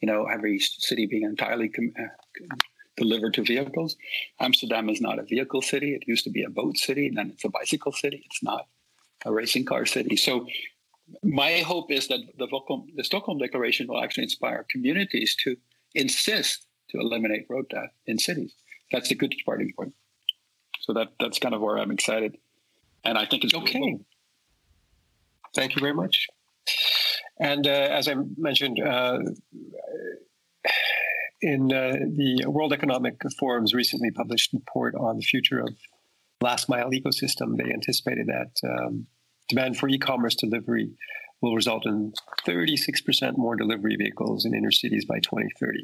you 0.00 0.06
know, 0.06 0.24
every 0.24 0.58
city 0.58 1.06
being 1.06 1.24
entirely 1.24 1.68
com- 1.68 1.92
uh, 1.98 2.56
delivered 2.96 3.34
to 3.34 3.42
vehicles. 3.42 3.96
Amsterdam 4.40 4.88
is 4.88 5.00
not 5.00 5.18
a 5.18 5.22
vehicle 5.22 5.62
city. 5.62 5.94
It 5.94 6.04
used 6.06 6.24
to 6.24 6.30
be 6.30 6.42
a 6.42 6.50
boat 6.50 6.76
city, 6.76 7.06
and 7.06 7.16
then 7.16 7.30
it's 7.30 7.44
a 7.44 7.48
bicycle 7.48 7.92
city. 7.92 8.22
It's 8.26 8.42
not 8.42 8.66
a 9.24 9.32
racing 9.32 9.64
car 9.64 9.86
city. 9.86 10.16
So 10.16 10.46
my 11.22 11.58
hope 11.58 11.90
is 11.90 12.08
that 12.08 12.20
the, 12.38 12.46
the 12.96 13.04
Stockholm 13.04 13.38
Declaration 13.38 13.86
will 13.88 14.02
actually 14.02 14.24
inspire 14.24 14.66
communities 14.70 15.36
to 15.44 15.56
insist 15.94 16.66
to 16.90 16.98
eliminate 16.98 17.46
road 17.48 17.68
death 17.70 17.90
in 18.06 18.18
cities. 18.18 18.54
That's 18.90 19.10
a 19.10 19.14
good 19.14 19.34
starting 19.40 19.72
point. 19.76 19.94
So 20.80 20.92
that 20.94 21.08
that's 21.20 21.38
kind 21.38 21.54
of 21.54 21.60
where 21.60 21.78
I'm 21.78 21.90
excited, 21.90 22.36
and 23.04 23.16
I 23.16 23.24
think 23.24 23.44
it's 23.44 23.54
okay. 23.54 23.78
Cool. 23.78 24.00
Thank 25.54 25.76
you 25.76 25.80
very 25.80 25.94
much. 25.94 26.26
And 27.38 27.66
uh, 27.66 27.70
as 27.70 28.08
I 28.08 28.14
mentioned, 28.36 28.78
uh, 28.80 29.18
in 31.40 31.72
uh, 31.72 31.92
the 32.14 32.44
World 32.46 32.72
Economic 32.72 33.20
Forum's 33.38 33.74
recently 33.74 34.10
published 34.10 34.52
report 34.52 34.94
on 34.94 35.16
the 35.16 35.22
future 35.22 35.58
of 35.58 35.74
last 36.40 36.68
mile 36.68 36.90
ecosystem, 36.90 37.56
they 37.56 37.72
anticipated 37.72 38.28
that 38.28 38.68
um, 38.68 39.06
demand 39.48 39.76
for 39.76 39.88
e-commerce 39.88 40.34
delivery 40.34 40.90
will 41.40 41.54
result 41.54 41.84
in 41.86 42.12
36% 42.46 43.36
more 43.36 43.56
delivery 43.56 43.96
vehicles 43.96 44.44
in 44.44 44.54
inner 44.54 44.70
cities 44.70 45.04
by 45.04 45.18
2030. 45.18 45.80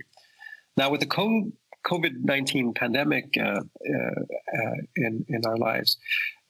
Now, 0.77 0.91
with 0.91 1.01
the 1.01 1.07
COVID 1.07 2.13
19 2.23 2.75
pandemic 2.75 3.35
uh, 3.37 3.43
uh, 3.43 3.53
uh, 3.53 4.75
in, 4.97 5.25
in 5.29 5.43
our 5.45 5.57
lives, 5.57 5.99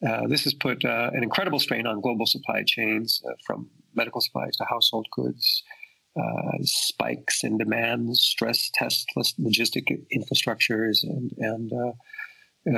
uh, 0.07 0.27
this 0.29 0.45
has 0.45 0.55
put 0.55 0.85
uh, 0.85 1.11
an 1.13 1.23
incredible 1.23 1.59
strain 1.59 1.87
on 1.87 2.01
global 2.01 2.27
supply 2.27 2.63
chains 2.65 3.23
uh, 3.27 3.33
from 3.47 3.69
medical 3.99 4.21
supplies 4.21 4.57
to 4.57 4.65
household 4.65 5.07
goods, 5.13 5.63
spikes 6.63 7.45
in 7.45 7.59
demand, 7.59 8.17
stress 8.17 8.71
test 8.75 9.07
logistic 9.17 9.85
infrastructures, 10.19 11.03
and, 11.03 11.33
and 11.39 11.73
uh, 11.73 11.93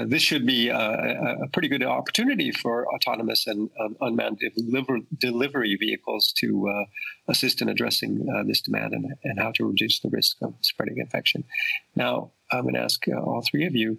this 0.07 0.23
should 0.23 0.47
be 0.47 0.69
a, 0.69 1.39
a, 1.43 1.49
pretty 1.53 1.69
good 1.69 1.83
opportunity 1.83 2.53
for 2.53 2.87
autonomous 2.95 3.47
and 3.47 3.71
um, 3.81 3.97
unmanned 4.01 4.39
deliver, 4.57 4.99
delivery 5.19 5.77
vehicles 5.77 6.33
to 6.37 6.69
uh, 6.69 6.85
assist 7.29 7.61
in 7.61 7.69
addressing 7.69 8.27
uh, 8.35 8.43
this 8.47 8.61
demand 8.61 8.93
and, 8.93 9.07
and, 9.25 9.41
how 9.41 9.51
to 9.51 9.67
reduce 9.67 10.01
the 10.01 10.09
risk 10.11 10.37
of 10.43 10.55
spreading 10.61 10.99
infection. 10.99 11.45
Now, 11.97 12.31
I'm 12.53 12.63
going 12.63 12.75
to 12.75 12.81
ask 12.81 13.03
all 13.09 13.43
three 13.51 13.67
of 13.67 13.75
you 13.75 13.99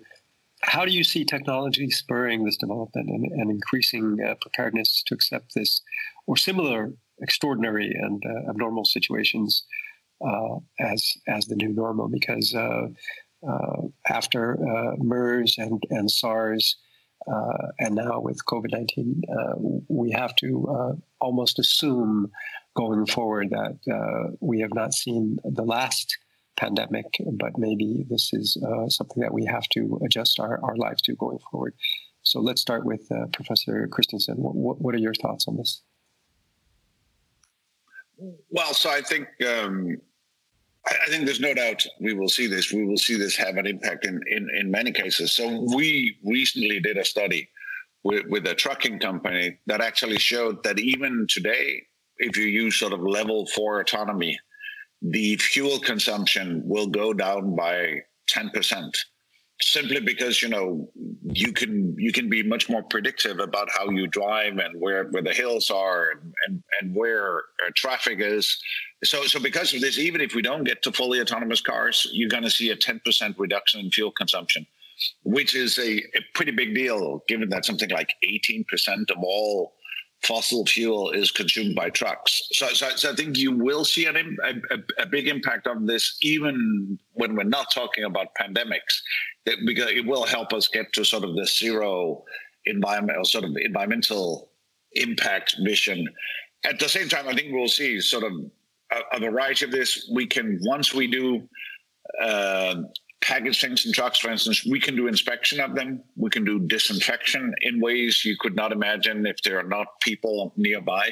how 0.61 0.86
do 0.86 0.91
you 0.91 1.03
see 1.03 1.26
technology 1.26 1.89
spurring 1.89 2.45
this 2.45 2.57
development 2.57 3.09
and, 3.09 3.26
and 3.32 3.49
increasing 3.49 4.19
uh, 4.24 4.36
preparedness 4.39 5.03
to 5.07 5.15
accept 5.15 5.55
this 5.55 5.82
or 6.28 6.38
similar 6.38 6.93
extraordinary 7.22 7.91
and 7.93 8.24
uh, 8.26 8.49
abnormal 8.49 8.86
situations 8.86 9.65
uh, 10.26 10.57
as 10.80 11.13
as 11.28 11.45
the 11.45 11.55
new 11.55 11.74
normal? 11.74 12.07
Because 12.07 12.53
uh, 12.55 12.88
uh, 13.47 13.82
after 14.07 14.53
uh, 14.53 14.95
MERS 14.97 15.55
and 15.57 15.82
and 15.89 16.09
SARS. 16.09 16.78
and 17.80 17.95
now 17.95 18.19
with 18.19 18.45
COVID 18.45 18.72
19, 18.72 19.22
we 19.89 20.11
have 20.11 20.36
to 20.38 20.49
almost 21.19 21.59
assume 21.59 22.32
going 22.76 23.05
forward 23.05 23.49
that 23.51 23.78
we 24.39 24.59
have 24.59 24.74
not 24.74 24.93
seen 24.93 25.38
the 25.43 25.63
last 25.63 26.17
pandemic, 26.57 27.05
but 27.34 27.57
maybe 27.57 28.05
this 28.09 28.34
is 28.34 28.57
something 28.89 29.22
that 29.22 29.34
we 29.34 29.45
have 29.45 29.67
to 29.69 29.99
adjust 30.05 30.39
our, 30.39 30.59
our 30.63 30.76
lives 30.76 31.01
to 31.03 31.15
going 31.15 31.39
forward. 31.51 31.74
So 32.24 32.39
let's 32.39 32.61
start 32.61 32.86
with 32.86 33.03
Professor 33.34 33.88
Christensen. 33.88 34.36
What, 34.38 34.82
what, 34.82 34.95
are 34.95 34.99
your 35.07 35.13
thoughts 35.13 35.45
on 35.47 35.57
this? 35.57 35.82
Well, 38.49 38.74
so 38.74 38.89
I 38.89 39.01
think 39.01 39.28
um, 39.47 39.97
I, 40.86 40.95
I, 41.05 41.09
think 41.09 41.26
there's 41.26 41.39
no 41.39 41.53
doubt 41.53 41.86
we 41.99 42.13
will 42.13 42.30
see 42.30 42.47
this. 42.47 42.72
We 42.72 42.86
will 42.86 42.97
see 42.97 43.17
this 43.17 43.36
have 43.36 43.57
an 43.57 43.65
impact 43.65 44.05
in, 44.05 44.19
in, 44.28 44.47
in 44.57 44.72
many 44.72 44.91
cases. 44.91 45.36
So 45.36 45.65
we 45.76 46.17
recently 46.24 46.80
did 46.80 46.97
a 46.97 47.05
study 47.05 47.49
with, 48.03 48.26
with 48.28 48.47
a 48.47 48.55
trucking 48.55 48.99
company 48.99 49.59
that 49.67 49.82
actually 49.82 50.19
showed 50.19 50.63
that 50.63 50.80
even 50.80 51.26
today, 51.30 51.82
if 52.17 52.38
you 52.38 52.45
use 52.45 52.78
sort 52.78 52.93
of 52.93 53.01
level 53.01 53.47
four 53.47 53.80
autonomy, 53.80 54.39
the 55.01 55.38
fuel 55.38 55.80
consumption 55.80 56.61
will 56.65 56.88
go 56.88 57.13
down 57.13 57.55
by 57.55 58.01
10% 58.30 58.91
simply 59.62 59.99
because 59.99 60.41
you 60.41 60.49
know 60.49 60.89
you 61.24 61.51
can 61.53 61.95
you 61.97 62.12
can 62.12 62.30
be 62.30 62.43
much 62.43 62.70
more 62.70 62.84
predictive 62.84 63.39
about 63.39 63.70
how 63.70 63.89
you 63.89 64.07
drive 64.07 64.57
and 64.57 64.80
where 64.80 65.05
where 65.05 65.22
the 65.22 65.34
hills 65.34 65.70
are 65.70 66.12
and 66.12 66.34
and, 66.47 66.64
and 66.80 66.95
where 66.95 67.38
uh, 67.38 67.72
traffic 67.76 68.20
is. 68.20 68.57
So 69.03 69.24
so 69.24 69.39
because 69.39 69.74
of 69.74 69.82
this 69.82 69.97
even 69.97 70.22
if 70.22 70.36
we 70.36 70.41
don't 70.41 70.64
get 70.64 70.84
to 70.84 70.91
fully 70.91 71.22
autonomous 71.22 71.62
cars 71.62 72.07
you're 72.12 72.30
going 72.30 72.43
to 72.43 72.51
see 72.51 72.70
a 72.70 72.76
10% 72.76 73.36
reduction 73.39 73.80
in 73.80 73.89
fuel 73.89 74.12
consumption 74.12 74.66
which 75.24 75.55
is 75.55 75.80
a, 75.80 75.97
a 75.97 76.22
pretty 76.36 76.51
big 76.51 76.76
deal 76.76 77.24
given 77.28 77.49
that 77.49 77.66
something 77.66 77.89
like 77.89 78.14
18% 78.24 79.09
of 79.09 79.18
all 79.24 79.74
fossil 80.24 80.65
fuel 80.65 81.11
is 81.11 81.32
consumed 81.32 81.76
by 81.76 81.89
trucks. 81.89 82.47
So, 82.51 82.67
so, 82.67 82.89
so 82.95 83.11
I 83.11 83.15
think 83.15 83.38
you 83.38 83.51
will 83.51 83.84
see 83.84 84.05
an, 84.05 84.38
a, 84.43 84.78
a, 85.01 85.05
big 85.05 85.28
impact 85.28 85.67
of 85.67 85.88
this, 85.88 86.17
even 86.22 86.99
when 87.13 87.36
we're 87.36 87.43
not 87.43 87.72
talking 87.74 88.03
about 88.03 88.28
pandemics, 88.39 89.01
because 89.65 89.89
it 89.89 90.05
will 90.05 90.26
help 90.26 90.53
us 90.53 90.67
get 90.67 90.93
to 90.93 91.03
sort 91.03 91.24
of 91.24 91.36
the 91.36 91.45
zero 91.45 92.24
environmental 92.65 93.26
sort 93.26 93.45
of 93.45 93.51
environmental 93.57 94.51
impact 94.93 95.55
vision. 95.63 96.07
At 96.65 96.80
the 96.80 96.89
same 96.89 97.09
time, 97.09 97.28
I 97.28 97.34
think 97.34 97.51
we'll 97.51 97.67
see 97.67 97.99
sort 97.99 98.24
of 98.24 98.34
a, 98.91 99.17
a 99.17 99.19
variety 99.19 99.65
of 99.65 99.72
this. 99.72 100.07
We 100.13 100.28
can 100.28 100.59
once 100.63 100.93
we 100.93 101.07
do 101.07 101.47
uh, 102.22 102.76
package 103.22 103.61
things 103.61 103.86
in 103.86 103.93
trucks, 103.93 104.19
for 104.19 104.32
instance, 104.32 104.65
we 104.69 104.80
can 104.80 104.95
do 104.95 105.07
inspection 105.07 105.59
of 105.59 105.76
them. 105.76 106.03
We 106.15 106.30
can 106.30 106.43
do 106.43 106.59
disinfection 106.59 107.53
in 107.61 107.80
ways 107.80 108.26
you 108.26 108.36
could 108.39 108.55
not 108.55 108.72
imagine 108.72 109.26
if 109.26 109.41
there 109.43 109.59
are 109.59 109.67
not 109.67 109.88
people 110.01 110.53
nearby. 110.57 111.11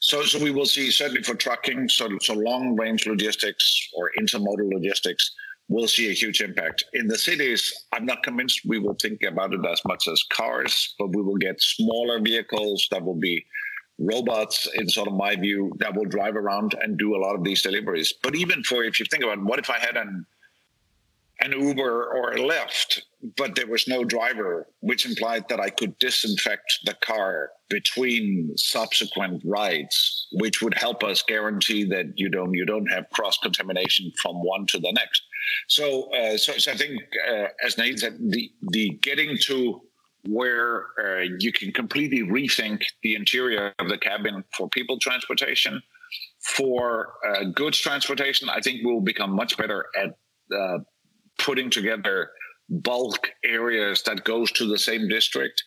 So, 0.00 0.22
so 0.22 0.42
we 0.42 0.50
will 0.50 0.66
see 0.66 0.90
certainly 0.90 1.22
for 1.22 1.34
trucking, 1.34 1.88
so, 1.88 2.08
so 2.20 2.34
long 2.34 2.76
range 2.76 3.06
logistics 3.06 3.88
or 3.94 4.10
intermodal 4.18 4.72
logistics, 4.72 5.30
we'll 5.68 5.88
see 5.88 6.10
a 6.10 6.14
huge 6.14 6.40
impact. 6.40 6.84
In 6.94 7.06
the 7.06 7.18
cities, 7.18 7.72
I'm 7.92 8.06
not 8.06 8.22
convinced 8.22 8.60
we 8.66 8.78
will 8.78 8.96
think 9.00 9.22
about 9.22 9.54
it 9.54 9.64
as 9.66 9.80
much 9.86 10.08
as 10.08 10.22
cars, 10.32 10.94
but 10.98 11.08
we 11.14 11.22
will 11.22 11.36
get 11.36 11.60
smaller 11.60 12.20
vehicles 12.20 12.86
that 12.90 13.04
will 13.04 13.18
be 13.18 13.44
robots 13.98 14.68
in 14.74 14.88
sort 14.88 15.08
of 15.08 15.14
my 15.14 15.36
view 15.36 15.72
that 15.78 15.94
will 15.94 16.04
drive 16.06 16.36
around 16.36 16.74
and 16.82 16.98
do 16.98 17.14
a 17.14 17.18
lot 17.18 17.34
of 17.34 17.44
these 17.44 17.62
deliveries. 17.62 18.12
But 18.22 18.34
even 18.34 18.62
for 18.64 18.82
if 18.82 18.98
you 18.98 19.06
think 19.10 19.22
about 19.22 19.42
what 19.44 19.58
if 19.58 19.70
I 19.70 19.78
had 19.78 19.96
an 19.96 20.26
an 21.40 21.52
Uber 21.52 22.04
or 22.04 22.32
a 22.32 22.38
Lyft, 22.38 23.00
but 23.36 23.54
there 23.54 23.66
was 23.66 23.88
no 23.88 24.04
driver, 24.04 24.68
which 24.80 25.06
implied 25.06 25.48
that 25.48 25.60
I 25.60 25.70
could 25.70 25.98
disinfect 25.98 26.80
the 26.84 26.94
car 26.94 27.50
between 27.68 28.52
subsequent 28.56 29.42
rides, 29.44 30.28
which 30.32 30.62
would 30.62 30.74
help 30.74 31.02
us 31.02 31.22
guarantee 31.26 31.84
that 31.84 32.06
you 32.16 32.28
don't 32.28 32.54
you 32.54 32.64
don't 32.64 32.86
have 32.86 33.10
cross 33.10 33.38
contamination 33.38 34.12
from 34.22 34.36
one 34.36 34.66
to 34.66 34.78
the 34.78 34.92
next. 34.92 35.22
So, 35.68 36.10
uh, 36.14 36.36
so, 36.36 36.52
so, 36.54 36.72
I 36.72 36.76
think, 36.76 37.00
uh, 37.28 37.46
as 37.64 37.76
Nate 37.78 37.98
said, 37.98 38.18
the 38.20 38.50
the 38.70 38.90
getting 39.02 39.36
to 39.42 39.80
where 40.26 40.86
uh, 40.98 41.24
you 41.38 41.52
can 41.52 41.72
completely 41.72 42.22
rethink 42.22 42.82
the 43.02 43.14
interior 43.14 43.74
of 43.78 43.88
the 43.88 43.98
cabin 43.98 44.42
for 44.56 44.68
people 44.70 44.98
transportation, 44.98 45.82
for 46.40 47.14
uh, 47.26 47.44
goods 47.44 47.78
transportation, 47.78 48.48
I 48.48 48.60
think 48.60 48.80
we'll 48.84 49.00
become 49.00 49.34
much 49.34 49.56
better 49.56 49.86
at 49.96 50.16
uh, 50.54 50.78
putting 51.44 51.70
together 51.70 52.30
bulk 52.68 53.28
areas 53.44 54.02
that 54.04 54.24
goes 54.24 54.50
to 54.52 54.66
the 54.66 54.78
same 54.78 55.08
district. 55.08 55.62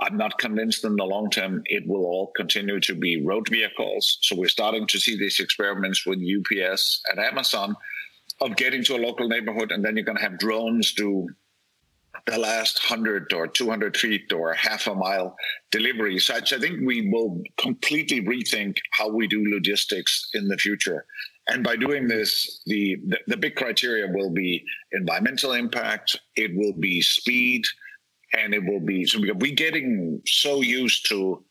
I'm 0.00 0.16
not 0.16 0.38
convinced 0.38 0.84
in 0.84 0.96
the 0.96 1.04
long 1.04 1.30
term 1.30 1.62
it 1.66 1.86
will 1.86 2.04
all 2.04 2.32
continue 2.36 2.80
to 2.80 2.94
be 2.94 3.24
road 3.24 3.48
vehicles. 3.48 4.18
So 4.22 4.36
we're 4.36 4.48
starting 4.48 4.86
to 4.88 4.98
see 4.98 5.16
these 5.16 5.40
experiments 5.40 6.04
with 6.06 6.18
UPS 6.18 7.02
and 7.10 7.20
Amazon 7.20 7.76
of 8.40 8.56
getting 8.56 8.84
to 8.84 8.96
a 8.96 9.04
local 9.04 9.28
neighborhood, 9.28 9.72
and 9.72 9.84
then 9.84 9.96
you're 9.96 10.04
going 10.04 10.18
to 10.18 10.22
have 10.22 10.38
drones 10.38 10.92
do 10.94 11.26
the 12.26 12.38
last 12.38 12.80
100 12.88 13.32
or 13.32 13.46
200 13.46 13.96
feet 13.96 14.32
or 14.32 14.52
half 14.52 14.86
a 14.86 14.94
mile 14.94 15.34
delivery. 15.70 16.18
So 16.18 16.34
I 16.34 16.40
think 16.40 16.80
we 16.84 17.08
will 17.10 17.42
completely 17.58 18.20
rethink 18.22 18.76
how 18.92 19.08
we 19.08 19.26
do 19.26 19.42
logistics 19.52 20.28
in 20.34 20.48
the 20.48 20.56
future. 20.56 21.04
And 21.48 21.64
by 21.64 21.76
doing 21.76 22.06
this, 22.06 22.60
the, 22.66 22.96
the, 23.06 23.18
the 23.26 23.36
big 23.36 23.56
criteria 23.56 24.06
will 24.12 24.30
be 24.30 24.62
environmental 24.92 25.52
impact, 25.52 26.16
it 26.36 26.50
will 26.54 26.74
be 26.74 27.00
speed, 27.00 27.64
and 28.34 28.52
it 28.52 28.62
will 28.64 28.80
be 28.80 29.06
so 29.06 29.18
we're 29.20 29.54
getting 29.54 30.20
so 30.26 30.60
used 30.60 31.08
to 31.08 31.42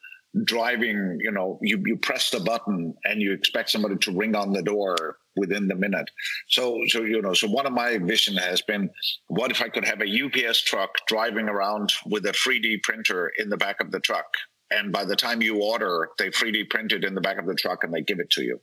driving, 0.44 1.18
you 1.22 1.32
know, 1.32 1.58
you, 1.62 1.82
you 1.86 1.98
press 1.98 2.30
the 2.30 2.40
button 2.40 2.94
and 3.06 3.22
you 3.22 3.34
expect 3.34 3.70
somebody 3.70 3.96
to 3.98 4.16
ring 4.16 4.36
on 4.36 4.52
the 4.52 4.62
door 4.62 5.18
within 5.36 5.68
the 5.68 5.76
minute. 5.76 6.10
So, 6.50 6.82
so 6.88 7.04
you 7.04 7.22
know, 7.22 7.34
so 7.34 7.48
one 7.48 7.66
of 7.66 7.74
my 7.74 7.98
vision 7.98 8.36
has 8.38 8.62
been, 8.62 8.90
what 9.28 9.52
if 9.52 9.62
I 9.62 9.70
could 9.70 9.86
have 9.86 10.02
a 10.02 10.26
UPS 10.26 10.62
truck 10.62 10.90
driving 11.08 11.48
around 11.48 11.92
with 12.06 12.26
a 12.26 12.32
3D 12.32 12.84
printer 12.84 13.32
in 13.38 13.50
the 13.50 13.58
back 13.58 13.80
of 13.80 13.92
the 13.92 14.00
truck, 14.00 14.28
and 14.70 14.92
by 14.92 15.06
the 15.06 15.16
time 15.16 15.42
you 15.42 15.62
order, 15.62 16.10
they 16.18 16.30
3D 16.30 16.70
print 16.70 16.92
it 16.92 17.04
in 17.06 17.16
the 17.16 17.22
back 17.22 17.40
of 17.40 17.48
the 17.48 17.56
truck 17.56 17.84
and 17.84 17.94
they 17.94 18.02
give 18.02 18.20
it 18.20 18.30
to 18.32 18.44
you. 18.44 18.60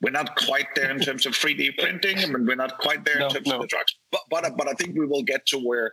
We're 0.00 0.10
not 0.10 0.36
quite 0.36 0.66
there 0.74 0.90
in 0.90 1.00
terms 1.00 1.26
of 1.26 1.32
3D 1.32 1.78
printing. 1.78 2.18
I 2.18 2.26
mean, 2.26 2.46
we're 2.46 2.54
not 2.54 2.78
quite 2.78 3.04
there 3.04 3.18
no, 3.18 3.26
in 3.26 3.32
terms 3.32 3.46
no. 3.46 3.56
of 3.56 3.62
the 3.62 3.66
drugs. 3.66 3.94
but 4.10 4.22
but 4.30 4.44
but 4.56 4.68
I 4.68 4.72
think 4.74 4.96
we 4.98 5.06
will 5.06 5.22
get 5.22 5.46
to 5.46 5.58
where 5.58 5.92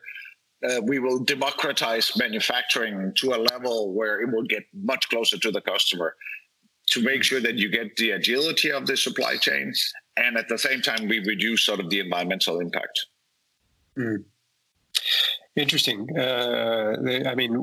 uh, 0.67 0.81
we 0.83 0.99
will 0.99 1.19
democratize 1.19 2.11
manufacturing 2.17 3.13
to 3.15 3.33
a 3.33 3.39
level 3.51 3.93
where 3.93 4.21
it 4.21 4.31
will 4.31 4.43
get 4.43 4.63
much 4.73 5.09
closer 5.09 5.37
to 5.37 5.51
the 5.51 5.61
customer 5.61 6.15
to 6.87 7.01
make 7.01 7.23
sure 7.23 7.39
that 7.39 7.55
you 7.55 7.69
get 7.69 7.95
the 7.95 8.11
agility 8.11 8.71
of 8.71 8.85
the 8.85 8.97
supply 8.97 9.37
chains 9.37 9.93
and 10.17 10.37
at 10.37 10.47
the 10.49 10.57
same 10.57 10.81
time 10.81 11.07
we 11.07 11.19
reduce 11.19 11.63
sort 11.63 11.79
of 11.79 11.89
the 11.89 11.99
environmental 11.99 12.59
impact. 12.59 13.07
Mm. 13.97 14.25
Interesting. 15.55 16.07
Uh, 16.17 16.95
I 17.25 17.35
mean, 17.35 17.53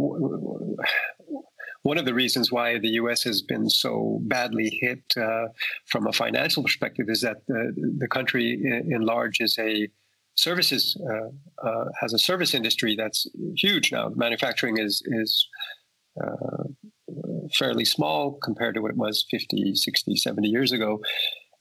one 1.82 1.98
of 1.98 2.04
the 2.04 2.14
reasons 2.14 2.52
why 2.52 2.78
the 2.78 2.90
U.S. 2.90 3.22
has 3.22 3.40
been 3.40 3.70
so 3.70 4.18
badly 4.22 4.78
hit 4.80 5.02
uh, 5.16 5.46
from 5.86 6.06
a 6.06 6.12
financial 6.12 6.62
perspective 6.62 7.06
is 7.08 7.22
that 7.22 7.38
the, 7.48 7.72
the 7.98 8.08
country 8.08 8.60
in, 8.62 9.00
large 9.00 9.40
is 9.40 9.58
a 9.58 9.88
services 10.34 10.96
uh, 11.10 11.66
uh, 11.66 11.84
has 12.00 12.12
a 12.12 12.18
service 12.18 12.54
industry 12.54 12.96
that's 12.96 13.26
huge 13.56 13.92
now. 13.92 14.10
Manufacturing 14.14 14.78
is 14.78 15.02
is 15.06 15.48
uh, 16.22 16.64
fairly 17.58 17.84
small 17.84 18.38
compared 18.42 18.74
to 18.74 18.82
what 18.82 18.90
it 18.90 18.96
was 18.96 19.24
50, 19.30 19.74
60, 19.74 20.16
70 20.16 20.48
years 20.48 20.72
ago, 20.72 21.00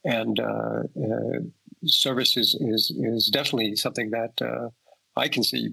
and 0.04 0.38
uh, 0.38 0.82
uh, 0.96 1.38
services 1.86 2.56
is 2.60 2.92
is 2.94 3.30
definitely 3.32 3.74
something 3.74 4.10
that 4.10 4.70
I 5.16 5.28
can 5.28 5.42
see 5.42 5.70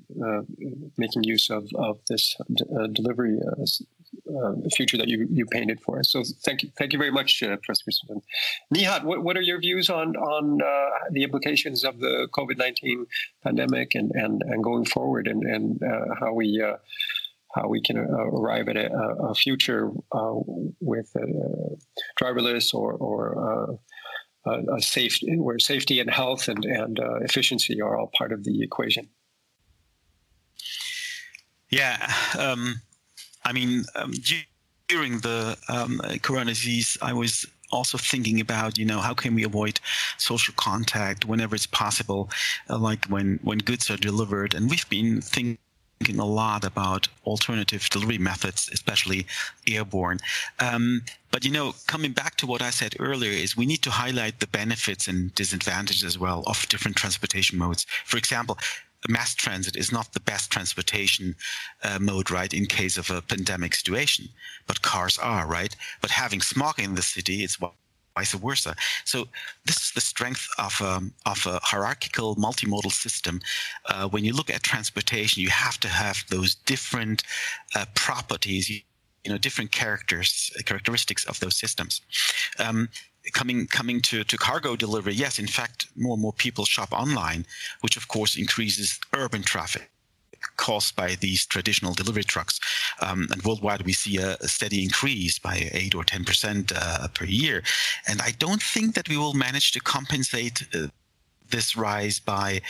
making 0.98 1.24
use 1.24 1.50
of 1.50 1.68
of 1.76 2.00
this 2.10 2.36
delivery 2.93 3.38
uh, 3.45 3.66
future 4.76 4.97
that 4.97 5.08
you, 5.08 5.28
you 5.32 5.45
painted 5.45 5.80
for 5.82 5.99
us. 5.99 6.10
So 6.10 6.24
thank 6.45 6.64
you, 6.64 6.70
thank 6.78 6.93
you 6.93 6.99
very 6.99 7.12
much, 7.12 7.43
uh, 7.43 7.58
Professor 7.64 7.91
Smith. 7.91 8.24
Nihat, 8.74 9.03
what, 9.03 9.24
what 9.24 9.38
are 9.38 9.41
your 9.41 9.60
views 9.60 9.89
on 9.89 10.16
on 10.16 10.62
uh, 10.62 11.10
the 11.12 11.24
implications 11.24 11.84
of 11.84 11.99
the 11.99 12.28
COVID 12.34 12.58
nineteen 12.58 13.05
pandemic 13.43 13.95
and, 13.95 14.12
and, 14.12 14.41
and 14.41 14.64
going 14.64 14.86
forward, 14.86 15.28
and 15.28 15.43
and 15.43 15.82
uh, 15.84 16.16
how 16.20 16.34
we 16.34 16.62
uh, 16.62 16.78
how 17.55 17.68
we 17.68 17.82
can 17.82 17.97
uh, 17.97 18.03
arrive 18.03 18.68
at 18.70 18.78
a, 18.78 18.91
a 18.91 19.36
future 19.36 19.91
with 20.80 21.14
driverless 22.22 22.74
or 22.74 22.93
or 22.93 23.80
a 24.45 24.82
safe 24.82 25.20
where 25.38 25.60
safety 25.60 25.99
and 25.99 26.10
health 26.10 26.47
and 26.47 26.64
and 26.66 26.99
efficiency 27.22 27.82
are 27.82 27.97
all 27.97 28.12
part 28.18 28.32
of 28.32 28.43
the 28.43 28.64
equation. 28.64 29.10
Yeah. 31.70 32.14
Um 32.39 32.82
I 33.48 33.54
mean, 33.54 33.86
um, 33.95 34.12
during 34.89 35.20
the 35.20 35.58
um, 35.70 36.02
corona 36.22 36.52
disease, 36.52 36.98
I 37.02 37.14
was 37.14 37.45
also 37.72 37.98
thinking 37.98 38.39
about 38.39 38.78
you 38.78 38.86
know 38.86 39.00
how 39.00 39.14
can 39.14 39.36
we 39.36 39.43
avoid 39.43 39.80
social 40.18 40.54
contact 40.58 41.26
whenever 41.26 41.56
it's 41.56 41.66
possible 41.66 42.30
uh, 42.70 42.78
like 42.78 43.06
when 43.06 43.39
when 43.43 43.60
goods 43.60 43.89
are 43.89 43.98
delivered. 43.98 44.54
And 44.54 44.70
we've 44.70 44.89
been 44.89 45.22
thinking 45.22 45.58
a 46.20 46.26
lot 46.26 46.64
about 46.64 47.08
alternative 47.26 47.89
delivery 47.89 48.18
methods 48.18 48.70
especially 48.72 49.26
airborne. 49.66 50.20
Um, 50.60 51.02
but 51.32 51.45
you 51.45 51.52
know 51.52 51.74
coming 51.88 52.14
back 52.14 52.36
to 52.38 52.48
what 52.48 52.62
i 52.62 52.70
said 52.70 52.95
earlier 53.00 53.32
is 53.32 53.58
we 53.58 53.66
need 53.66 53.82
to 53.84 53.91
highlight 53.91 54.39
the 54.39 54.48
benefits 54.48 55.08
and 55.08 55.34
disadvantages 55.36 56.04
as 56.04 56.18
well 56.18 56.43
of 56.48 56.68
different 56.70 56.98
transportation 56.98 57.58
modes. 57.58 57.86
For 58.06 58.18
example 58.18 58.58
mass 59.08 59.36
transit 59.36 59.76
is 59.76 59.91
not 59.91 60.14
the 60.14 60.20
best 60.20 60.52
transportation 60.52 61.36
uh, 61.84 62.00
mode, 62.00 62.32
right, 62.32 62.54
in 62.54 62.66
case 62.66 62.98
of 62.98 63.10
a 63.10 63.22
pandemic 63.22 63.76
situation. 63.76 64.30
But 64.66 64.82
cars 64.82 65.18
are, 65.18 65.48
right? 65.48 65.76
But 66.02 66.12
having 66.12 66.41
smog 66.41 66.80
in 66.80 66.95
the 66.95 67.02
city 67.02 67.43
is 67.43 67.60
why 67.60 67.70
vice 68.18 68.34
versa. 68.34 68.76
So 69.06 69.28
this 69.66 69.78
is 69.78 69.91
the 69.91 70.02
strength 70.02 70.48
of 70.58 70.82
um, 70.82 71.14
of 71.26 71.45
a 71.45 71.60
hierarchical 71.62 72.36
multimodal 72.36 72.91
system. 72.91 73.39
Uh, 73.86 74.08
when 74.08 74.24
you 74.26 74.34
look 74.34 74.50
at 74.50 74.64
transportation, 74.64 75.43
you 75.43 75.50
have 75.50 75.80
to 75.82 75.88
have 75.88 76.24
those 76.30 76.56
different 76.56 77.24
uh, 77.76 77.86
properties. 77.93 78.70
You, 78.70 78.80
you 79.24 79.34
know 79.34 79.38
different 79.38 79.72
characters 79.72 80.52
characteristics 80.66 81.26
of 81.26 81.38
those 81.41 81.58
systems 81.58 82.02
um, 82.60 82.88
coming 83.34 83.67
coming 83.67 84.01
to, 84.01 84.23
to 84.23 84.38
cargo 84.38 84.75
delivery, 84.75 85.13
yes, 85.13 85.39
in 85.39 85.47
fact, 85.47 85.88
more 85.95 86.13
and 86.13 86.21
more 86.21 86.34
people 86.34 86.65
shop 86.65 86.91
online, 86.91 87.45
which 87.82 87.97
of 87.97 88.07
course 88.07 88.38
increases 88.38 88.99
urban 89.13 89.43
traffic 89.43 89.89
caused 90.55 90.95
by 90.95 91.15
these 91.15 91.45
traditional 91.45 91.93
delivery 91.93 92.23
trucks. 92.23 92.59
Um, 93.01 93.28
and 93.32 93.41
worldwide, 93.43 93.84
we 93.84 93.93
see 93.93 94.17
a, 94.17 94.36
a, 94.39 94.47
steady 94.47 94.84
increase 94.84 95.39
by 95.39 95.69
8 95.73 95.95
or 95.95 96.03
10% 96.03 96.71
uh, 96.75 97.07
per 97.09 97.25
year. 97.25 97.63
And 98.07 98.21
I 98.21 98.32
don't 98.38 98.61
think 98.61 98.95
that 98.95 99.09
we 99.09 99.17
will 99.17 99.34
manage 99.34 99.71
to 99.73 99.80
compensate 99.80 100.63
uh, 100.73 100.88
this 101.49 101.75
rise 101.75 102.19
by 102.19 102.61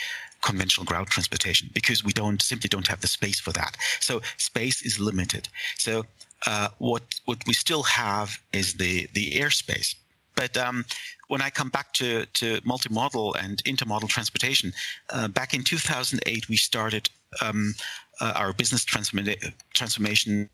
conventional 0.41 0.85
ground 0.85 1.07
transportation 1.07 1.69
because 1.73 2.03
we 2.03 2.13
don't 2.13 2.41
simply 2.41 2.67
don't 2.67 2.87
have 2.87 3.01
the 3.01 3.07
space 3.07 3.39
for 3.39 3.51
that. 3.53 3.75
So 3.99 4.21
space 4.37 4.81
is 4.85 4.99
limited. 4.99 5.49
So 5.77 6.05
uh, 6.45 6.69
what 6.77 7.03
what 7.25 7.39
we 7.47 7.53
still 7.53 7.83
have 7.83 8.39
is 8.53 8.75
the 8.75 9.07
the 9.13 9.31
airspace. 9.31 9.95
But 10.38 10.55
um, 10.55 10.85
when 11.27 11.41
I 11.41 11.49
come 11.49 11.69
back 11.69 11.91
to, 11.93 12.25
to 12.25 12.61
multimodal 12.61 13.35
and 13.43 13.61
intermodal 13.65 14.07
transportation, 14.07 14.71
uh, 15.09 15.27
back 15.27 15.53
in 15.53 15.63
2008, 15.63 16.47
we 16.47 16.55
started 16.55 17.09
um, 17.41 17.73
uh, 18.21 18.33
our 18.35 18.53
business 18.53 18.85
transforma- 18.85 19.53
transformation 19.73 20.49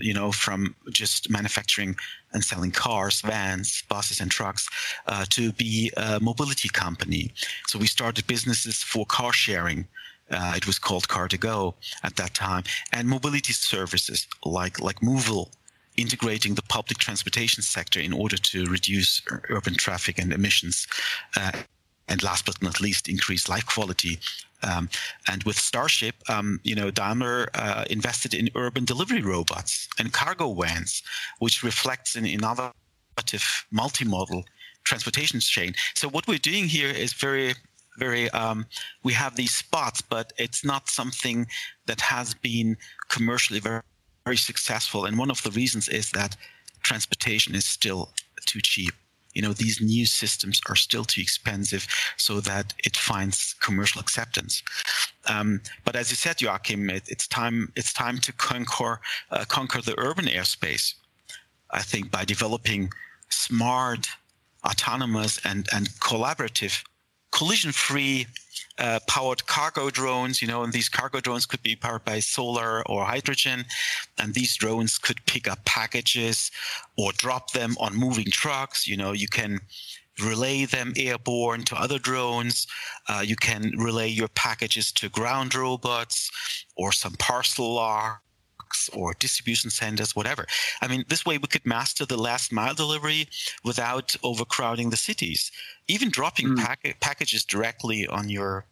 you 0.00 0.12
know, 0.12 0.32
from 0.32 0.74
just 0.90 1.30
manufacturing 1.30 1.94
and 2.32 2.42
selling 2.42 2.72
cars, 2.72 3.20
vans, 3.20 3.84
buses, 3.88 4.20
and 4.20 4.32
trucks 4.32 4.68
uh, 5.06 5.24
to 5.30 5.52
be 5.52 5.92
a 5.96 6.18
mobility 6.18 6.68
company. 6.68 7.32
So 7.68 7.78
we 7.78 7.86
started 7.86 8.26
businesses 8.26 8.82
for 8.82 9.06
car 9.06 9.32
sharing. 9.32 9.86
Uh, 10.28 10.54
it 10.56 10.66
was 10.66 10.80
called 10.80 11.06
Car2Go 11.06 11.74
at 12.02 12.16
that 12.16 12.34
time, 12.34 12.64
and 12.92 13.08
mobility 13.08 13.52
services 13.52 14.26
like 14.44 14.80
like 14.80 14.98
moovel 14.98 15.52
integrating 15.96 16.54
the 16.54 16.62
public 16.62 16.98
transportation 16.98 17.62
sector 17.62 18.00
in 18.00 18.12
order 18.12 18.36
to 18.36 18.64
reduce 18.66 19.22
urban 19.50 19.74
traffic 19.74 20.18
and 20.18 20.32
emissions. 20.32 20.86
Uh, 21.36 21.52
and 22.08 22.22
last 22.22 22.46
but 22.46 22.62
not 22.62 22.80
least, 22.80 23.08
increase 23.08 23.48
life 23.48 23.66
quality. 23.66 24.18
Um, 24.62 24.88
and 25.28 25.42
with 25.44 25.58
Starship, 25.58 26.14
um, 26.28 26.60
you 26.62 26.74
know, 26.74 26.90
Daimler 26.90 27.48
uh, 27.54 27.84
invested 27.90 28.32
in 28.32 28.48
urban 28.54 28.84
delivery 28.84 29.22
robots 29.22 29.88
and 29.98 30.12
cargo 30.12 30.54
vans, 30.54 31.02
which 31.40 31.62
reflects 31.62 32.14
an 32.14 32.24
innovative 32.24 32.72
multimodal 33.74 34.44
transportation 34.84 35.40
chain. 35.40 35.74
So 35.94 36.08
what 36.08 36.28
we're 36.28 36.38
doing 36.38 36.68
here 36.68 36.90
is 36.90 37.12
very 37.12 37.54
very 37.98 38.30
um, 38.30 38.66
we 39.04 39.12
have 39.14 39.36
these 39.36 39.54
spots 39.54 40.02
but 40.02 40.32
it's 40.36 40.62
not 40.64 40.86
something 40.88 41.46
that 41.86 42.00
has 42.00 42.34
been 42.34 42.76
commercially 43.08 43.58
very 43.58 43.80
very 44.26 44.36
successful. 44.36 45.04
And 45.06 45.16
one 45.16 45.30
of 45.30 45.42
the 45.44 45.52
reasons 45.52 45.88
is 45.88 46.10
that 46.10 46.36
transportation 46.82 47.54
is 47.54 47.64
still 47.64 48.10
too 48.44 48.60
cheap. 48.60 48.92
You 49.34 49.42
know, 49.42 49.52
these 49.52 49.80
new 49.80 50.06
systems 50.06 50.60
are 50.68 50.74
still 50.76 51.04
too 51.04 51.20
expensive 51.20 51.86
so 52.16 52.40
that 52.40 52.74
it 52.78 52.96
finds 52.96 53.54
commercial 53.60 54.00
acceptance. 54.00 54.62
Um, 55.26 55.60
but 55.84 55.94
as 55.94 56.10
you 56.10 56.16
said, 56.16 56.40
Joachim, 56.42 56.90
it, 56.90 57.04
it's 57.08 57.28
time 57.28 57.72
it's 57.76 57.92
time 57.92 58.18
to 58.26 58.32
conquer 58.32 59.00
uh, 59.30 59.44
conquer 59.56 59.80
the 59.82 59.94
urban 59.98 60.26
airspace. 60.26 60.94
I 61.70 61.82
think 61.82 62.10
by 62.10 62.24
developing 62.24 62.90
smart, 63.28 64.08
autonomous, 64.64 65.38
and 65.44 65.68
and 65.76 65.84
collaborative, 66.10 66.82
collision-free 67.36 68.26
uh, 68.78 68.98
powered 69.06 69.46
cargo 69.46 69.90
drones, 69.90 70.40
you 70.40 70.48
know, 70.48 70.62
and 70.62 70.72
these 70.72 70.88
cargo 70.88 71.20
drones 71.20 71.46
could 71.46 71.62
be 71.62 71.76
powered 71.76 72.04
by 72.04 72.18
solar 72.18 72.86
or 72.88 73.04
hydrogen. 73.04 73.64
And 74.18 74.34
these 74.34 74.56
drones 74.56 74.98
could 74.98 75.24
pick 75.26 75.46
up 75.46 75.64
packages 75.64 76.50
or 76.96 77.12
drop 77.12 77.52
them 77.52 77.76
on 77.78 77.94
moving 77.94 78.30
trucks. 78.30 78.86
You 78.86 78.96
know, 78.96 79.12
you 79.12 79.28
can 79.28 79.60
relay 80.22 80.64
them 80.64 80.94
airborne 80.96 81.62
to 81.64 81.76
other 81.76 81.98
drones. 81.98 82.66
Uh, 83.08 83.22
you 83.24 83.36
can 83.36 83.72
relay 83.76 84.08
your 84.08 84.28
packages 84.28 84.90
to 84.92 85.08
ground 85.10 85.54
robots 85.54 86.30
or 86.76 86.92
some 86.92 87.12
parcel 87.18 87.78
or 88.92 89.14
distribution 89.14 89.70
centers, 89.70 90.16
whatever. 90.16 90.46
I 90.82 90.88
mean, 90.88 91.04
this 91.08 91.24
way 91.24 91.38
we 91.38 91.48
could 91.48 91.66
master 91.66 92.04
the 92.06 92.16
last 92.16 92.52
mile 92.52 92.74
delivery 92.74 93.28
without 93.64 94.16
overcrowding 94.22 94.90
the 94.90 94.96
cities. 94.96 95.50
Even 95.88 96.10
dropping 96.10 96.48
mm. 96.48 96.58
pack- 96.58 97.00
packages 97.00 97.44
directly 97.44 98.06
on 98.06 98.28
your 98.28 98.66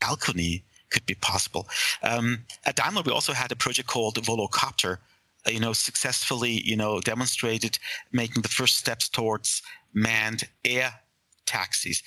balcony 0.00 0.64
could 0.90 1.06
be 1.06 1.14
possible. 1.14 1.68
Um, 2.02 2.44
at 2.64 2.76
Daimler, 2.76 3.02
we 3.02 3.12
also 3.12 3.32
had 3.32 3.52
a 3.52 3.56
project 3.56 3.88
called 3.88 4.14
Volocopter, 4.22 4.98
uh, 5.46 5.50
you 5.50 5.60
know, 5.60 5.72
successfully, 5.72 6.62
you 6.64 6.76
know, 6.76 7.00
demonstrated 7.00 7.78
making 8.12 8.42
the 8.42 8.48
first 8.48 8.76
steps 8.76 9.08
towards 9.08 9.62
manned 9.94 10.44
air 10.64 10.94
taxis. 11.44 12.02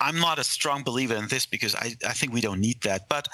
I'm 0.00 0.18
not 0.18 0.38
a 0.38 0.44
strong 0.44 0.82
believer 0.82 1.14
in 1.14 1.28
this 1.28 1.46
because 1.46 1.74
I, 1.74 1.94
I 2.06 2.12
think 2.12 2.32
we 2.32 2.40
don't 2.40 2.60
need 2.60 2.82
that. 2.82 3.08
But 3.08 3.28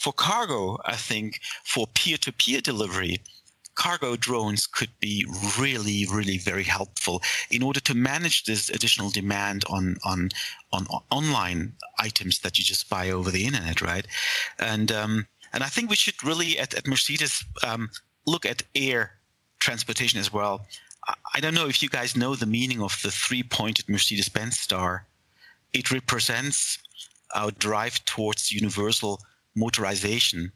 for 0.00 0.12
cargo, 0.12 0.78
I 0.84 0.96
think 0.96 1.40
for 1.64 1.86
peer 1.86 2.18
to 2.18 2.32
peer 2.32 2.60
delivery, 2.60 3.20
cargo 3.74 4.16
drones 4.16 4.66
could 4.66 4.90
be 5.00 5.26
really, 5.58 6.06
really 6.10 6.38
very 6.38 6.64
helpful 6.64 7.22
in 7.50 7.62
order 7.62 7.80
to 7.80 7.94
manage 7.94 8.44
this 8.44 8.70
additional 8.70 9.10
demand 9.10 9.64
on 9.68 9.96
on 10.04 10.30
on, 10.72 10.86
online 11.10 11.74
items 11.98 12.40
that 12.40 12.58
you 12.58 12.64
just 12.64 12.88
buy 12.88 13.10
over 13.10 13.30
the 13.30 13.46
internet, 13.46 13.80
right? 13.80 14.06
And 14.58 14.90
um, 14.90 15.26
and 15.52 15.62
I 15.62 15.68
think 15.68 15.90
we 15.90 15.96
should 15.96 16.22
really 16.24 16.58
at, 16.58 16.74
at 16.74 16.86
Mercedes 16.86 17.44
um, 17.62 17.90
look 18.26 18.44
at 18.44 18.62
air 18.74 19.12
transportation 19.58 20.18
as 20.18 20.32
well. 20.32 20.66
I, 21.06 21.14
I 21.34 21.40
don't 21.40 21.54
know 21.54 21.68
if 21.68 21.82
you 21.82 21.88
guys 21.88 22.16
know 22.16 22.34
the 22.34 22.46
meaning 22.46 22.82
of 22.82 22.98
the 23.02 23.10
three-pointed 23.10 23.88
Mercedes-Benz 23.88 24.58
star. 24.58 25.06
It 25.72 25.90
represents 25.90 26.78
our 27.34 27.50
drive 27.50 28.04
towards 28.04 28.52
universal 28.52 29.20
motorization 29.56 30.52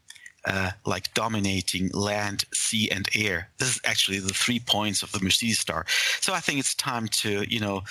uh, 0.46 0.70
like 0.86 1.12
dominating 1.14 1.90
land, 1.92 2.44
sea, 2.53 2.90
and 2.90 3.09
air. 3.14 3.51
This 3.59 3.76
is 3.76 3.80
actually 3.84 4.20
the 4.20 4.32
three 4.32 4.61
points 4.61 5.03
of 5.03 5.12
the 5.12 5.20
Mercedes 5.20 5.59
star. 5.59 5.84
So 6.20 6.32
I 6.32 6.40
think 6.40 6.59
it's 6.59 6.74
time 6.74 7.09
to, 7.09 7.44
you 7.48 7.61
know, 7.61 7.82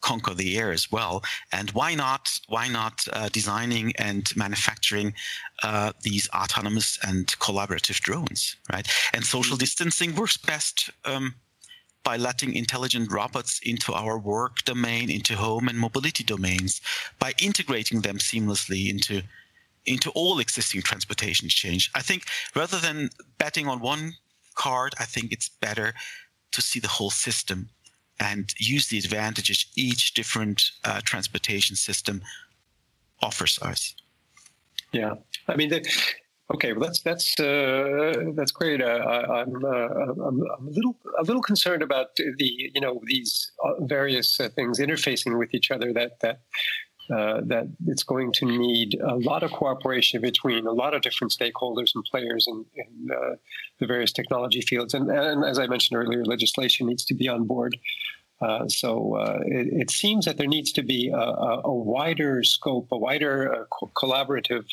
conquer 0.00 0.34
the 0.34 0.58
air 0.58 0.72
as 0.72 0.90
well. 0.90 1.22
And 1.52 1.70
why 1.70 1.94
not? 1.94 2.40
Why 2.48 2.68
not 2.68 3.06
uh, 3.12 3.28
designing 3.28 3.92
and 3.96 4.28
manufacturing 4.34 5.14
uh, 5.62 5.92
these 6.02 6.28
autonomous 6.30 6.98
and 7.06 7.26
collaborative 7.38 8.00
drones, 8.00 8.56
right? 8.72 8.88
And 9.12 9.24
social 9.24 9.54
mm-hmm. 9.54 9.60
distancing 9.60 10.14
works 10.14 10.36
best. 10.36 10.90
Um, 11.04 11.34
by 12.02 12.16
letting 12.16 12.54
intelligent 12.54 13.12
robots 13.12 13.60
into 13.62 13.92
our 13.92 14.18
work 14.18 14.64
domain, 14.64 15.10
into 15.10 15.36
home 15.36 15.68
and 15.68 15.78
mobility 15.78 16.24
domains, 16.24 16.80
by 17.18 17.34
integrating 17.38 18.00
them 18.00 18.16
seamlessly 18.16 18.88
into 18.88 19.22
into 19.86 20.10
all 20.10 20.38
existing 20.38 20.82
transportation 20.82 21.48
change. 21.48 21.90
I 21.94 22.02
think 22.02 22.24
rather 22.54 22.78
than 22.78 23.10
betting 23.38 23.66
on 23.66 23.80
one 23.80 24.14
card, 24.54 24.94
I 24.98 25.04
think 25.04 25.32
it's 25.32 25.48
better 25.48 25.94
to 26.52 26.62
see 26.62 26.80
the 26.80 26.88
whole 26.88 27.10
system 27.10 27.70
and 28.18 28.52
use 28.58 28.88
the 28.88 28.98
advantages 28.98 29.66
each 29.76 30.14
different 30.14 30.70
uh, 30.84 31.00
transportation 31.04 31.74
system 31.74 32.22
offers 33.22 33.58
us. 33.62 33.94
Yeah, 34.92 35.14
I 35.48 35.56
mean, 35.56 35.70
the, 35.70 35.88
okay, 36.52 36.72
well, 36.72 36.82
that's 36.82 37.00
that's 37.00 37.38
uh, 37.38 38.32
that's 38.34 38.50
great. 38.50 38.82
Uh, 38.82 38.86
I, 38.86 39.42
am 39.42 39.54
I'm, 39.56 39.64
uh, 39.64 39.68
I'm, 39.68 40.42
I'm 40.58 40.66
a 40.66 40.70
little 40.70 40.96
a 41.18 41.22
little 41.22 41.42
concerned 41.42 41.82
about 41.82 42.16
the 42.16 42.70
you 42.74 42.80
know 42.80 43.00
these 43.04 43.52
uh, 43.64 43.84
various 43.84 44.38
uh, 44.40 44.48
things 44.48 44.80
interfacing 44.80 45.38
with 45.38 45.54
each 45.54 45.70
other 45.70 45.92
that 45.92 46.20
that 46.20 46.40
uh, 47.12 47.40
that 47.44 47.66
it's 47.86 48.02
going 48.02 48.32
to 48.32 48.46
need 48.46 48.98
a 49.00 49.16
lot 49.16 49.42
of 49.42 49.50
cooperation 49.50 50.20
between 50.20 50.66
a 50.66 50.72
lot 50.72 50.94
of 50.94 51.02
different 51.02 51.32
stakeholders 51.32 51.90
and 51.94 52.04
players 52.04 52.46
in, 52.48 52.64
in 52.74 53.10
uh, 53.10 53.36
the 53.78 53.86
various 53.86 54.12
technology 54.12 54.60
fields. 54.60 54.94
And, 54.94 55.10
and, 55.10 55.44
as 55.44 55.58
I 55.58 55.66
mentioned 55.66 55.98
earlier, 55.98 56.24
legislation 56.24 56.86
needs 56.86 57.04
to 57.06 57.14
be 57.14 57.28
on 57.28 57.46
board. 57.46 57.76
Uh, 58.40 58.68
so 58.68 59.16
uh, 59.16 59.40
it, 59.44 59.68
it, 59.72 59.90
seems 59.90 60.24
that 60.24 60.38
there 60.38 60.46
needs 60.46 60.72
to 60.72 60.82
be 60.82 61.10
a, 61.10 61.16
a, 61.16 61.74
wider 61.74 62.42
scope, 62.42 62.88
a 62.90 62.96
wider 62.96 63.52
uh, 63.52 63.64
co- 63.70 63.90
collaborative 63.94 64.64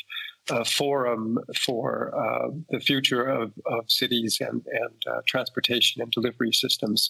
uh, 0.50 0.64
forum 0.64 1.38
for 1.56 2.14
uh, 2.16 2.50
the 2.70 2.80
future 2.80 3.24
of, 3.24 3.54
of 3.66 3.90
cities 3.90 4.38
and, 4.40 4.66
and 4.66 5.04
uh, 5.08 5.22
transportation 5.28 6.02
and 6.02 6.12
delivery 6.12 6.52
systems. 6.52 7.10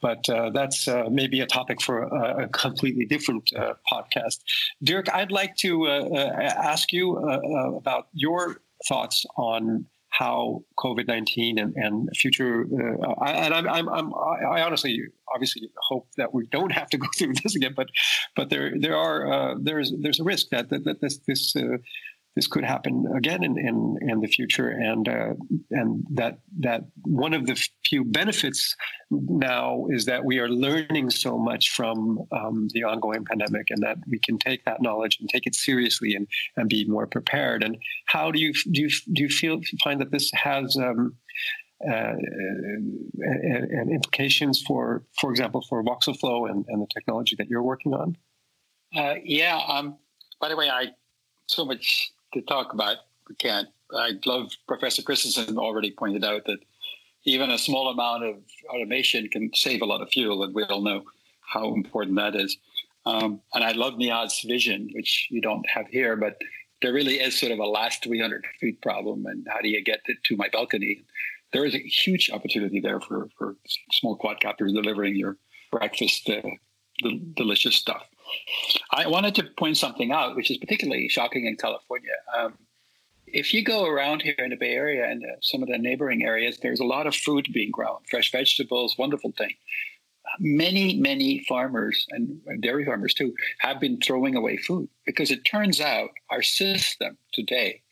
But 0.00 0.28
uh, 0.28 0.50
that's 0.50 0.88
uh, 0.88 1.08
maybe 1.10 1.40
a 1.40 1.46
topic 1.46 1.80
for 1.80 2.02
a, 2.02 2.44
a 2.44 2.48
completely 2.48 3.06
different 3.06 3.50
podcast. 3.90 4.40
Dirk, 4.82 5.08
I'd 5.12 5.32
like 5.32 5.56
to 5.56 5.88
ask 5.88 6.92
you 6.92 7.16
about 7.16 8.08
your 8.12 8.60
thoughts 8.86 9.24
on 9.36 9.86
how 10.18 10.62
COVID 10.78 11.06
nineteen 11.06 11.58
and, 11.58 11.74
and 11.76 12.08
future 12.16 12.64
uh, 12.64 13.12
I, 13.20 13.32
and 13.32 13.54
I'm, 13.54 13.68
I'm, 13.68 13.88
I'm 13.88 14.14
I 14.14 14.62
honestly 14.62 15.02
obviously 15.32 15.68
hope 15.88 16.08
that 16.16 16.32
we 16.32 16.46
don't 16.46 16.72
have 16.72 16.88
to 16.90 16.98
go 16.98 17.06
through 17.18 17.34
this 17.42 17.54
again, 17.54 17.74
but 17.76 17.88
but 18.34 18.50
there 18.50 18.72
there 18.78 18.96
are 18.96 19.32
uh, 19.32 19.54
there's 19.60 19.92
there's 20.00 20.20
a 20.20 20.24
risk 20.24 20.48
that 20.50 20.70
that, 20.70 20.84
that 20.84 21.00
this 21.00 21.18
this 21.26 21.54
uh, 21.56 21.78
this 22.36 22.46
could 22.46 22.64
happen 22.64 23.06
again 23.16 23.42
in 23.42 23.58
in, 23.58 23.96
in 24.02 24.20
the 24.20 24.28
future, 24.28 24.68
and 24.68 25.08
uh, 25.08 25.34
and 25.70 26.04
that 26.10 26.38
that 26.60 26.82
one 27.02 27.34
of 27.34 27.46
the 27.46 27.56
few 27.84 28.04
benefits 28.04 28.76
now 29.10 29.86
is 29.88 30.04
that 30.04 30.24
we 30.24 30.38
are 30.38 30.48
learning 30.48 31.10
so 31.10 31.38
much 31.38 31.70
from 31.70 32.20
um, 32.32 32.68
the 32.74 32.84
ongoing 32.84 33.24
pandemic, 33.24 33.70
and 33.70 33.82
that 33.82 33.96
we 34.06 34.18
can 34.18 34.38
take 34.38 34.64
that 34.66 34.82
knowledge 34.82 35.16
and 35.18 35.28
take 35.30 35.46
it 35.46 35.54
seriously 35.54 36.14
and 36.14 36.28
and 36.56 36.68
be 36.68 36.84
more 36.84 37.06
prepared. 37.06 37.64
And 37.64 37.78
how 38.04 38.30
do 38.30 38.38
you 38.38 38.52
do 38.70 38.82
you 38.82 38.90
do 39.12 39.22
you 39.22 39.30
feel 39.30 39.60
find 39.82 40.00
that 40.02 40.12
this 40.12 40.30
has 40.34 40.76
um, 40.76 41.16
uh, 41.82 42.14
and, 43.18 43.90
implications 43.90 44.62
for, 44.62 45.04
for 45.20 45.30
example, 45.30 45.62
for 45.68 45.82
VoxelFlow 45.84 46.50
and, 46.50 46.64
and 46.68 46.80
the 46.80 46.86
technology 46.92 47.36
that 47.36 47.48
you're 47.48 47.62
working 47.62 47.92
on? 47.92 48.16
Uh, 48.94 49.16
yeah. 49.22 49.60
Um, 49.68 49.98
by 50.40 50.48
the 50.48 50.56
way, 50.56 50.70
I 50.70 50.92
so 51.46 51.64
much 51.64 52.12
to 52.36 52.42
talk 52.42 52.72
about. 52.72 52.96
We 53.28 53.34
can't. 53.36 53.68
I 53.92 54.12
love 54.24 54.50
Professor 54.66 55.02
Christensen 55.02 55.58
already 55.58 55.90
pointed 55.90 56.24
out 56.24 56.44
that 56.46 56.58
even 57.24 57.50
a 57.50 57.58
small 57.58 57.88
amount 57.88 58.24
of 58.24 58.36
automation 58.68 59.28
can 59.28 59.50
save 59.54 59.82
a 59.82 59.84
lot 59.84 60.00
of 60.00 60.08
fuel, 60.10 60.42
and 60.44 60.54
we 60.54 60.62
all 60.64 60.82
know 60.82 61.02
how 61.40 61.74
important 61.74 62.16
that 62.16 62.36
is. 62.36 62.56
Um, 63.04 63.40
and 63.54 63.64
I 63.64 63.72
love 63.72 63.94
Nihat's 63.94 64.44
vision, 64.44 64.90
which 64.92 65.28
you 65.30 65.40
don't 65.40 65.64
have 65.68 65.86
here, 65.88 66.16
but 66.16 66.36
there 66.82 66.92
really 66.92 67.20
is 67.20 67.38
sort 67.38 67.52
of 67.52 67.58
a 67.58 67.64
last 67.64 68.02
300 68.02 68.44
feet 68.60 68.82
problem. 68.82 69.26
And 69.26 69.46
how 69.48 69.60
do 69.60 69.68
you 69.68 69.82
get 69.82 70.00
it 70.06 70.18
to 70.24 70.36
my 70.36 70.48
balcony? 70.52 71.04
There 71.52 71.64
is 71.64 71.74
a 71.74 71.78
huge 71.78 72.30
opportunity 72.30 72.80
there 72.80 73.00
for, 73.00 73.28
for 73.38 73.56
small 73.92 74.18
quadcopters 74.18 74.74
delivering 74.74 75.16
your 75.16 75.36
breakfast 75.70 76.28
uh, 76.28 76.42
delicious 77.34 77.76
stuff. 77.76 78.06
I 78.90 79.06
wanted 79.06 79.34
to 79.36 79.44
point 79.58 79.76
something 79.76 80.12
out, 80.12 80.36
which 80.36 80.50
is 80.50 80.58
particularly 80.58 81.08
shocking 81.08 81.46
in 81.46 81.56
California. 81.56 82.12
Um, 82.36 82.54
if 83.26 83.52
you 83.52 83.64
go 83.64 83.86
around 83.86 84.22
here 84.22 84.34
in 84.38 84.50
the 84.50 84.56
Bay 84.56 84.72
Area 84.72 85.08
and 85.08 85.22
uh, 85.24 85.36
some 85.42 85.62
of 85.62 85.68
the 85.68 85.78
neighboring 85.78 86.22
areas, 86.22 86.58
there's 86.58 86.80
a 86.80 86.84
lot 86.84 87.06
of 87.06 87.14
food 87.14 87.46
being 87.52 87.70
grown, 87.70 87.98
fresh 88.08 88.30
vegetables, 88.30 88.96
wonderful 88.98 89.32
thing. 89.36 89.54
Many, 90.38 90.98
many 90.98 91.44
farmers 91.48 92.06
and 92.10 92.40
dairy 92.60 92.84
farmers 92.84 93.14
too 93.14 93.34
have 93.58 93.80
been 93.80 94.00
throwing 94.00 94.34
away 94.34 94.56
food 94.56 94.88
because 95.04 95.30
it 95.30 95.44
turns 95.44 95.80
out 95.80 96.10
our 96.30 96.42
system 96.42 97.16
today 97.32 97.82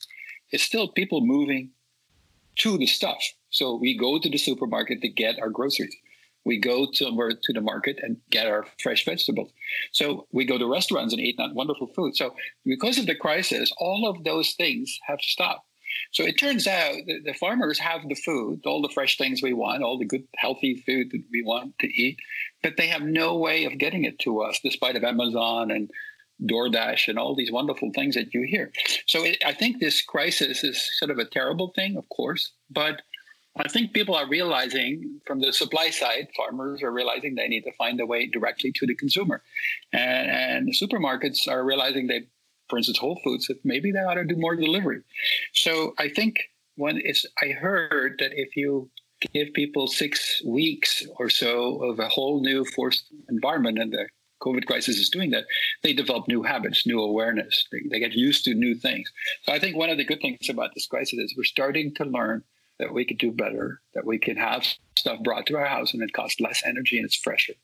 is 0.53 0.63
still 0.63 0.89
people 0.89 1.21
moving 1.21 1.71
to 2.57 2.77
the 2.77 2.87
stuff. 2.87 3.23
So 3.51 3.77
we 3.77 3.97
go 3.97 4.19
to 4.19 4.29
the 4.29 4.39
supermarket 4.39 5.01
to 5.03 5.09
get 5.09 5.39
our 5.41 5.49
groceries 5.49 5.95
we 6.45 6.59
go 6.59 6.89
somewhere 6.93 7.33
to 7.33 7.53
the 7.53 7.61
market 7.61 7.99
and 8.03 8.17
get 8.31 8.47
our 8.47 8.67
fresh 8.83 9.05
vegetables. 9.05 9.51
So 9.93 10.27
we 10.33 10.45
go 10.45 10.59
to 10.59 10.71
restaurants 10.71 11.13
and 11.13 11.23
eat 11.23 11.37
that 11.39 11.55
wonderful 11.55 11.89
food. 11.89 12.17
So 12.17 12.35
because 12.65 12.99
of 12.99 13.07
the 13.07 13.15
crisis, 13.15 13.73
all 13.79 14.09
of 14.09 14.25
those 14.25 14.53
things 14.53 14.99
have 15.07 15.21
stopped. 15.21 15.67
So 16.13 16.25
it 16.25 16.39
turns 16.39 16.67
out 16.67 16.95
the 17.07 17.35
farmers 17.35 17.79
have 17.79 18.09
the 18.09 18.15
food, 18.15 18.63
all 18.67 18.83
the 18.83 18.93
fresh 18.93 19.17
things 19.17 19.43
we 19.43 19.53
want, 19.53 19.83
all 19.83 19.99
the 19.99 20.05
good, 20.05 20.27
healthy 20.37 20.83
food 20.87 21.11
that 21.13 21.23
we 21.33 21.43
want 21.43 21.79
to 21.81 21.87
eat, 21.87 22.19
but 22.63 22.77
they 22.77 22.89
have 22.89 23.03
no 23.03 23.37
way 23.37 23.65
of 23.65 23.79
getting 23.79 24.05
it 24.05 24.19
to 24.21 24.41
us, 24.41 24.59
despite 24.63 24.97
of 24.97 25.05
Amazon 25.05 25.71
and 25.71 25.91
DoorDash 26.43 27.09
and 27.09 27.19
all 27.19 27.35
these 27.35 27.53
wonderful 27.53 27.91
things 27.95 28.17
that 28.17 28.35
you 28.35 28.43
hear. 28.43 28.73
So 29.07 29.25
it, 29.25 29.43
I 29.47 29.53
think 29.53 29.79
this 29.79 30.03
crisis 30.03 30.65
is 30.65 30.91
sort 30.99 31.11
of 31.11 31.19
a 31.19 31.25
terrible 31.25 31.73
thing, 31.75 31.97
of 31.97 32.09
course, 32.09 32.53
but 32.71 33.03
I 33.57 33.69
think 33.69 33.93
people 33.93 34.17
are 34.17 34.29
realizing 34.29 35.21
from 35.27 35.41
the 35.41 35.53
supply 35.53 35.91
side, 35.91 36.29
farmers 36.37 36.83
are 36.83 36.91
realizing 36.91 37.35
they 37.35 37.49
need 37.49 37.63
to 37.63 37.73
find 37.73 38.01
a 38.01 38.07
way 38.07 38.27
directly 38.27 38.73
to 38.73 38.87
the 38.87 38.97
consumer. 38.97 39.43
And, 39.93 40.29
and 40.29 40.75
supermarkets 40.75 41.47
are 41.47 41.65
realizing 41.65 42.09
they, 42.09 42.27
for 42.69 42.79
instance, 42.79 42.99
Whole 42.99 43.21
Foods, 43.23 43.47
that 43.47 43.65
maybe 43.65 43.93
they 43.93 44.01
ought 44.01 44.15
to 44.15 44.25
do 44.25 44.37
more 44.37 44.57
delivery. 44.57 45.03
So 45.53 45.95
I 45.99 46.09
think 46.09 46.41
when 46.75 47.01
it's, 47.05 47.25
I 47.41 47.51
heard 47.51 48.17
that 48.19 48.33
if 48.35 48.57
you 48.57 48.91
give 49.33 49.55
people 49.55 49.87
six 49.87 50.43
weeks 50.45 51.07
or 51.19 51.31
so 51.31 51.83
of 51.85 52.01
a 52.01 52.09
whole 52.09 52.41
new 52.41 52.65
forced 52.65 53.07
environment, 53.29 53.79
and 53.79 53.93
the 53.93 54.09
COVID 54.43 54.67
crisis 54.67 54.97
is 54.97 55.09
doing 55.09 55.31
that, 55.31 55.45
they 55.85 55.93
develop 55.93 56.27
new 56.27 56.43
habits, 56.43 56.87
new 56.87 57.01
awareness. 57.01 57.67
They, 57.71 57.83
they 57.91 58.01
get 58.01 58.15
used 58.15 58.45
to 58.45 58.55
new 58.55 58.75
things. 58.75 59.11
So 59.45 59.53
I 59.53 59.61
think 59.61 59.77
one 59.77 59.91
of 59.91 59.97
the 59.97 60.05
good 60.05 60.21
things 60.21 60.49
about 60.49 60.71
this 60.75 60.87
crisis 60.87 61.19
is 61.21 61.35
we're 61.37 61.45
starting 61.45 61.95
to 61.95 62.05
learn 62.05 62.43
that 62.79 62.93
we 62.93 63.05
could 63.05 63.19
do 63.19 63.31
better, 63.31 63.81
that 63.95 64.05
we 64.05 64.19
can 64.19 64.37
have 64.37 64.67
stuff 64.97 65.21
brought 65.23 65.47
to 65.47 65.57
our 65.57 65.67
house 65.67 65.95
and 65.95 66.03
it 66.03 66.13
costs 66.13 66.41
less 66.41 66.63
energy 66.65 66.97
and 66.97 67.07
it's 67.07 67.17
fresher. 67.17 67.55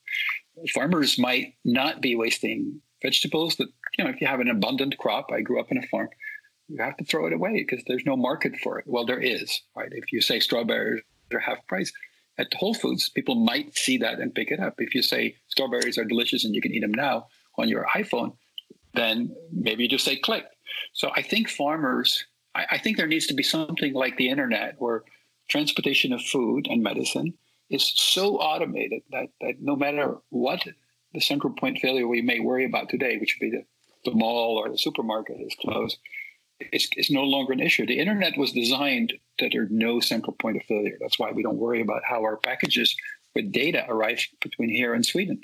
Farmers 0.73 1.19
might 1.19 1.55
not 1.65 2.01
be 2.01 2.15
wasting 2.15 2.81
vegetables 3.03 3.57
that, 3.57 3.69
you 3.99 4.05
know, 4.05 4.11
if 4.11 4.21
you 4.21 4.27
have 4.27 4.41
an 4.41 4.51
abundant 4.51 4.97
crop, 4.99 5.31
I 5.33 5.41
grew 5.41 5.61
up 5.61 5.71
in 5.71 5.79
a 5.79 5.87
farm, 5.89 6.09
you 6.69 6.83
have 6.83 6.97
to 6.99 7.05
throw 7.05 7.27
it 7.27 7.33
away 7.33 7.65
because 7.67 7.83
there's 7.87 8.07
no 8.07 8.17
market 8.17 8.57
for 8.63 8.79
it. 8.79 8.85
Well, 8.87 9.05
there 9.05 9.21
is, 9.21 9.63
right? 9.75 9.91
If 9.91 10.13
you 10.13 10.21
say 10.21 10.39
strawberries 10.39 11.03
are 11.33 11.41
half 11.41 11.67
price 11.67 11.93
at 12.39 12.53
Whole 12.55 12.75
Foods, 12.75 13.09
people 13.09 13.35
might 13.35 13.77
see 13.77 13.99
that 13.99 14.21
and 14.21 14.35
pick 14.35 14.51
it 14.51 14.61
up. 14.61 14.75
If 14.79 14.95
you 14.95 15.03
say 15.03 15.37
strawberries 15.49 15.99
are 15.99 16.05
delicious 16.05 16.45
and 16.45 16.55
you 16.55 16.61
can 16.61 16.73
eat 16.73 16.81
them 16.81 16.95
now 16.95 17.27
on 17.59 17.69
your 17.69 17.87
iPhone, 17.95 18.37
then 18.95 19.35
maybe 19.53 19.83
you 19.83 19.89
just 19.89 20.05
say 20.05 20.17
click. 20.17 20.45
So 20.93 21.11
I 21.15 21.23
think 21.23 21.49
farmers 21.49 22.25
I, 22.55 22.67
I 22.73 22.79
think 22.79 22.97
there 22.97 23.07
needs 23.07 23.27
to 23.29 23.35
be 23.35 23.43
something 23.43 23.95
like 23.95 24.17
the 24.17 24.29
internet 24.29 24.77
where 24.79 25.05
transportation 25.49 26.13
of 26.13 26.23
food 26.23 26.67
and 26.69 26.83
medicine 26.83 27.35
is 27.69 27.93
so 27.95 28.37
automated 28.37 29.03
that, 29.11 29.29
that 29.41 29.61
no 29.61 29.77
matter 29.77 30.17
what 30.31 30.67
the 31.15 31.21
central 31.21 31.53
point 31.53 31.79
failure 31.79 32.07
we 32.07 32.23
may 32.23 32.41
worry 32.41 32.65
about 32.65 32.89
today, 32.89 33.19
which 33.19 33.37
would 33.41 33.51
be 33.51 33.57
the, 33.57 33.65
the 34.11 34.17
mall 34.17 34.57
or 34.57 34.71
the 34.71 34.79
supermarket 34.79 35.37
is 35.41 35.55
closed, 35.61 35.99
it's, 36.61 36.89
it's 36.97 37.11
no 37.11 37.23
longer 37.23 37.53
an 37.53 37.61
issue. 37.61 37.87
The 37.87 37.99
internet 37.99 38.37
was 38.37 38.53
designed 38.53 39.15
that 39.39 39.51
there's 39.53 39.71
no 39.71 40.01
central 40.01 40.35
point 40.35 40.57
of 40.57 40.63
failure. 40.65 40.99
That's 41.01 41.19
why 41.19 41.33
we 41.33 41.43
don't 41.43 41.57
worry 41.57 41.81
about 41.81 42.03
how 42.05 42.23
our 42.23 42.37
packages 42.37 42.95
with 43.35 43.53
data 43.53 43.85
arrive 43.89 44.21
between 44.43 44.69
here 44.69 44.95
and 44.95 45.07
Sweden 45.07 45.41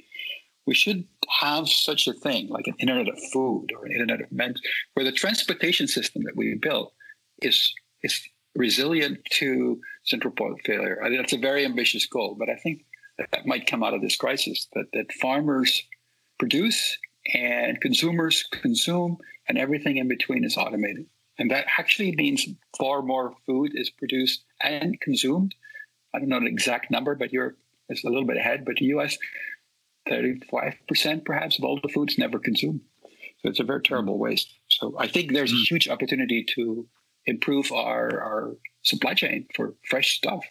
we 0.66 0.74
should 0.74 1.04
have 1.40 1.68
such 1.68 2.06
a 2.06 2.12
thing 2.12 2.48
like 2.48 2.66
an 2.66 2.74
internet 2.78 3.08
of 3.08 3.18
food 3.32 3.68
or 3.76 3.86
an 3.86 3.92
internet 3.92 4.20
of 4.20 4.32
men 4.32 4.54
where 4.94 5.04
the 5.04 5.12
transportation 5.12 5.86
system 5.86 6.22
that 6.24 6.36
we 6.36 6.54
built 6.54 6.92
is 7.42 7.72
is 8.02 8.20
resilient 8.54 9.18
to 9.30 9.80
central 10.04 10.32
point 10.32 10.60
failure. 10.64 11.00
I 11.02 11.08
think 11.08 11.20
that's 11.20 11.32
a 11.32 11.38
very 11.38 11.64
ambitious 11.64 12.06
goal, 12.06 12.36
but 12.38 12.48
I 12.48 12.56
think 12.56 12.84
that, 13.18 13.30
that 13.32 13.46
might 13.46 13.66
come 13.66 13.82
out 13.82 13.94
of 13.94 14.02
this 14.02 14.16
crisis 14.16 14.68
that 14.74 14.86
that 14.92 15.12
farmers 15.12 15.82
produce 16.38 16.98
and 17.34 17.80
consumers 17.80 18.44
consume 18.50 19.18
and 19.48 19.58
everything 19.58 19.96
in 19.96 20.08
between 20.08 20.44
is 20.44 20.56
automated. 20.56 21.06
And 21.38 21.50
that 21.50 21.66
actually 21.78 22.14
means 22.16 22.46
far 22.78 23.02
more 23.02 23.34
food 23.46 23.72
is 23.74 23.90
produced 23.90 24.44
and 24.60 25.00
consumed. 25.00 25.54
I 26.14 26.18
don't 26.18 26.28
know 26.28 26.40
the 26.40 26.46
exact 26.46 26.90
number, 26.90 27.14
but 27.14 27.32
Europe 27.32 27.58
is 27.88 28.02
a 28.04 28.08
little 28.08 28.26
bit 28.26 28.38
ahead. 28.38 28.64
But 28.64 28.76
the 28.76 28.86
US 28.86 29.18
35% 30.08 31.24
perhaps 31.24 31.58
of 31.58 31.64
all 31.64 31.78
the 31.82 31.88
foods 31.88 32.18
never 32.18 32.38
consumed. 32.38 32.80
So 33.40 33.50
it's 33.50 33.60
a 33.60 33.64
very 33.64 33.82
terrible 33.82 34.18
waste. 34.18 34.52
So 34.68 34.94
I 34.98 35.08
think 35.08 35.32
there's 35.32 35.52
a 35.52 35.56
hmm. 35.56 35.62
huge 35.68 35.88
opportunity 35.88 36.44
to 36.54 36.86
improve 37.26 37.72
our, 37.72 38.20
our 38.20 38.56
supply 38.82 39.14
chain 39.14 39.46
for 39.54 39.74
fresh 39.88 40.16
stuff. 40.16 40.44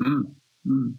Mm. 0.00 0.34
Mm. 0.66 0.94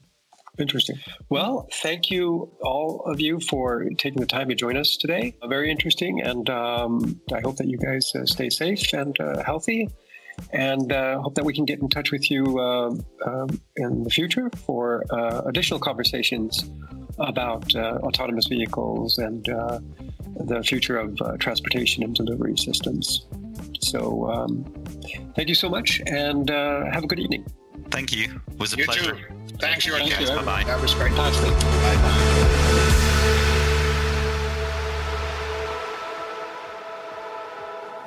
Interesting. 0.59 0.97
Well, 1.29 1.67
thank 1.81 2.11
you, 2.11 2.51
all 2.61 3.01
of 3.05 3.19
you, 3.19 3.39
for 3.39 3.85
taking 3.97 4.19
the 4.19 4.27
time 4.27 4.49
to 4.49 4.55
join 4.55 4.77
us 4.77 4.97
today. 4.97 5.35
Very 5.47 5.71
interesting, 5.71 6.21
and 6.21 6.47
um, 6.49 7.19
I 7.33 7.39
hope 7.41 7.57
that 7.57 7.67
you 7.67 7.77
guys 7.77 8.13
uh, 8.13 8.25
stay 8.25 8.49
safe 8.51 8.93
and 8.93 9.19
uh, 9.19 9.43
healthy 9.43 9.89
and 10.51 10.91
uh, 10.91 11.19
hope 11.19 11.35
that 11.35 11.45
we 11.45 11.53
can 11.53 11.65
get 11.65 11.79
in 11.79 11.89
touch 11.89 12.11
with 12.11 12.29
you 12.29 12.59
uh, 12.59 12.95
um, 13.25 13.61
in 13.75 14.03
the 14.03 14.09
future 14.09 14.49
for 14.65 15.03
uh, 15.11 15.41
additional 15.45 15.79
conversations 15.79 16.69
about 17.19 17.73
uh, 17.75 17.99
autonomous 18.03 18.47
vehicles 18.47 19.17
and 19.17 19.47
uh, 19.49 19.79
the 20.35 20.63
future 20.63 20.97
of 20.97 21.19
uh, 21.21 21.37
transportation 21.37 22.03
and 22.03 22.15
delivery 22.15 22.57
systems. 22.57 23.25
So, 23.79 24.29
um, 24.31 24.63
thank 25.35 25.49
you 25.49 25.55
so 25.55 25.69
much, 25.69 26.01
and 26.07 26.49
have 26.49 27.03
a 27.03 27.07
good 27.07 27.19
evening. 27.19 27.45
Thank 27.91 28.15
you. 28.15 28.41
It 28.51 28.59
was 28.59 28.73
a 28.73 28.77
you 28.77 28.85
pleasure. 28.85 29.15
Too. 29.15 29.57
Thanks, 29.59 29.85
you. 29.85 29.93
Thank 29.93 30.19
you. 30.19 30.27
Bye 30.27 30.43
bye. 30.43 30.63
That 30.63 30.81
was 30.81 30.93
fantastic. 30.93 31.51
Bye 31.51 31.95
bye. 31.95 32.89